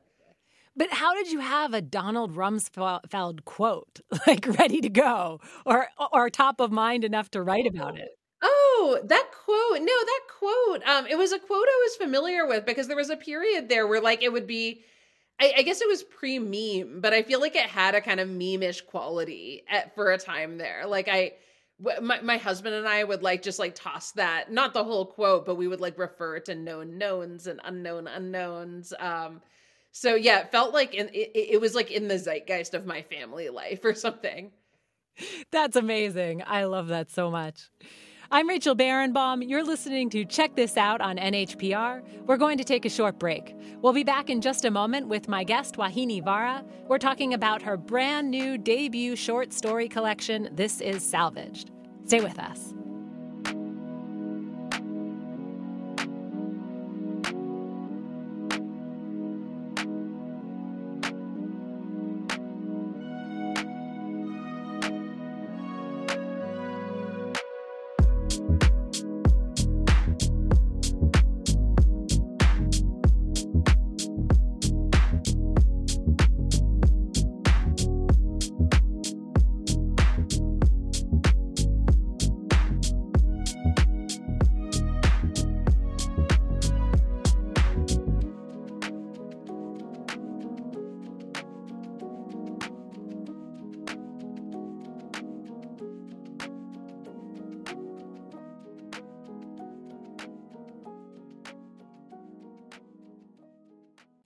But 0.76 0.90
how 0.92 1.14
did 1.14 1.32
you 1.32 1.40
have 1.40 1.74
a 1.74 1.82
Donald 1.82 2.36
Rumsfeld 2.36 3.46
quote 3.46 4.00
like 4.28 4.48
ready 4.60 4.82
to 4.82 4.90
go 4.90 5.40
or 5.66 5.88
or 6.12 6.30
top 6.30 6.60
of 6.60 6.72
mind 6.72 7.04
enough 7.04 7.30
to 7.32 7.44
write 7.44 7.68
about 7.68 8.00
it? 8.00 8.18
That 9.04 9.30
quote. 9.32 9.80
No, 9.80 9.86
that 9.86 10.22
quote. 10.40 10.84
Um 10.88 11.08
it 11.08 11.18
was 11.18 11.32
a 11.32 11.40
quote 11.40 11.66
I 11.68 11.88
was 11.88 11.96
familiar 11.96 12.46
with 12.48 12.66
because 12.66 12.88
there 12.88 12.98
was 12.98 13.10
a 13.10 13.18
period 13.18 13.70
there 13.70 13.88
where 13.88 14.02
like 14.02 14.24
it 14.24 14.32
would 14.32 14.48
be 14.48 14.84
I, 15.40 15.54
I 15.58 15.62
guess 15.64 15.82
it 15.82 15.88
was 15.88 16.04
pre-meme, 16.04 17.02
but 17.02 17.12
I 17.12 17.24
feel 17.24 17.42
like 17.42 17.56
it 17.56 17.66
had 17.66 17.96
a 17.96 18.02
kind 18.02 18.20
of 18.20 18.30
meme-ish 18.30 18.82
quality 18.82 19.64
at 19.68 19.96
for 19.96 20.12
a 20.12 20.18
time 20.18 20.58
there. 20.58 20.86
Like 20.86 21.08
I 21.08 21.34
my, 22.02 22.22
my 22.22 22.38
husband 22.38 22.76
and 22.76 22.88
I 22.88 23.04
would 23.04 23.24
like 23.24 23.42
just 23.42 23.60
like 23.60 23.76
toss 23.76 24.12
that, 24.14 24.52
not 24.52 24.74
the 24.74 24.84
whole 24.84 25.06
quote, 25.06 25.46
but 25.46 25.56
we 25.56 25.68
would 25.68 25.82
like 25.82 25.98
refer 25.98 26.40
to 26.42 26.56
known 26.56 26.98
knowns 26.98 27.48
and 27.48 27.60
unknown 27.64 28.08
unknowns. 28.08 28.94
Um, 29.00 29.42
so 29.92 30.16
yeah, 30.16 30.40
it 30.40 30.52
felt 30.52 30.74
like 30.74 30.94
in, 30.94 31.10
it, 31.10 31.32
it 31.34 31.62
was 31.62 31.76
like 31.76 31.92
in 31.92 32.08
the 32.08 32.18
zeitgeist 32.18 32.74
of 32.74 32.86
my 32.86 33.02
family 33.02 33.50
life 33.50 33.84
or 33.84 33.94
something. 33.94 34.52
That's 35.52 35.76
amazing. 35.76 36.44
I 36.46 36.66
love 36.66 36.88
that 36.88 37.12
so 37.12 37.30
much. 37.30 37.70
I'm 38.32 38.48
Rachel 38.48 38.76
Barenbaum. 38.76 39.48
You're 39.48 39.64
listening 39.64 40.10
to 40.12 40.26
Check 40.26 40.56
This 40.56 40.78
Out 40.78 41.02
on 41.02 41.18
NHPR. 41.18 42.02
We're 42.26 42.38
going 42.38 42.58
to 42.58 42.64
take 42.64 42.86
a 42.86 42.90
short 42.90 43.20
break. 43.20 43.56
We'll 43.82 43.94
be 43.94 44.04
back 44.04 44.30
in 44.30 44.42
just 44.42 44.66
a 44.66 44.72
moment 44.72 45.08
with 45.08 45.28
my 45.28 45.44
guest, 45.44 45.76
Vauhini 45.76 46.24
Vara. 46.24 46.64
We're 46.88 47.00
talking 47.00 47.34
about 47.34 47.62
her 47.62 47.78
brand 47.78 48.32
new 48.32 48.58
debut 48.58 49.16
short 49.16 49.54
story 49.54 49.88
collection, 49.88 50.50
This 50.54 50.82
Is 50.82 51.08
Salvaged. 51.08 51.72
Stay 52.06 52.22
with 52.22 52.40
us. 52.40 52.74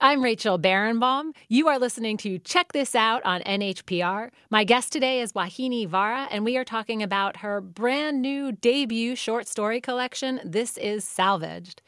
I'm 0.07 0.23
Rachel 0.23 0.57
Barenbaum. 0.57 1.33
You 1.49 1.67
are 1.67 1.77
listening 1.77 2.15
to 2.19 2.39
Check 2.39 2.71
This 2.71 2.95
Out 2.95 3.21
on 3.25 3.41
NHPR. 3.41 4.29
My 4.49 4.63
guest 4.63 4.93
today 4.93 5.19
is 5.19 5.33
Vauhini 5.33 5.85
Vara, 5.85 6.29
and 6.31 6.45
we 6.45 6.55
are 6.55 6.63
talking 6.63 7.03
about 7.03 7.35
her 7.35 7.59
brand 7.59 8.21
new 8.21 8.53
debut 8.53 9.17
short 9.17 9.49
story 9.49 9.81
collection, 9.81 10.39
This 10.45 10.77
Is 10.77 11.03
Salvaged. 11.03 11.81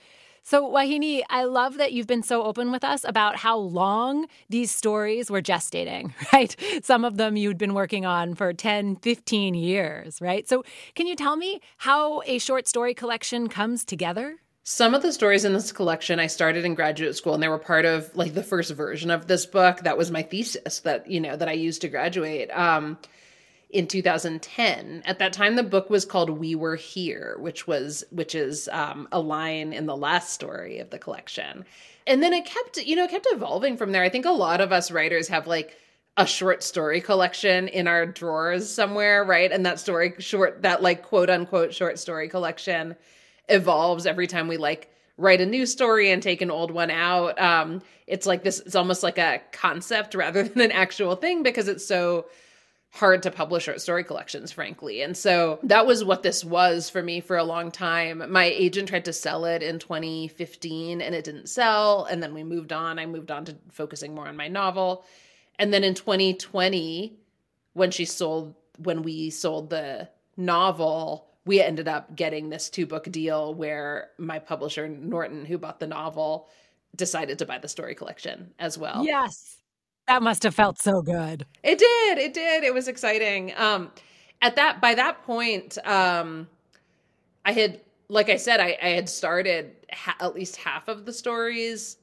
So, 0.44 0.70
Vauhini, 0.70 1.22
I 1.30 1.46
love 1.46 1.78
that 1.78 1.94
you've 1.94 2.08
been 2.08 2.22
so 2.22 2.44
open 2.44 2.74
with 2.74 2.84
us 2.84 3.06
about 3.06 3.38
how 3.38 3.58
long 3.58 4.28
these 4.50 4.70
stories 4.70 5.32
were 5.32 5.42
gestating, 5.42 6.12
right? 6.34 6.54
Some 6.84 7.06
of 7.06 7.16
them 7.16 7.38
you'd 7.38 7.58
been 7.58 7.74
working 7.74 8.06
on 8.06 8.36
for 8.36 8.52
10, 8.52 8.98
15 8.98 9.54
years, 9.54 10.20
right? 10.20 10.46
So, 10.46 10.66
can 10.94 11.08
you 11.08 11.16
tell 11.16 11.38
me 11.38 11.62
how 11.78 12.22
a 12.26 12.38
short 12.38 12.68
story 12.68 12.94
collection 12.94 13.48
comes 13.48 13.86
together? 13.86 14.40
Some 14.72 14.94
of 14.94 15.02
the 15.02 15.12
stories 15.12 15.46
in 15.46 15.54
this 15.54 15.72
collection 15.72 16.20
I 16.20 16.28
started 16.28 16.64
in 16.64 16.76
graduate 16.76 17.16
school 17.16 17.34
and 17.34 17.42
they 17.42 17.48
were 17.48 17.58
part 17.58 17.86
of 17.86 18.16
like 18.16 18.36
the 18.36 18.44
first 18.44 18.70
version 18.70 19.10
of 19.10 19.26
this 19.26 19.48
book. 19.48 19.80
That 19.80 19.98
was 19.98 20.12
my 20.12 20.22
thesis 20.22 20.82
that, 20.82 21.10
you 21.10 21.20
know, 21.20 21.36
that 21.36 21.50
I 21.50 21.54
used 21.54 21.82
to 21.82 21.90
graduate. 21.90 22.52
Um, 22.52 23.00
in 23.72 23.88
2010. 23.88 25.02
At 25.06 25.18
that 25.18 25.34
time, 25.34 25.56
the 25.56 25.64
book 25.64 25.90
was 25.90 26.06
called 26.06 26.30
"We 26.30 26.54
Were 26.54 26.76
Here," 26.76 27.36
which 27.40 27.66
was 27.66 28.04
which 28.12 28.36
is 28.36 28.70
um, 28.72 29.08
a 29.12 29.20
line 29.20 29.74
in 29.74 29.88
the 29.88 29.98
last 29.98 30.34
story 30.34 30.78
of 30.78 30.92
the 30.92 31.00
collection. 31.00 31.66
And 32.06 32.22
then 32.22 32.34
it 32.34 32.46
kept, 32.46 32.78
you 32.78 32.96
know, 32.96 33.08
kept 33.08 33.28
evolving 33.32 33.76
from 33.76 33.92
there. 33.92 34.04
I 34.04 34.10
think 34.10 34.26
a 34.26 34.32
lot 34.32 34.62
of 34.62 34.72
us 34.72 34.92
writers 34.92 35.28
have 35.30 35.48
like 35.48 35.76
a 36.16 36.28
short 36.28 36.62
story 36.64 37.02
collection 37.02 37.68
in 37.68 37.88
our 37.88 38.06
drawers 38.06 38.70
somewhere, 38.70 39.24
right? 39.24 39.52
And 39.52 39.66
that 39.66 39.80
story 39.80 40.14
short, 40.20 40.62
that 40.62 40.84
like 40.84 41.04
quote 41.04 41.32
unquote 41.32 41.74
short 41.74 41.98
story 41.98 42.30
collection 42.30 42.96
evolves 43.50 44.06
every 44.06 44.28
time 44.28 44.48
we 44.48 44.58
like 44.58 44.92
write 45.18 45.42
a 45.42 45.46
new 45.46 45.66
story 45.66 46.12
and 46.12 46.24
take 46.24 46.42
an 46.42 46.50
old 46.50 46.72
one 46.72 46.90
out. 46.90 47.40
Um, 47.40 47.82
it's 48.08 48.26
like 48.26 48.44
this, 48.44 48.60
it's 48.62 48.76
almost 48.76 49.04
like 49.04 49.18
a 49.18 49.42
concept 49.52 50.16
rather 50.16 50.44
than 50.48 50.62
an 50.62 50.72
actual 50.72 51.16
thing 51.16 51.44
because 51.44 51.68
it's 51.68 51.86
so 51.86 52.26
hard 52.92 53.22
to 53.22 53.30
publish 53.30 53.66
short 53.66 53.82
story 53.82 54.04
collections, 54.04 54.52
frankly. 54.52 55.02
And 55.02 55.16
so 55.16 55.60
that 55.64 55.86
was 55.86 56.04
what 56.04 56.24
this 56.24 56.44
was 56.44 56.90
for 56.90 57.04
me 57.04 57.20
for 57.20 57.38
a 57.38 57.44
long 57.44 57.70
time. 57.72 58.24
My 58.32 58.46
agent 58.46 58.90
tried 58.90 59.06
to 59.06 59.14
sell 59.14 59.46
it 59.46 59.62
in 59.62 59.78
2015 59.78 61.02
and 61.02 61.14
it 61.14 61.24
didn't 61.24 61.50
sell. 61.50 62.06
And 62.06 62.24
then 62.24 62.34
we 62.34 62.44
moved 62.44 62.74
on. 62.74 62.98
I 62.98 63.06
moved 63.06 63.30
on 63.30 63.46
to 63.46 63.56
focusing 63.70 64.16
more 64.16 64.28
on 64.28 64.36
my 64.36 64.48
novel. 64.48 65.06
And 65.60 65.74
then 65.74 65.84
in 65.84 65.94
2020, 65.94 67.20
when 67.74 67.92
she 67.92 68.06
sold, 68.06 68.56
when 68.80 69.04
we 69.04 69.30
sold 69.30 69.70
the 69.70 70.10
novel, 70.36 71.29
we 71.50 71.60
ended 71.60 71.88
up 71.88 72.16
getting 72.16 72.50
this 72.50 72.70
two 72.70 72.86
book 72.86 73.06
deal 73.06 73.56
where 73.56 74.12
my 74.20 74.38
publisher 74.38 74.88
Norton, 74.88 75.46
who 75.46 75.58
bought 75.58 75.80
the 75.80 75.88
novel, 75.88 76.48
decided 76.96 77.40
to 77.40 77.46
buy 77.48 77.58
the 77.58 77.68
story 77.68 77.96
collection 77.96 78.54
as 78.60 78.78
well. 78.78 79.04
Yes. 79.04 79.58
That 80.08 80.22
must 80.22 80.44
have 80.44 80.54
felt 80.54 80.80
so 80.80 81.02
good. 81.02 81.48
It 81.64 81.80
did. 81.80 82.20
It 82.20 82.36
did. 82.36 82.64
It 82.64 82.72
was 82.72 82.88
exciting. 82.88 83.52
Um 83.58 83.92
at 84.44 84.58
that 84.58 84.80
by 84.80 84.94
that 84.94 85.24
point 85.24 85.80
um 85.88 86.48
I 87.44 87.54
had 87.54 87.82
like 88.10 88.30
I 88.30 88.36
said 88.36 88.60
I, 88.60 88.78
I 88.80 88.90
had 88.90 89.10
started 89.10 89.72
ha- 89.92 90.18
at 90.20 90.36
least 90.36 90.56
half 90.56 90.88
of 90.88 91.08
the 91.08 91.14
stories 91.14 91.98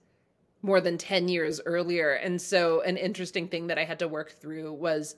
more 0.60 0.80
than 0.80 0.98
10 0.98 1.28
years 1.28 1.60
earlier 1.66 2.14
and 2.14 2.42
so 2.42 2.80
an 2.80 2.96
interesting 2.96 3.46
thing 3.46 3.68
that 3.68 3.78
I 3.78 3.84
had 3.84 4.00
to 4.00 4.08
work 4.08 4.32
through 4.32 4.72
was 4.72 5.14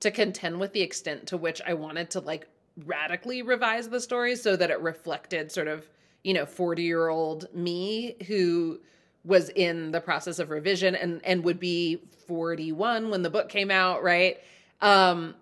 to 0.00 0.10
contend 0.10 0.58
with 0.58 0.72
the 0.72 0.82
extent 0.82 1.28
to 1.28 1.36
which 1.36 1.62
I 1.64 1.74
wanted 1.74 2.10
to 2.10 2.20
like 2.20 2.48
radically 2.84 3.42
revise 3.42 3.88
the 3.88 4.00
story 4.00 4.36
so 4.36 4.56
that 4.56 4.70
it 4.70 4.80
reflected 4.80 5.50
sort 5.50 5.68
of, 5.68 5.88
you 6.24 6.34
know, 6.34 6.46
40 6.46 6.82
year 6.82 7.08
old 7.08 7.52
me 7.54 8.16
who 8.26 8.80
was 9.24 9.50
in 9.50 9.90
the 9.90 10.00
process 10.00 10.38
of 10.38 10.50
revision 10.50 10.94
and 10.94 11.20
and 11.24 11.44
would 11.44 11.60
be 11.60 11.98
41 12.26 13.10
when 13.10 13.22
the 13.22 13.30
book 13.30 13.48
came 13.48 13.70
out, 13.70 14.02
right? 14.02 14.38
Um 14.80 15.34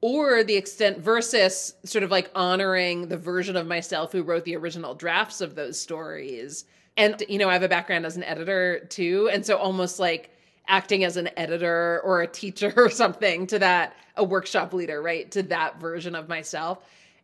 or 0.00 0.44
the 0.44 0.56
extent 0.56 0.98
versus 0.98 1.74
sort 1.84 2.04
of 2.04 2.10
like 2.10 2.30
honoring 2.34 3.08
the 3.08 3.16
version 3.16 3.56
of 3.56 3.66
myself 3.66 4.12
who 4.12 4.22
wrote 4.22 4.44
the 4.44 4.54
original 4.54 4.94
drafts 4.94 5.40
of 5.40 5.54
those 5.54 5.80
stories. 5.80 6.66
And 6.96 7.22
you 7.28 7.38
know, 7.38 7.48
I 7.48 7.54
have 7.54 7.62
a 7.62 7.68
background 7.68 8.04
as 8.04 8.16
an 8.16 8.24
editor 8.24 8.80
too, 8.90 9.30
and 9.32 9.46
so 9.46 9.56
almost 9.56 9.98
like 9.98 10.30
acting 10.68 11.04
as 11.04 11.16
an 11.16 11.28
editor 11.36 12.00
or 12.04 12.22
a 12.22 12.26
teacher 12.26 12.72
or 12.78 12.90
something 12.90 13.46
to 13.48 13.58
that 13.58 13.94
a 14.16 14.24
workshop 14.24 14.72
leader 14.72 15.02
right 15.02 15.30
to 15.32 15.42
that 15.42 15.80
version 15.80 16.14
of 16.14 16.28
myself 16.28 16.78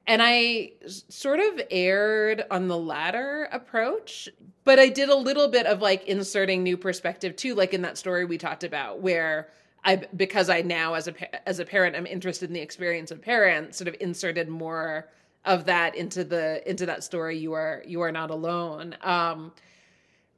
And 0.06 0.22
I 0.22 0.72
sort 0.86 1.40
of 1.40 1.60
erred 1.70 2.44
on 2.50 2.68
the 2.68 2.76
latter 2.78 3.48
approach, 3.52 4.28
but 4.64 4.78
I 4.78 4.88
did 4.88 5.08
a 5.08 5.16
little 5.16 5.48
bit 5.48 5.66
of 5.66 5.80
like 5.82 6.04
inserting 6.06 6.62
new 6.62 6.76
perspective 6.76 7.36
too, 7.36 7.54
like 7.54 7.74
in 7.74 7.82
that 7.82 7.98
story 7.98 8.24
we 8.24 8.38
talked 8.38 8.64
about, 8.64 9.00
where 9.00 9.48
I 9.84 9.96
because 10.16 10.50
I 10.50 10.62
now 10.62 10.94
as 10.94 11.08
a 11.08 11.48
as 11.48 11.58
a 11.60 11.64
parent 11.64 11.96
i'm 11.96 12.06
interested 12.06 12.50
in 12.50 12.54
the 12.54 12.60
experience 12.60 13.10
of 13.10 13.22
parents, 13.22 13.78
sort 13.78 13.88
of 13.88 13.96
inserted 14.00 14.48
more 14.48 15.08
of 15.44 15.64
that 15.66 15.94
into 15.94 16.24
the 16.24 16.68
into 16.68 16.86
that 16.86 17.04
story. 17.04 17.38
You 17.38 17.52
are 17.54 17.82
you 17.86 18.00
are 18.02 18.12
not 18.12 18.30
alone. 18.30 18.96
Um, 19.02 19.52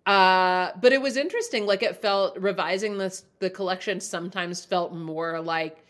uh, 0.07 0.73
but 0.81 0.93
it 0.93 1.01
was 1.01 1.17
interesting. 1.17 1.67
Like 1.67 1.83
it 1.83 1.97
felt 1.97 2.37
revising 2.39 2.99
this 2.99 3.25
the 3.39 3.51
collection 3.51 4.01
sometimes 4.01 4.65
felt 4.65 4.93
more 4.93 5.41
like 5.41 5.85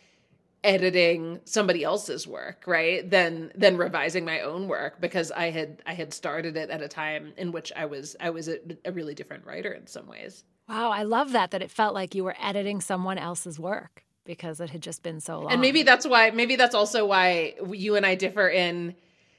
editing 0.65 1.41
somebody 1.45 1.83
else's 1.83 2.27
work 2.27 2.63
right 2.67 3.11
than 3.11 3.51
than 3.55 3.77
revising 3.77 4.25
my 4.25 4.41
own 4.41 4.69
work 4.69 5.01
because 5.01 5.33
i 5.33 5.51
had 5.51 5.83
i 5.87 5.93
had 5.93 6.15
started 6.15 6.57
it 6.57 6.71
at 6.71 6.81
a 6.81 6.87
time 6.87 7.33
in 7.37 7.51
which 7.51 7.73
i 7.75 7.85
was 7.85 8.15
i 8.21 8.31
was 8.31 8.49
a, 8.49 8.59
a, 8.85 8.93
really 8.93 9.13
different 9.13 9.45
writer 9.45 9.73
in 9.73 9.89
some 9.89 10.07
ways 10.07 10.45
wow 10.69 10.91
i 10.91 11.03
love 11.03 11.33
that 11.33 11.51
that 11.51 11.63
it 11.63 11.71
felt 11.71 11.95
like 11.95 12.15
you 12.15 12.23
were 12.23 12.37
editing 12.41 12.81
someone 12.81 13.19
else's 13.19 13.59
work 13.59 14.05
because 14.25 14.61
it 14.61 14.71
had 14.71 14.81
just 14.81 15.03
been 15.03 15.19
so 15.19 15.41
long 15.41 15.51
and 15.51 15.61
maybe 15.61 15.83
that's 15.83 16.07
why 16.07 16.31
maybe 16.31 16.55
that's 16.55 16.77
also 16.77 17.05
why 17.05 17.55
you 17.73 17.97
and 17.97 18.07
i 18.07 18.15
differ 18.15 18.49
in 18.49 18.95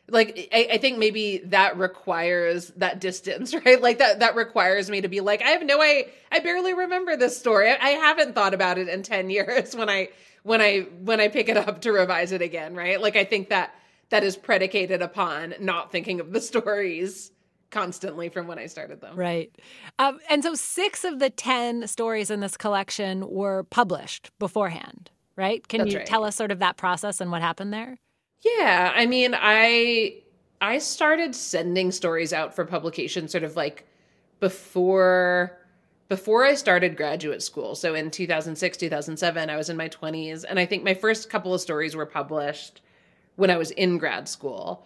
like 0.09 0.49
I, 0.53 0.67
I, 0.73 0.77
think 0.77 0.97
maybe 0.97 1.39
that 1.45 1.77
requires 1.77 2.69
that 2.77 2.99
distance 2.99 3.53
right 3.65 3.81
like 3.81 3.99
that 3.99 4.19
that 4.19 4.35
requires 4.35 4.89
me 4.89 5.01
to 5.01 5.07
be 5.07 5.21
like 5.21 5.41
i 5.41 5.49
have 5.49 5.63
no 5.63 5.81
i 5.81 6.07
i 6.31 6.39
barely 6.39 6.73
remember 6.73 7.15
this 7.15 7.37
story 7.37 7.69
I, 7.69 7.75
I 7.75 7.89
haven't 7.91 8.35
thought 8.35 8.53
about 8.53 8.77
it 8.77 8.89
in 8.89 9.03
10 9.03 9.29
years 9.29 9.75
when 9.75 9.89
i 9.89 10.09
when 10.43 10.61
i 10.61 10.81
when 11.03 11.19
i 11.19 11.27
pick 11.29 11.49
it 11.49 11.57
up 11.57 11.81
to 11.81 11.91
revise 11.91 12.31
it 12.31 12.41
again 12.41 12.75
right 12.75 13.01
like 13.01 13.15
i 13.15 13.23
think 13.23 13.49
that 13.49 13.73
that 14.09 14.23
is 14.23 14.37
predicated 14.37 15.01
upon 15.01 15.55
not 15.59 15.91
thinking 15.91 16.19
of 16.19 16.31
the 16.31 16.41
stories 16.51 17.31
constantly 17.71 18.29
from 18.29 18.45
when 18.45 18.59
I 18.59 18.67
started 18.67 19.01
them. 19.01 19.15
Right. 19.15 19.51
Um, 19.97 20.19
and 20.29 20.43
so 20.43 20.53
six 20.53 21.03
of 21.03 21.17
the 21.17 21.31
10 21.31 21.87
stories 21.87 22.29
in 22.29 22.39
this 22.39 22.55
collection 22.55 23.27
were 23.27 23.63
published 23.63 24.29
beforehand, 24.37 25.09
right? 25.35 25.67
Can 25.67 25.79
That's 25.79 25.91
you 25.91 25.97
right. 25.97 26.05
tell 26.05 26.23
us 26.23 26.35
sort 26.35 26.51
of 26.51 26.59
that 26.59 26.77
process 26.77 27.19
and 27.19 27.31
what 27.31 27.41
happened 27.41 27.73
there? 27.73 27.97
Yeah, 28.43 28.91
I 28.95 29.05
mean, 29.05 29.35
I 29.37 30.21
I 30.61 30.77
started 30.77 31.35
sending 31.35 31.91
stories 31.91 32.33
out 32.33 32.55
for 32.55 32.65
publication 32.65 33.27
sort 33.27 33.43
of 33.43 33.55
like 33.55 33.85
before 34.39 35.57
before 36.09 36.45
I 36.45 36.53
started 36.55 36.95
graduate 36.97 37.41
school. 37.41 37.75
So 37.75 37.95
in 37.95 38.11
2006, 38.11 38.77
2007, 38.77 39.49
I 39.49 39.55
was 39.55 39.69
in 39.69 39.77
my 39.77 39.89
20s 39.89 40.45
and 40.47 40.59
I 40.59 40.65
think 40.65 40.83
my 40.83 40.93
first 40.93 41.29
couple 41.29 41.53
of 41.53 41.61
stories 41.61 41.95
were 41.95 42.05
published 42.05 42.81
when 43.35 43.49
I 43.49 43.57
was 43.57 43.71
in 43.71 43.97
grad 43.97 44.27
school. 44.27 44.85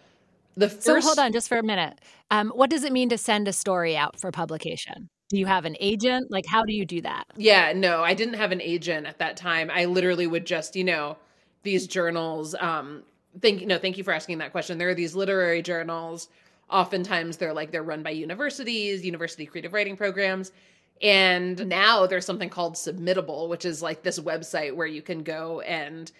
The 0.56 0.68
first 0.68 0.84
So 0.84 1.00
hold 1.00 1.18
on 1.18 1.32
just 1.32 1.48
for 1.48 1.58
a 1.58 1.62
minute. 1.62 2.00
Um, 2.30 2.50
what 2.50 2.70
does 2.70 2.82
it 2.82 2.92
mean 2.92 3.08
to 3.10 3.18
send 3.18 3.46
a 3.46 3.52
story 3.52 3.96
out 3.96 4.18
for 4.18 4.30
publication? 4.30 5.08
Do 5.28 5.38
you 5.38 5.46
have 5.46 5.64
an 5.64 5.76
agent? 5.80 6.30
Like 6.30 6.46
how 6.46 6.64
do 6.64 6.72
you 6.72 6.86
do 6.86 7.02
that? 7.02 7.24
Yeah, 7.36 7.72
no, 7.74 8.02
I 8.02 8.14
didn't 8.14 8.34
have 8.34 8.52
an 8.52 8.62
agent 8.62 9.06
at 9.06 9.18
that 9.18 9.36
time. 9.36 9.70
I 9.72 9.84
literally 9.84 10.26
would 10.26 10.46
just, 10.46 10.74
you 10.76 10.84
know, 10.84 11.18
these 11.62 11.86
journals 11.86 12.54
um 12.58 13.02
thank 13.40 13.60
you 13.60 13.66
no 13.66 13.78
thank 13.78 13.98
you 13.98 14.04
for 14.04 14.12
asking 14.12 14.38
that 14.38 14.52
question. 14.52 14.78
There 14.78 14.88
are 14.88 14.94
these 14.94 15.14
literary 15.14 15.62
journals. 15.62 16.28
Oftentimes 16.70 17.36
they're 17.36 17.54
like 17.54 17.70
they're 17.70 17.82
run 17.82 18.02
by 18.02 18.10
universities 18.10 19.04
university 19.04 19.46
creative 19.46 19.72
writing 19.72 19.96
programs. 19.96 20.52
And 21.00 21.68
now 21.68 22.06
there's 22.06 22.26
something 22.26 22.50
called 22.50 22.74
submittable 22.74 23.48
which 23.48 23.64
is 23.64 23.82
like 23.82 24.02
this 24.02 24.18
website 24.18 24.74
where 24.74 24.86
you 24.86 25.02
can 25.02 25.22
go 25.22 25.60
and 25.60 26.10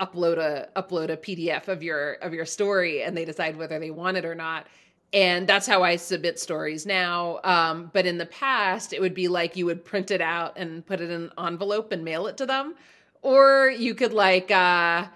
upload 0.00 0.38
a 0.38 0.68
upload 0.74 1.08
a 1.08 1.16
pdf 1.16 1.68
of 1.68 1.82
your 1.82 2.14
of 2.14 2.34
your 2.34 2.44
story 2.44 3.02
and 3.02 3.16
they 3.16 3.24
decide 3.24 3.56
whether 3.56 3.78
they 3.78 3.90
want 3.90 4.16
it 4.16 4.24
or 4.24 4.34
not. 4.34 4.66
And 5.12 5.46
that's 5.46 5.68
how 5.68 5.84
i 5.84 5.94
submit 5.94 6.40
stories 6.40 6.84
now. 6.84 7.38
Um, 7.44 7.90
but 7.92 8.04
in 8.04 8.18
the 8.18 8.26
past 8.26 8.92
it 8.92 9.00
would 9.00 9.14
be 9.14 9.28
like 9.28 9.56
you 9.56 9.66
would 9.66 9.84
print 9.84 10.10
it 10.10 10.20
out 10.20 10.58
and 10.58 10.84
put 10.84 11.00
it 11.00 11.10
in 11.10 11.24
an 11.24 11.30
envelope 11.38 11.92
and 11.92 12.04
mail 12.04 12.26
it 12.26 12.36
to 12.38 12.46
them. 12.46 12.74
Or 13.22 13.70
you 13.70 13.94
could 13.94 14.12
like 14.12 14.50
uh 14.50 15.06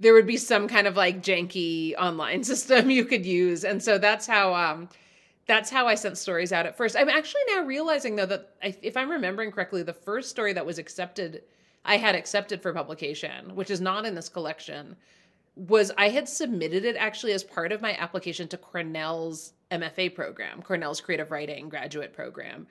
there 0.00 0.14
would 0.14 0.26
be 0.26 0.36
some 0.36 0.68
kind 0.68 0.86
of 0.86 0.96
like 0.96 1.22
janky 1.22 1.94
online 1.96 2.44
system 2.52 2.90
you 2.90 3.04
could 3.04 3.26
use 3.26 3.64
and 3.64 3.82
so 3.82 3.98
that's 3.98 4.26
how 4.26 4.54
um 4.54 4.88
that's 5.48 5.70
how 5.70 5.88
I 5.88 5.94
sent 5.94 6.18
stories 6.18 6.52
out 6.52 6.66
at 6.66 6.76
first. 6.76 6.94
I'm 6.94 7.08
actually 7.08 7.40
now 7.48 7.62
realizing 7.62 8.14
though 8.14 8.26
that 8.26 8.50
I, 8.62 8.76
if 8.82 8.96
I'm 8.96 9.10
remembering 9.10 9.50
correctly, 9.50 9.82
the 9.82 9.94
first 9.94 10.28
story 10.28 10.52
that 10.52 10.66
was 10.66 10.78
accepted, 10.78 11.42
I 11.86 11.96
had 11.96 12.14
accepted 12.14 12.60
for 12.60 12.72
publication, 12.74 13.56
which 13.56 13.70
is 13.70 13.80
not 13.80 14.04
in 14.04 14.14
this 14.14 14.28
collection, 14.28 14.94
was 15.56 15.90
I 15.96 16.10
had 16.10 16.28
submitted 16.28 16.84
it 16.84 16.96
actually 16.96 17.32
as 17.32 17.42
part 17.42 17.72
of 17.72 17.80
my 17.80 17.96
application 17.96 18.46
to 18.48 18.58
Cornell's 18.58 19.54
MFA 19.70 20.14
program, 20.14 20.60
Cornell's 20.60 21.00
Creative 21.00 21.30
Writing 21.30 21.70
graduate 21.70 22.12
program 22.12 22.66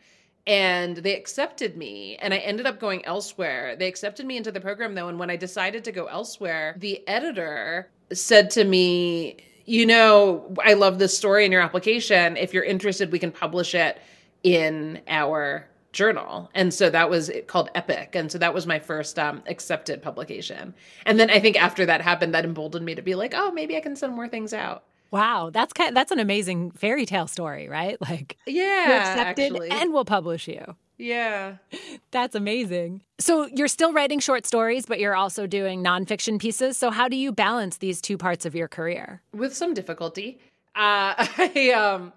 and 0.48 0.98
they 0.98 1.16
accepted 1.16 1.78
me 1.78 2.16
and 2.22 2.34
i 2.34 2.38
ended 2.38 2.66
up 2.66 2.80
going 2.80 3.06
elsewhere. 3.06 3.76
They 3.76 3.88
accepted 3.88 4.26
me 4.26 4.38
into 4.38 4.52
the 4.52 4.62
program 4.62 4.96
though 4.96 5.10
and 5.10 5.20
when 5.20 5.30
i 5.30 5.36
decided 5.36 5.84
to 5.84 5.92
go 5.92 6.06
elsewhere 6.06 6.76
the 6.80 7.08
editor 7.08 7.90
said 8.14 8.50
to 8.52 8.64
me 8.64 9.38
you 9.66 9.86
know 9.86 10.56
i 10.64 10.74
love 10.74 10.98
this 10.98 11.16
story 11.16 11.46
in 11.46 11.52
your 11.52 11.62
application. 11.62 12.38
If 12.38 12.54
you're 12.54 12.64
interested 12.64 13.12
we 13.12 13.20
can 13.20 13.32
publish 13.32 13.76
it 13.76 14.02
in 14.44 15.02
our 15.08 15.68
journal. 15.94 16.50
And 16.54 16.74
so 16.74 16.90
that 16.92 17.10
was 17.10 17.32
called 17.48 17.70
Epoch. 17.74 18.14
And 18.14 18.32
so 18.32 18.38
that 18.38 18.54
was 18.54 18.68
my 18.68 18.78
first 18.78 19.18
um, 19.18 19.42
accepted 19.48 20.02
publication. 20.02 20.74
And 21.06 21.20
then 21.20 21.30
i 21.30 21.40
think 21.40 21.62
after 21.62 21.86
that 21.86 22.02
happened 22.02 22.34
that 22.34 22.46
emboldened 22.46 22.86
me 22.86 22.96
to 22.96 23.02
be 23.02 23.16
like 23.16 23.34
oh 23.36 23.52
maybe 23.52 23.76
i 23.76 23.82
can 23.82 23.96
send 23.96 24.14
more 24.14 24.30
things 24.30 24.54
out 24.54 24.84
Wow, 25.12 25.50
that's 25.52 25.74
kind 25.74 25.90
of, 25.90 25.96
that's 25.96 26.12
an 26.12 26.20
amazing 26.20 26.72
fairy 26.72 27.06
tale 27.06 27.28
story, 27.28 27.68
right? 27.68 27.98
Like 28.08 28.38
yeah, 28.46 28.88
you're 28.88 28.98
accepted 28.98 29.52
actually. 29.54 29.70
and 29.72 29.94
we'll 29.94 30.06
publish 30.06 30.48
you. 30.48 30.76
Yeah. 30.98 31.58
That's 32.12 32.34
amazing. 32.34 33.02
So 33.20 33.46
you're 33.54 33.68
still 33.68 33.94
writing 33.94 34.20
short 34.20 34.48
stories, 34.48 34.86
but 34.88 35.00
you're 35.00 35.16
also 35.16 35.46
doing 35.46 35.84
nonfiction 35.84 36.40
pieces. 36.40 36.76
So 36.78 36.90
how 36.90 37.08
do 37.08 37.16
you 37.16 37.32
balance 37.32 37.78
these 37.78 38.02
two 38.02 38.18
parts 38.18 38.46
of 38.46 38.56
your 38.56 38.68
career? 38.68 39.22
With 39.34 39.56
some 39.56 39.74
difficulty. 39.76 40.40
Uh, 40.76 41.14
I 41.38 41.72
um 41.76 42.14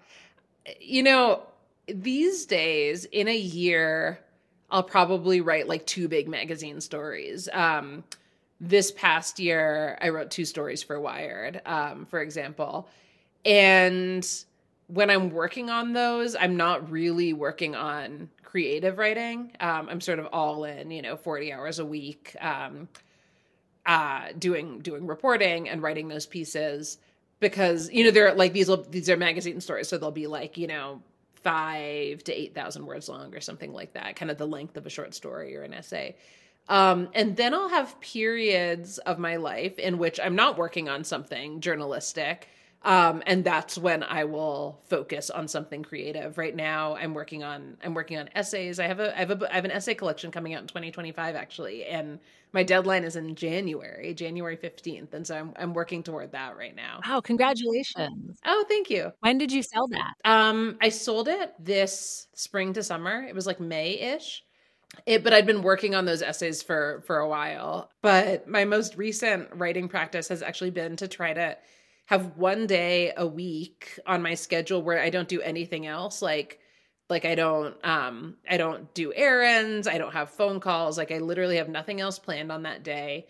you 0.79 1.03
know, 1.03 1.43
these 1.87 2.45
days 2.45 3.05
in 3.05 3.27
a 3.27 3.37
year 3.37 4.19
I'll 4.71 4.83
probably 4.83 5.41
write 5.41 5.67
like 5.67 5.85
two 5.85 6.07
big 6.07 6.27
magazine 6.27 6.81
stories. 6.81 7.49
Um 7.53 8.03
this 8.61 8.91
past 8.91 9.39
year, 9.39 9.97
I 10.01 10.09
wrote 10.09 10.29
two 10.29 10.45
stories 10.45 10.83
for 10.83 11.01
Wired, 11.01 11.61
um, 11.65 12.05
for 12.05 12.21
example. 12.21 12.87
And 13.43 14.27
when 14.85 15.09
I'm 15.09 15.31
working 15.31 15.71
on 15.71 15.93
those, 15.93 16.35
I'm 16.35 16.55
not 16.55 16.91
really 16.91 17.33
working 17.33 17.75
on 17.75 18.29
creative 18.43 18.99
writing. 18.99 19.51
Um, 19.59 19.89
I'm 19.89 19.99
sort 19.99 20.19
of 20.19 20.27
all 20.27 20.63
in, 20.65 20.91
you 20.91 21.01
know, 21.01 21.17
40 21.17 21.51
hours 21.51 21.79
a 21.79 21.85
week, 21.85 22.35
um, 22.39 22.87
uh, 23.87 24.27
doing 24.37 24.79
doing 24.81 25.07
reporting 25.07 25.67
and 25.67 25.81
writing 25.81 26.07
those 26.07 26.27
pieces 26.27 26.99
because 27.39 27.89
you 27.91 28.03
know 28.03 28.11
they're 28.11 28.35
like 28.35 28.53
these 28.53 28.69
these 28.91 29.09
are 29.09 29.17
magazine 29.17 29.59
stories, 29.59 29.87
so 29.87 29.97
they'll 29.97 30.11
be 30.11 30.27
like 30.27 30.55
you 30.55 30.67
know 30.67 31.01
five 31.33 32.23
to 32.23 32.31
eight 32.31 32.53
thousand 32.53 32.85
words 32.85 33.09
long 33.09 33.33
or 33.33 33.41
something 33.41 33.73
like 33.73 33.93
that, 33.93 34.15
kind 34.15 34.29
of 34.29 34.37
the 34.37 34.45
length 34.45 34.77
of 34.77 34.85
a 34.85 34.89
short 34.89 35.15
story 35.15 35.57
or 35.57 35.63
an 35.63 35.73
essay. 35.73 36.15
Um, 36.67 37.09
and 37.13 37.35
then 37.35 37.53
I'll 37.53 37.69
have 37.69 37.99
periods 37.99 38.97
of 38.99 39.19
my 39.19 39.35
life 39.35 39.77
in 39.79 39.97
which 39.97 40.19
I'm 40.19 40.35
not 40.35 40.57
working 40.57 40.87
on 40.89 41.03
something 41.03 41.59
journalistic. 41.59 42.47
Um, 42.83 43.21
and 43.27 43.43
that's 43.43 43.77
when 43.77 44.01
I 44.03 44.23
will 44.23 44.81
focus 44.87 45.29
on 45.29 45.47
something 45.47 45.83
creative. 45.83 46.37
Right 46.37 46.55
now, 46.55 46.95
I'm 46.95 47.13
working 47.13 47.43
on 47.43 47.77
I'm 47.83 47.93
working 47.93 48.17
on 48.17 48.29
essays. 48.33 48.79
I 48.79 48.87
have 48.87 48.99
a 48.99 49.15
I 49.15 49.19
have 49.19 49.29
a 49.41 49.51
I 49.51 49.55
have 49.55 49.65
an 49.65 49.71
essay 49.71 49.93
collection 49.93 50.31
coming 50.31 50.55
out 50.55 50.61
in 50.61 50.67
2025 50.67 51.35
actually, 51.35 51.85
and 51.85 52.19
my 52.53 52.63
deadline 52.63 53.03
is 53.03 53.15
in 53.15 53.35
January, 53.35 54.13
January 54.15 54.57
15th, 54.57 55.13
and 55.13 55.27
so 55.27 55.35
I'm 55.37 55.53
I'm 55.57 55.73
working 55.75 56.01
toward 56.01 56.31
that 56.31 56.57
right 56.57 56.75
now. 56.75 57.05
Wow, 57.07 57.21
congratulations! 57.21 58.39
Oh, 58.45 58.65
thank 58.67 58.89
you. 58.89 59.11
When 59.19 59.37
did 59.37 59.51
you 59.51 59.61
sell 59.63 59.87
that? 59.89 60.13
Um, 60.25 60.77
I 60.81 60.89
sold 60.89 61.27
it 61.27 61.53
this 61.59 62.27
spring 62.33 62.73
to 62.73 62.83
summer. 62.83 63.23
It 63.23 63.35
was 63.35 63.45
like 63.45 63.59
May 63.59 63.91
ish 63.99 64.43
it 65.05 65.23
but 65.23 65.33
i'd 65.33 65.45
been 65.45 65.61
working 65.61 65.95
on 65.95 66.05
those 66.05 66.21
essays 66.21 66.61
for 66.61 67.01
for 67.05 67.17
a 67.19 67.27
while. 67.29 67.89
But 68.01 68.47
my 68.47 68.65
most 68.65 68.97
recent 68.97 69.49
writing 69.55 69.87
practice 69.87 70.27
has 70.27 70.41
actually 70.41 70.71
been 70.71 70.95
to 70.97 71.07
try 71.07 71.33
to 71.33 71.57
have 72.05 72.35
one 72.37 72.67
day 72.67 73.13
a 73.15 73.25
week 73.25 73.99
on 74.05 74.21
my 74.21 74.33
schedule 74.33 74.81
where 74.81 74.99
i 74.99 75.09
don't 75.09 75.29
do 75.29 75.41
anything 75.41 75.87
else. 75.87 76.21
Like 76.21 76.59
like 77.09 77.25
i 77.25 77.35
don't 77.35 77.75
um 77.85 78.37
i 78.49 78.57
don't 78.57 78.93
do 78.93 79.13
errands. 79.13 79.87
I 79.87 79.97
don't 79.97 80.13
have 80.13 80.29
phone 80.31 80.59
calls. 80.59 80.97
Like 80.97 81.11
i 81.11 81.19
literally 81.19 81.57
have 81.57 81.69
nothing 81.69 82.01
else 82.01 82.19
planned 82.19 82.51
on 82.51 82.63
that 82.63 82.83
day. 82.83 83.27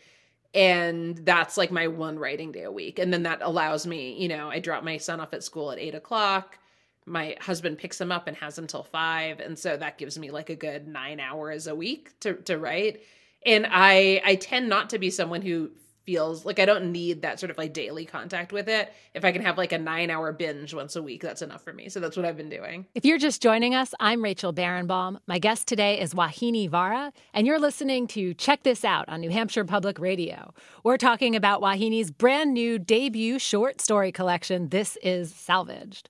And 0.53 1.17
that's 1.17 1.57
like 1.57 1.71
my 1.71 1.87
one 1.87 2.19
writing 2.19 2.51
day 2.51 2.63
a 2.63 2.71
week. 2.71 2.99
And 2.99 3.13
then 3.13 3.23
that 3.23 3.41
allows 3.41 3.85
me 3.85 4.19
you 4.21 4.27
know 4.29 4.49
i 4.49 4.59
drop 4.59 4.83
my 4.83 4.97
son 4.97 5.19
off 5.19 5.33
at 5.33 5.43
school 5.43 5.71
at 5.71 5.79
eight 5.79 5.95
o'clock 5.95 6.57
my 7.05 7.35
husband 7.41 7.77
picks 7.77 7.99
him 7.99 8.11
up 8.11 8.27
and 8.27 8.37
has 8.37 8.57
him 8.57 8.67
till 8.67 8.83
five 8.83 9.39
and 9.39 9.57
so 9.57 9.75
that 9.77 9.97
gives 9.97 10.17
me 10.17 10.31
like 10.31 10.49
a 10.49 10.55
good 10.55 10.87
nine 10.87 11.19
hours 11.19 11.67
a 11.67 11.75
week 11.75 12.17
to, 12.19 12.33
to 12.33 12.57
write 12.57 13.01
and 13.45 13.67
i 13.69 14.21
i 14.25 14.35
tend 14.35 14.69
not 14.69 14.89
to 14.89 14.99
be 14.99 15.09
someone 15.09 15.41
who 15.41 15.71
feels 16.03 16.45
like 16.45 16.59
I 16.59 16.65
don't 16.65 16.91
need 16.91 17.21
that 17.21 17.39
sort 17.39 17.51
of 17.51 17.57
like 17.57 17.73
daily 17.73 18.05
contact 18.05 18.51
with 18.51 18.67
it. 18.67 18.91
If 19.13 19.23
I 19.23 19.31
can 19.31 19.41
have 19.43 19.57
like 19.57 19.71
a 19.71 19.77
nine 19.77 20.09
hour 20.09 20.31
binge 20.31 20.73
once 20.73 20.95
a 20.95 21.01
week, 21.01 21.21
that's 21.21 21.41
enough 21.41 21.63
for 21.63 21.73
me. 21.73 21.89
So 21.89 21.99
that's 21.99 22.17
what 22.17 22.25
I've 22.25 22.37
been 22.37 22.49
doing. 22.49 22.85
If 22.95 23.05
you're 23.05 23.17
just 23.17 23.41
joining 23.41 23.75
us, 23.75 23.93
I'm 23.99 24.23
Rachel 24.23 24.53
Barenbaum. 24.53 25.19
My 25.27 25.39
guest 25.39 25.67
today 25.67 25.99
is 25.99 26.13
Vauhini 26.13 26.69
Vara, 26.69 27.13
and 27.33 27.45
you're 27.45 27.59
listening 27.59 28.07
to 28.07 28.33
Check 28.33 28.63
This 28.63 28.83
Out 28.83 29.07
on 29.09 29.21
New 29.21 29.29
Hampshire 29.29 29.65
Public 29.65 29.99
Radio. 29.99 30.53
We're 30.83 30.97
talking 30.97 31.35
about 31.35 31.61
Vauhini's 31.61 32.11
brand 32.11 32.53
new 32.53 32.79
debut 32.79 33.37
short 33.37 33.79
story 33.79 34.11
collection, 34.11 34.69
This 34.69 34.97
Is 35.03 35.33
Salvaged. 35.33 36.09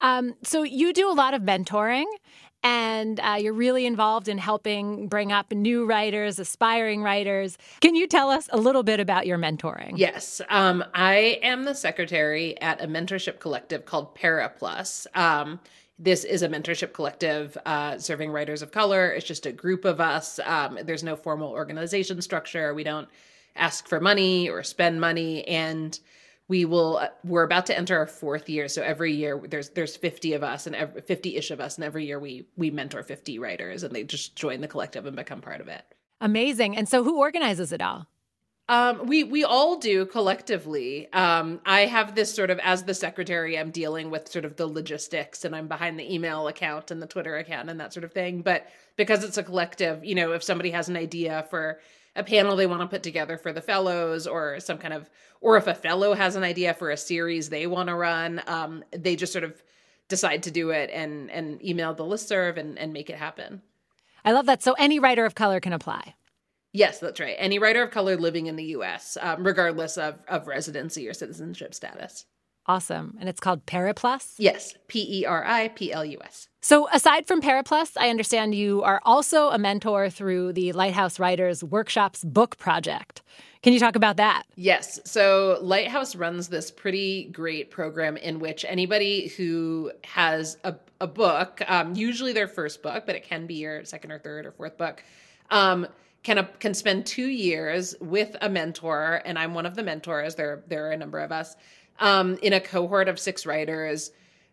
Um, 0.00 0.34
so 0.42 0.62
you 0.62 0.92
do 0.92 1.10
a 1.10 1.14
lot 1.14 1.34
of 1.34 1.42
mentoring 1.42 2.04
and 2.62 3.20
uh, 3.20 3.36
you're 3.38 3.52
really 3.52 3.86
involved 3.86 4.28
in 4.28 4.38
helping 4.38 5.06
bring 5.06 5.30
up 5.30 5.52
new 5.52 5.86
writers, 5.86 6.38
aspiring 6.38 7.02
writers. 7.02 7.56
Can 7.80 7.94
you 7.94 8.06
tell 8.08 8.28
us 8.28 8.48
a 8.52 8.58
little 8.58 8.82
bit 8.82 8.98
about 8.98 9.26
your 9.26 9.38
mentoring? 9.38 9.92
Yes. 9.96 10.40
Um, 10.48 10.84
I 10.94 11.38
am 11.42 11.64
the 11.64 11.74
secretary 11.74 12.60
at 12.60 12.82
a 12.82 12.88
mentorship 12.88 13.38
collective 13.38 13.84
called 13.84 14.16
Periplus. 14.16 15.06
Um, 15.14 15.60
this 15.98 16.24
is 16.24 16.42
a 16.42 16.48
mentorship 16.48 16.92
collective 16.92 17.56
uh, 17.64 17.98
serving 17.98 18.30
writers 18.30 18.62
of 18.62 18.72
color. 18.72 19.10
It's 19.10 19.26
just 19.26 19.46
a 19.46 19.52
group 19.52 19.84
of 19.84 20.00
us. 20.00 20.40
Um, 20.44 20.78
there's 20.82 21.04
no 21.04 21.16
formal 21.16 21.50
organization 21.50 22.20
structure. 22.20 22.74
We 22.74 22.84
don't 22.84 23.08
ask 23.54 23.88
for 23.88 24.00
money 24.00 24.50
or 24.50 24.62
spend 24.62 25.00
money. 25.00 25.46
And 25.48 25.98
we 26.48 26.64
will 26.64 26.98
uh, 26.98 27.08
we're 27.24 27.42
about 27.42 27.66
to 27.66 27.76
enter 27.76 27.96
our 27.96 28.06
fourth 28.06 28.48
year 28.48 28.68
so 28.68 28.82
every 28.82 29.12
year 29.12 29.40
there's 29.48 29.70
there's 29.70 29.96
50 29.96 30.34
of 30.34 30.42
us 30.42 30.66
and 30.66 30.76
50ish 30.76 31.50
of 31.50 31.60
us 31.60 31.76
and 31.76 31.84
every 31.84 32.06
year 32.06 32.18
we 32.18 32.46
we 32.56 32.70
mentor 32.70 33.02
50 33.02 33.38
writers 33.38 33.82
and 33.82 33.94
they 33.94 34.04
just 34.04 34.36
join 34.36 34.60
the 34.60 34.68
collective 34.68 35.06
and 35.06 35.16
become 35.16 35.40
part 35.40 35.60
of 35.60 35.68
it 35.68 35.84
amazing 36.20 36.76
and 36.76 36.88
so 36.88 37.04
who 37.04 37.18
organizes 37.18 37.72
it 37.72 37.82
all 37.82 38.06
um, 38.68 39.06
we 39.06 39.22
we 39.22 39.44
all 39.44 39.78
do 39.78 40.06
collectively. 40.06 41.10
Um, 41.12 41.60
I 41.64 41.82
have 41.82 42.16
this 42.16 42.34
sort 42.34 42.50
of 42.50 42.58
as 42.58 42.82
the 42.82 42.94
secretary, 42.94 43.56
I'm 43.56 43.70
dealing 43.70 44.10
with 44.10 44.26
sort 44.28 44.44
of 44.44 44.56
the 44.56 44.66
logistics, 44.66 45.44
and 45.44 45.54
I'm 45.54 45.68
behind 45.68 46.00
the 46.00 46.12
email 46.12 46.48
account 46.48 46.90
and 46.90 47.00
the 47.00 47.06
Twitter 47.06 47.36
account 47.36 47.70
and 47.70 47.78
that 47.78 47.92
sort 47.92 48.02
of 48.02 48.12
thing. 48.12 48.42
But 48.42 48.66
because 48.96 49.22
it's 49.22 49.38
a 49.38 49.44
collective, 49.44 50.04
you 50.04 50.16
know, 50.16 50.32
if 50.32 50.42
somebody 50.42 50.72
has 50.72 50.88
an 50.88 50.96
idea 50.96 51.46
for 51.48 51.78
a 52.16 52.24
panel 52.24 52.56
they 52.56 52.66
want 52.66 52.80
to 52.80 52.86
put 52.88 53.02
together 53.02 53.36
for 53.36 53.52
the 53.52 53.60
fellows 53.60 54.26
or 54.26 54.58
some 54.58 54.78
kind 54.78 54.94
of 54.94 55.08
or 55.40 55.56
if 55.56 55.66
a 55.66 55.74
fellow 55.74 56.14
has 56.14 56.34
an 56.34 56.42
idea 56.42 56.74
for 56.74 56.90
a 56.90 56.96
series 56.96 57.48
they 57.48 57.66
want 57.66 57.88
to 57.88 57.94
run 57.94 58.42
um, 58.46 58.82
they 58.90 59.14
just 59.14 59.32
sort 59.32 59.44
of 59.44 59.62
decide 60.08 60.42
to 60.42 60.50
do 60.50 60.70
it 60.70 60.90
and 60.92 61.30
and 61.30 61.64
email 61.64 61.94
the 61.94 62.04
listserv 62.04 62.56
and, 62.56 62.78
and 62.78 62.92
make 62.92 63.10
it 63.10 63.16
happen. 63.16 63.62
I 64.24 64.32
love 64.32 64.46
that. 64.46 64.62
So 64.62 64.72
any 64.72 64.98
writer 64.98 65.24
of 65.24 65.34
color 65.34 65.60
can 65.60 65.72
apply. 65.72 66.14
Yes 66.72 66.98
that's 66.98 67.20
right. 67.20 67.36
Any 67.38 67.58
writer 67.58 67.82
of 67.82 67.90
color 67.90 68.16
living 68.16 68.46
in 68.46 68.56
the 68.56 68.64
us 68.64 69.16
um, 69.20 69.46
regardless 69.46 69.98
of, 69.98 70.24
of 70.28 70.46
residency 70.46 71.06
or 71.08 71.14
citizenship 71.14 71.74
status 71.74 72.24
Awesome. 72.68 73.16
And 73.20 73.28
it's 73.28 73.40
called 73.40 73.64
Periplus? 73.66 74.34
Yes, 74.38 74.74
P 74.88 75.20
E 75.20 75.24
R 75.24 75.44
I 75.46 75.68
P 75.68 75.92
L 75.92 76.04
U 76.04 76.18
S. 76.24 76.48
So, 76.60 76.88
aside 76.92 77.28
from 77.28 77.40
Periplus, 77.40 77.96
I 77.96 78.10
understand 78.10 78.54
you 78.54 78.82
are 78.82 79.00
also 79.04 79.50
a 79.50 79.58
mentor 79.58 80.10
through 80.10 80.52
the 80.54 80.72
Lighthouse 80.72 81.20
Writers 81.20 81.62
Workshops 81.62 82.24
book 82.24 82.58
project. 82.58 83.22
Can 83.62 83.72
you 83.72 83.78
talk 83.78 83.94
about 83.94 84.16
that? 84.16 84.44
Yes. 84.56 84.98
So, 85.04 85.58
Lighthouse 85.62 86.16
runs 86.16 86.48
this 86.48 86.72
pretty 86.72 87.26
great 87.26 87.70
program 87.70 88.16
in 88.16 88.40
which 88.40 88.64
anybody 88.68 89.28
who 89.28 89.92
has 90.02 90.56
a, 90.64 90.74
a 91.00 91.06
book, 91.06 91.62
um, 91.68 91.94
usually 91.94 92.32
their 92.32 92.48
first 92.48 92.82
book, 92.82 93.04
but 93.06 93.14
it 93.14 93.22
can 93.22 93.46
be 93.46 93.54
your 93.54 93.84
second 93.84 94.10
or 94.10 94.18
third 94.18 94.44
or 94.44 94.50
fourth 94.50 94.76
book, 94.76 95.04
um, 95.50 95.86
can 96.24 96.38
uh, 96.38 96.46
can 96.58 96.74
spend 96.74 97.06
two 97.06 97.28
years 97.28 97.94
with 98.00 98.36
a 98.40 98.48
mentor, 98.48 99.22
and 99.24 99.38
I'm 99.38 99.54
one 99.54 99.66
of 99.66 99.76
the 99.76 99.84
mentors. 99.84 100.34
There 100.34 100.64
there 100.66 100.88
are 100.88 100.90
a 100.90 100.96
number 100.96 101.20
of 101.20 101.30
us 101.30 101.54
um, 101.98 102.38
in 102.42 102.52
a 102.52 102.60
cohort 102.60 103.08
of 103.08 103.18
six 103.18 103.46
writers, 103.46 104.10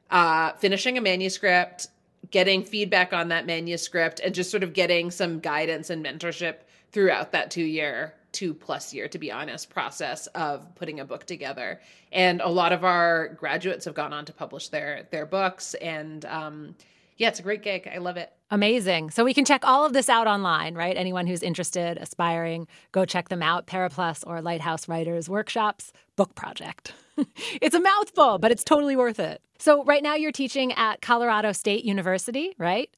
uh, 0.09 0.53
finishing 0.53 0.97
a 0.97 1.01
manuscript, 1.01 1.87
getting 2.31 2.63
feedback 2.63 3.13
on 3.13 3.29
that 3.29 3.45
manuscript, 3.45 4.19
and 4.19 4.33
just 4.33 4.51
sort 4.51 4.63
of 4.63 4.73
getting 4.73 5.11
some 5.11 5.39
guidance 5.39 5.89
and 5.89 6.05
mentorship 6.05 6.55
throughout 6.91 7.31
that 7.31 7.51
two 7.51 7.63
year, 7.63 8.13
two 8.31 8.53
plus 8.53 8.93
year, 8.93 9.07
to 9.07 9.17
be 9.17 9.31
honest, 9.31 9.69
process 9.69 10.27
of 10.27 10.75
putting 10.75 10.99
a 10.99 11.05
book 11.05 11.25
together. 11.25 11.81
And 12.11 12.41
a 12.41 12.49
lot 12.49 12.71
of 12.71 12.83
our 12.83 13.29
graduates 13.29 13.85
have 13.85 13.95
gone 13.95 14.13
on 14.13 14.25
to 14.25 14.33
publish 14.33 14.69
their 14.69 15.07
their 15.11 15.25
books, 15.25 15.73
and 15.75 16.23
um, 16.25 16.75
yeah, 17.17 17.27
it's 17.27 17.39
a 17.39 17.43
great 17.43 17.63
gig. 17.63 17.89
I 17.93 17.97
love 17.99 18.17
it. 18.17 18.31
Amazing. 18.49 19.11
So 19.11 19.23
we 19.23 19.33
can 19.33 19.45
check 19.45 19.65
all 19.65 19.85
of 19.85 19.93
this 19.93 20.09
out 20.09 20.27
online, 20.27 20.75
right? 20.75 20.95
Anyone 20.95 21.25
who's 21.27 21.41
interested, 21.41 21.97
aspiring, 21.97 22.67
go 22.91 23.05
check 23.05 23.29
them 23.29 23.41
out. 23.41 23.67
Periplus 23.67 24.23
or 24.27 24.41
Lighthouse 24.41 24.87
Writers 24.87 25.29
Workshops 25.29 25.91
book 26.15 26.35
project. 26.35 26.93
it's 27.61 27.75
a 27.75 27.79
mouthful, 27.79 28.37
but 28.37 28.51
it's 28.51 28.63
totally 28.63 28.95
worth 28.95 29.19
it. 29.19 29.41
So 29.57 29.83
right 29.85 30.03
now 30.03 30.15
you're 30.15 30.31
teaching 30.31 30.73
at 30.73 31.01
Colorado 31.01 31.51
State 31.51 31.85
University, 31.85 32.53
right? 32.57 32.89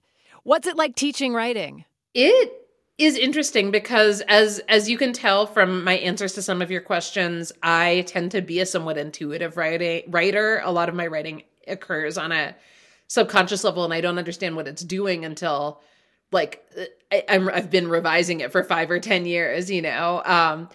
What's 0.44 0.68
it 0.68 0.76
like 0.76 0.96
teaching 0.96 1.34
writing? 1.34 1.86
It 2.14 2.54
is 2.98 3.18
interesting 3.18 3.72
because 3.72 4.22
as 4.22 4.60
as 4.70 4.90
you 4.90 4.98
can 4.98 5.12
tell 5.12 5.46
from 5.46 5.84
my 5.84 5.98
answers 5.98 6.34
to 6.34 6.42
some 6.42 6.62
of 6.62 6.72
your 6.72 6.82
questions, 6.82 7.52
I 7.62 8.04
tend 8.08 8.32
to 8.32 8.42
be 8.42 8.60
a 8.60 8.66
somewhat 8.66 8.98
intuitive 8.98 9.58
writing 9.58 10.04
writer. 10.08 10.62
A 10.64 10.72
lot 10.72 10.88
of 10.88 10.96
my 10.96 11.08
writing 11.08 11.44
occurs 11.68 12.18
on 12.18 12.32
a 12.32 12.56
subconscious 13.08 13.64
level 13.64 13.84
and 13.84 13.94
I 13.94 14.02
don't 14.02 14.18
understand 14.18 14.56
what 14.56 14.68
it's 14.68 14.84
doing 14.84 15.26
until 15.26 15.82
like 16.32 16.66
I, 17.12 17.24
am 17.28 17.50
I've 17.50 17.70
been 17.70 17.88
revising 17.88 18.40
it 18.40 18.52
for 18.52 18.64
five 18.64 18.90
or 18.92 19.00
ten 19.00 19.26
years, 19.26 19.70
you 19.70 19.82
know. 19.82 20.22
Um, 20.26 20.70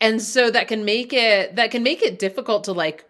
and 0.00 0.20
so 0.20 0.50
that 0.50 0.68
can 0.68 0.84
make 0.84 1.12
it 1.12 1.56
that 1.56 1.70
can 1.70 1.82
make 1.82 2.02
it 2.02 2.18
difficult 2.18 2.64
to 2.64 2.72
like 2.72 3.06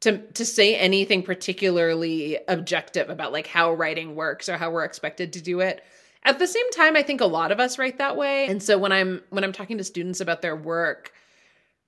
to 0.00 0.18
to 0.18 0.44
say 0.44 0.76
anything 0.76 1.22
particularly 1.22 2.38
objective 2.48 3.10
about 3.10 3.32
like 3.32 3.46
how 3.46 3.72
writing 3.72 4.14
works 4.14 4.48
or 4.48 4.56
how 4.56 4.70
we're 4.70 4.84
expected 4.84 5.32
to 5.34 5.40
do 5.40 5.60
it. 5.60 5.82
At 6.24 6.38
the 6.38 6.46
same 6.46 6.70
time, 6.70 6.96
I 6.96 7.02
think 7.02 7.20
a 7.20 7.26
lot 7.26 7.50
of 7.50 7.58
us 7.58 7.78
write 7.78 7.98
that 7.98 8.16
way. 8.16 8.46
And 8.46 8.62
so 8.62 8.78
when 8.78 8.92
I'm 8.92 9.22
when 9.30 9.44
I'm 9.44 9.52
talking 9.52 9.78
to 9.78 9.84
students 9.84 10.20
about 10.20 10.42
their 10.42 10.56
work, 10.56 11.12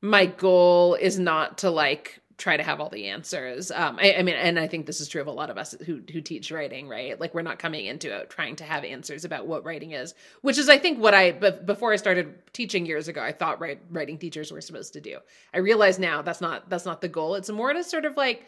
my 0.00 0.26
goal 0.26 0.94
is 0.94 1.18
not 1.18 1.58
to 1.58 1.70
like 1.70 2.20
try 2.36 2.56
to 2.56 2.62
have 2.62 2.80
all 2.80 2.88
the 2.88 3.06
answers. 3.06 3.70
Um, 3.70 3.98
I, 4.00 4.14
I, 4.14 4.22
mean, 4.22 4.34
and 4.34 4.58
I 4.58 4.66
think 4.66 4.86
this 4.86 5.00
is 5.00 5.08
true 5.08 5.20
of 5.20 5.26
a 5.26 5.32
lot 5.32 5.50
of 5.50 5.58
us 5.58 5.74
who 5.86 6.00
who 6.12 6.20
teach 6.20 6.50
writing, 6.50 6.88
right? 6.88 7.18
Like 7.18 7.34
we're 7.34 7.42
not 7.42 7.58
coming 7.58 7.86
into 7.86 8.14
it 8.14 8.30
trying 8.30 8.56
to 8.56 8.64
have 8.64 8.84
answers 8.84 9.24
about 9.24 9.46
what 9.46 9.64
writing 9.64 9.92
is, 9.92 10.14
which 10.42 10.58
is, 10.58 10.68
I 10.68 10.78
think, 10.78 10.98
what 10.98 11.14
I 11.14 11.32
before 11.32 11.92
I 11.92 11.96
started 11.96 12.34
teaching 12.52 12.86
years 12.86 13.08
ago, 13.08 13.22
I 13.22 13.32
thought 13.32 13.60
write, 13.60 13.80
writing 13.90 14.18
teachers 14.18 14.50
were 14.50 14.60
supposed 14.60 14.92
to 14.94 15.00
do. 15.00 15.18
I 15.52 15.58
realize 15.58 15.98
now 15.98 16.22
that's 16.22 16.40
not 16.40 16.68
that's 16.68 16.86
not 16.86 17.00
the 17.00 17.08
goal. 17.08 17.34
It's 17.36 17.50
more 17.50 17.72
to 17.72 17.84
sort 17.84 18.04
of 18.04 18.16
like 18.16 18.46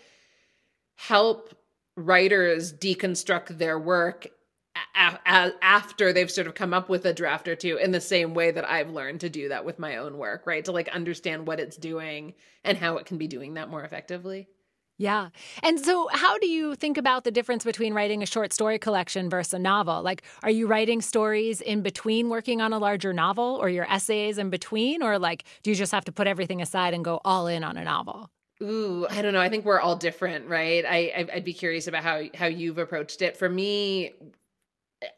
help 0.96 1.54
writers 1.96 2.72
deconstruct 2.72 3.58
their 3.58 3.78
work 3.78 4.28
a- 4.94 5.52
after 5.62 6.12
they've 6.12 6.30
sort 6.30 6.46
of 6.46 6.54
come 6.54 6.74
up 6.74 6.88
with 6.88 7.04
a 7.04 7.14
draft 7.14 7.48
or 7.48 7.56
two 7.56 7.76
in 7.76 7.92
the 7.92 8.00
same 8.00 8.34
way 8.34 8.50
that 8.50 8.68
I've 8.68 8.90
learned 8.90 9.20
to 9.20 9.30
do 9.30 9.48
that 9.48 9.64
with 9.64 9.78
my 9.78 9.96
own 9.96 10.18
work, 10.18 10.46
right? 10.46 10.64
To 10.64 10.72
like 10.72 10.88
understand 10.88 11.46
what 11.46 11.60
it's 11.60 11.76
doing 11.76 12.34
and 12.64 12.78
how 12.78 12.96
it 12.96 13.06
can 13.06 13.18
be 13.18 13.28
doing 13.28 13.54
that 13.54 13.68
more 13.68 13.84
effectively. 13.84 14.48
Yeah. 14.98 15.28
And 15.62 15.78
so, 15.78 16.08
how 16.10 16.38
do 16.38 16.46
you 16.46 16.74
think 16.74 16.96
about 16.96 17.24
the 17.24 17.30
difference 17.30 17.64
between 17.64 17.92
writing 17.92 18.22
a 18.22 18.26
short 18.26 18.54
story 18.54 18.78
collection 18.78 19.28
versus 19.28 19.52
a 19.52 19.58
novel? 19.58 20.02
Like, 20.02 20.22
are 20.42 20.50
you 20.50 20.66
writing 20.66 21.02
stories 21.02 21.60
in 21.60 21.82
between 21.82 22.30
working 22.30 22.62
on 22.62 22.72
a 22.72 22.78
larger 22.78 23.12
novel 23.12 23.58
or 23.60 23.68
your 23.68 23.84
essays 23.90 24.38
in 24.38 24.48
between? 24.48 25.02
Or, 25.02 25.18
like, 25.18 25.44
do 25.62 25.70
you 25.70 25.76
just 25.76 25.92
have 25.92 26.06
to 26.06 26.12
put 26.12 26.26
everything 26.26 26.62
aside 26.62 26.94
and 26.94 27.04
go 27.04 27.20
all 27.26 27.46
in 27.46 27.62
on 27.62 27.76
a 27.76 27.84
novel? 27.84 28.30
Ooh, 28.62 29.06
I 29.10 29.20
don't 29.20 29.34
know. 29.34 29.40
I 29.40 29.50
think 29.50 29.66
we're 29.66 29.80
all 29.80 29.96
different, 29.96 30.48
right? 30.48 30.82
I, 30.86 31.28
I'd 31.30 31.44
be 31.44 31.52
curious 31.52 31.88
about 31.88 32.02
how 32.02 32.22
how 32.34 32.46
you've 32.46 32.78
approached 32.78 33.20
it. 33.20 33.36
For 33.36 33.50
me, 33.50 34.14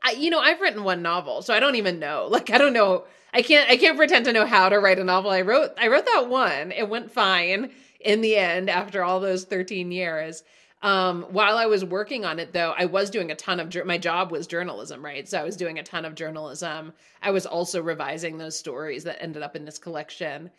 I, 0.03 0.13
you 0.13 0.31
know, 0.31 0.41
I've 0.41 0.61
written 0.61 0.85
one 0.85 1.03
novel, 1.03 1.43
so 1.43 1.55
I 1.55 1.61
don't 1.61 1.77
even 1.77 1.99
know. 1.99 2.29
Like, 2.39 2.51
I 2.51 2.59
don't 2.59 2.73
know. 2.73 3.05
I 3.33 3.43
can't. 3.43 3.71
I 3.71 3.77
can't 3.77 3.97
pretend 3.97 4.25
to 4.25 4.33
know 4.33 4.47
how 4.47 4.69
to 4.69 4.79
write 4.79 4.99
a 4.99 5.05
novel. 5.05 5.31
I 5.31 5.43
wrote. 5.43 5.73
I 5.79 5.89
wrote 5.89 6.07
that 6.07 6.29
one. 6.29 6.73
It 6.73 6.89
went 6.89 7.13
fine 7.13 7.71
in 8.01 8.21
the 8.21 8.37
end 8.37 8.71
after 8.71 9.05
all 9.05 9.21
those 9.21 9.45
thirteen 9.45 9.93
years. 9.93 10.43
Um, 10.81 11.25
while 11.31 11.59
I 11.59 11.67
was 11.67 11.85
working 11.85 12.25
on 12.25 12.39
it, 12.39 12.53
though, 12.53 12.73
I 12.77 12.87
was 12.87 13.11
doing 13.11 13.31
a 13.31 13.35
ton 13.35 13.61
of. 13.61 13.75
My 13.85 13.99
job 13.99 14.31
was 14.31 14.47
journalism, 14.47 15.05
right? 15.05 15.29
So 15.29 15.39
I 15.39 15.45
was 15.45 15.57
doing 15.57 15.79
a 15.79 15.83
ton 15.83 16.05
of 16.05 16.15
journalism. 16.15 16.93
I 17.21 17.33
was 17.33 17.47
also 17.47 17.83
revising 17.83 18.39
those 18.39 18.59
stories 18.59 19.05
that 19.05 19.23
ended 19.23 19.43
up 19.43 19.57
in 19.57 19.65
this 19.65 19.79
collection. 19.79 20.51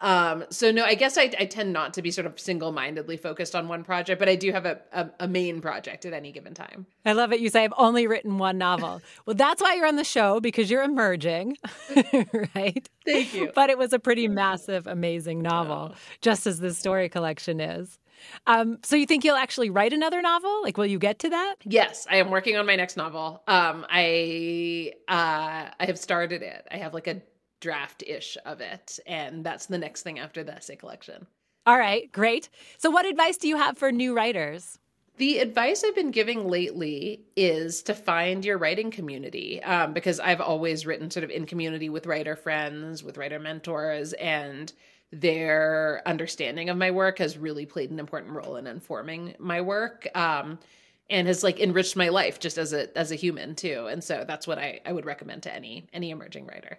Um, 0.00 0.44
so 0.50 0.70
no, 0.70 0.84
I 0.84 0.94
guess 0.94 1.18
I, 1.18 1.22
I 1.38 1.46
tend 1.46 1.72
not 1.72 1.94
to 1.94 2.02
be 2.02 2.12
sort 2.12 2.26
of 2.26 2.38
single-mindedly 2.38 3.16
focused 3.16 3.56
on 3.56 3.66
one 3.66 3.82
project, 3.82 4.20
but 4.20 4.28
I 4.28 4.36
do 4.36 4.52
have 4.52 4.64
a, 4.64 4.78
a, 4.92 5.10
a, 5.20 5.28
main 5.28 5.60
project 5.60 6.06
at 6.06 6.12
any 6.12 6.30
given 6.30 6.54
time. 6.54 6.86
I 7.04 7.12
love 7.14 7.32
it. 7.32 7.40
You 7.40 7.48
say 7.50 7.64
I've 7.64 7.74
only 7.76 8.06
written 8.06 8.38
one 8.38 8.58
novel. 8.58 9.02
well, 9.26 9.34
that's 9.34 9.60
why 9.60 9.74
you're 9.74 9.88
on 9.88 9.96
the 9.96 10.04
show 10.04 10.38
because 10.38 10.70
you're 10.70 10.84
emerging, 10.84 11.56
right? 12.54 12.88
Thank 13.04 13.34
you. 13.34 13.50
But 13.54 13.70
it 13.70 13.78
was 13.78 13.92
a 13.92 13.98
pretty 13.98 14.28
massive, 14.28 14.86
amazing 14.86 15.42
novel, 15.42 15.92
oh. 15.92 15.98
just 16.20 16.46
as 16.46 16.60
this 16.60 16.78
story 16.78 17.08
collection 17.08 17.58
is. 17.58 17.98
Um, 18.46 18.78
so 18.82 18.96
you 18.96 19.06
think 19.06 19.24
you'll 19.24 19.36
actually 19.36 19.70
write 19.70 19.92
another 19.92 20.22
novel? 20.22 20.62
Like, 20.62 20.76
will 20.76 20.86
you 20.86 20.98
get 20.98 21.18
to 21.20 21.30
that? 21.30 21.56
Yes, 21.64 22.06
I 22.10 22.16
am 22.16 22.30
working 22.30 22.56
on 22.56 22.66
my 22.66 22.76
next 22.76 22.96
novel. 22.96 23.42
Um, 23.46 23.86
I 23.88 24.92
uh, 25.08 25.70
I 25.78 25.86
have 25.86 25.98
started 25.98 26.42
it. 26.42 26.66
I 26.70 26.76
have 26.76 26.94
like 26.94 27.06
a 27.06 27.22
draft 27.60 28.02
ish 28.06 28.36
of 28.44 28.60
it. 28.60 28.98
And 29.06 29.44
that's 29.44 29.66
the 29.66 29.78
next 29.78 30.02
thing 30.02 30.18
after 30.18 30.44
the 30.44 30.54
essay 30.54 30.76
collection. 30.76 31.26
All 31.66 31.78
right, 31.78 32.10
great. 32.12 32.48
So, 32.78 32.90
what 32.90 33.04
advice 33.04 33.36
do 33.36 33.48
you 33.48 33.56
have 33.56 33.76
for 33.76 33.92
new 33.92 34.14
writers? 34.14 34.78
The 35.18 35.40
advice 35.40 35.82
I've 35.84 35.96
been 35.96 36.12
giving 36.12 36.48
lately 36.48 37.24
is 37.36 37.82
to 37.82 37.94
find 37.94 38.44
your 38.44 38.56
writing 38.56 38.90
community 38.90 39.60
um, 39.64 39.92
because 39.92 40.20
I've 40.20 40.40
always 40.40 40.86
written 40.86 41.10
sort 41.10 41.24
of 41.24 41.30
in 41.30 41.44
community 41.44 41.88
with 41.88 42.06
writer 42.06 42.36
friends, 42.36 43.02
with 43.02 43.18
writer 43.18 43.40
mentors, 43.40 44.12
and 44.14 44.72
their 45.10 46.02
understanding 46.06 46.70
of 46.70 46.76
my 46.76 46.92
work 46.92 47.18
has 47.18 47.36
really 47.36 47.66
played 47.66 47.90
an 47.90 47.98
important 47.98 48.32
role 48.32 48.56
in 48.56 48.66
informing 48.66 49.34
my 49.38 49.60
work. 49.60 50.08
Um, 50.14 50.58
and 51.10 51.26
has 51.26 51.42
like 51.42 51.58
enriched 51.58 51.96
my 51.96 52.08
life 52.08 52.38
just 52.38 52.58
as 52.58 52.72
a 52.72 52.96
as 52.96 53.10
a 53.10 53.14
human 53.14 53.54
too 53.54 53.86
and 53.90 54.04
so 54.04 54.24
that's 54.26 54.46
what 54.46 54.58
i 54.58 54.78
i 54.84 54.92
would 54.92 55.06
recommend 55.06 55.42
to 55.42 55.54
any 55.54 55.86
any 55.92 56.10
emerging 56.10 56.46
writer 56.46 56.78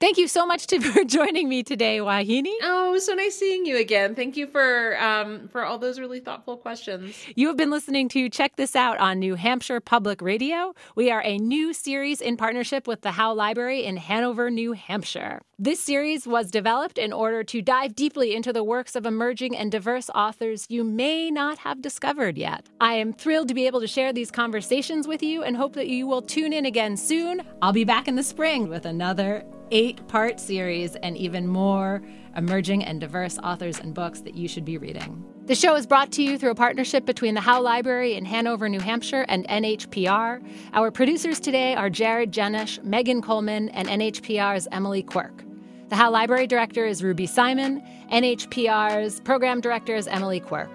Thank 0.00 0.16
you 0.16 0.28
so 0.28 0.46
much 0.46 0.66
to, 0.68 0.80
for 0.92 1.04
joining 1.04 1.46
me 1.46 1.62
today, 1.62 1.98
Vauhini. 1.98 2.54
Oh, 2.62 2.96
so 2.98 3.12
nice 3.12 3.36
seeing 3.36 3.66
you 3.66 3.76
again. 3.76 4.14
Thank 4.14 4.34
you 4.34 4.46
for 4.46 5.00
um, 5.00 5.48
for 5.48 5.62
all 5.62 5.78
those 5.78 6.00
really 6.00 6.20
thoughtful 6.20 6.56
questions. 6.56 7.14
You 7.36 7.48
have 7.48 7.58
been 7.58 7.70
listening 7.70 8.08
to 8.10 8.30
Check 8.30 8.56
This 8.56 8.74
Out 8.74 8.98
on 8.98 9.18
New 9.18 9.34
Hampshire 9.34 9.78
Public 9.78 10.22
Radio. 10.22 10.74
We 10.94 11.10
are 11.10 11.22
a 11.22 11.36
new 11.36 11.74
series 11.74 12.22
in 12.22 12.38
partnership 12.38 12.88
with 12.88 13.02
the 13.02 13.12
Howe 13.12 13.34
Library 13.34 13.84
in 13.84 13.98
Hanover, 13.98 14.50
New 14.50 14.72
Hampshire. 14.72 15.42
This 15.58 15.80
series 15.80 16.26
was 16.26 16.50
developed 16.50 16.96
in 16.96 17.12
order 17.12 17.44
to 17.44 17.60
dive 17.60 17.94
deeply 17.94 18.34
into 18.34 18.54
the 18.54 18.64
works 18.64 18.96
of 18.96 19.04
emerging 19.04 19.54
and 19.54 19.70
diverse 19.70 20.08
authors 20.14 20.64
you 20.70 20.82
may 20.82 21.30
not 21.30 21.58
have 21.58 21.82
discovered 21.82 22.38
yet. 22.38 22.66
I 22.80 22.94
am 22.94 23.12
thrilled 23.12 23.48
to 23.48 23.54
be 23.54 23.66
able 23.66 23.80
to 23.80 23.86
share 23.86 24.14
these 24.14 24.30
conversations 24.30 25.06
with 25.06 25.22
you 25.22 25.42
and 25.42 25.58
hope 25.58 25.74
that 25.74 25.88
you 25.88 26.06
will 26.06 26.22
tune 26.22 26.54
in 26.54 26.64
again 26.64 26.96
soon. 26.96 27.42
I'll 27.60 27.74
be 27.74 27.84
back 27.84 28.08
in 28.08 28.16
the 28.16 28.22
spring 28.22 28.70
with 28.70 28.86
another 28.86 29.44
eight 29.70 30.06
part 30.08 30.40
series 30.40 30.96
and 30.96 31.16
even 31.16 31.46
more 31.46 32.02
emerging 32.36 32.84
and 32.84 33.00
diverse 33.00 33.38
authors 33.38 33.78
and 33.78 33.94
books 33.94 34.20
that 34.20 34.34
you 34.34 34.48
should 34.48 34.64
be 34.64 34.78
reading. 34.78 35.24
The 35.46 35.54
show 35.54 35.74
is 35.74 35.86
brought 35.86 36.12
to 36.12 36.22
you 36.22 36.38
through 36.38 36.52
a 36.52 36.54
partnership 36.54 37.04
between 37.04 37.34
the 37.34 37.40
Howe 37.40 37.60
Library 37.60 38.14
in 38.14 38.24
Hanover, 38.24 38.68
New 38.68 38.78
Hampshire, 38.78 39.24
and 39.28 39.46
NHPR. 39.48 40.46
Our 40.72 40.90
producers 40.90 41.40
today 41.40 41.74
are 41.74 41.90
Jared 41.90 42.30
Jenish, 42.30 42.82
Megan 42.84 43.20
Coleman, 43.20 43.68
and 43.70 43.88
NHPR's 43.88 44.68
Emily 44.70 45.02
Quirk. 45.02 45.44
The 45.88 45.96
Howe 45.96 46.10
Library 46.10 46.46
Director 46.46 46.86
is 46.86 47.02
Ruby 47.02 47.26
Simon. 47.26 47.82
NHPR's 48.12 49.18
Program 49.20 49.60
Director 49.60 49.96
is 49.96 50.06
Emily 50.06 50.38
Quirk. 50.38 50.70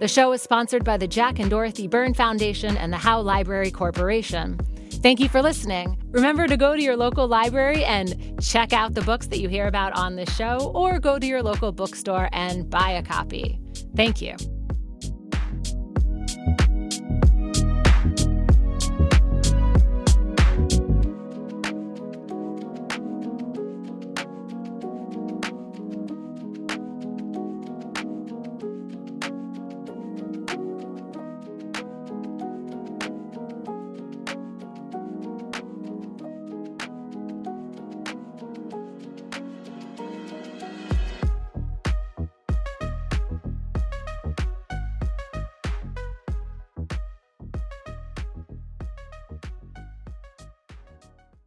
The 0.00 0.08
show 0.08 0.32
is 0.32 0.40
sponsored 0.40 0.84
by 0.84 0.96
the 0.96 1.06
Jack 1.06 1.38
and 1.38 1.50
Dorothy 1.50 1.86
Byrne 1.86 2.14
Foundation 2.14 2.76
and 2.78 2.90
the 2.90 2.96
Howe 2.96 3.20
Library 3.20 3.70
Corporation. 3.70 4.58
Thank 5.04 5.20
you 5.20 5.28
for 5.28 5.42
listening. 5.42 5.98
Remember 6.12 6.46
to 6.46 6.56
go 6.56 6.74
to 6.74 6.82
your 6.82 6.96
local 6.96 7.28
library 7.28 7.84
and 7.84 8.42
check 8.42 8.72
out 8.72 8.94
the 8.94 9.02
books 9.02 9.26
that 9.26 9.38
you 9.38 9.50
hear 9.50 9.66
about 9.66 9.94
on 9.98 10.16
this 10.16 10.34
show, 10.34 10.72
or 10.74 10.98
go 10.98 11.18
to 11.18 11.26
your 11.26 11.42
local 11.42 11.72
bookstore 11.72 12.30
and 12.32 12.70
buy 12.70 12.88
a 12.92 13.02
copy. 13.02 13.60
Thank 13.94 14.22
you. 14.22 14.34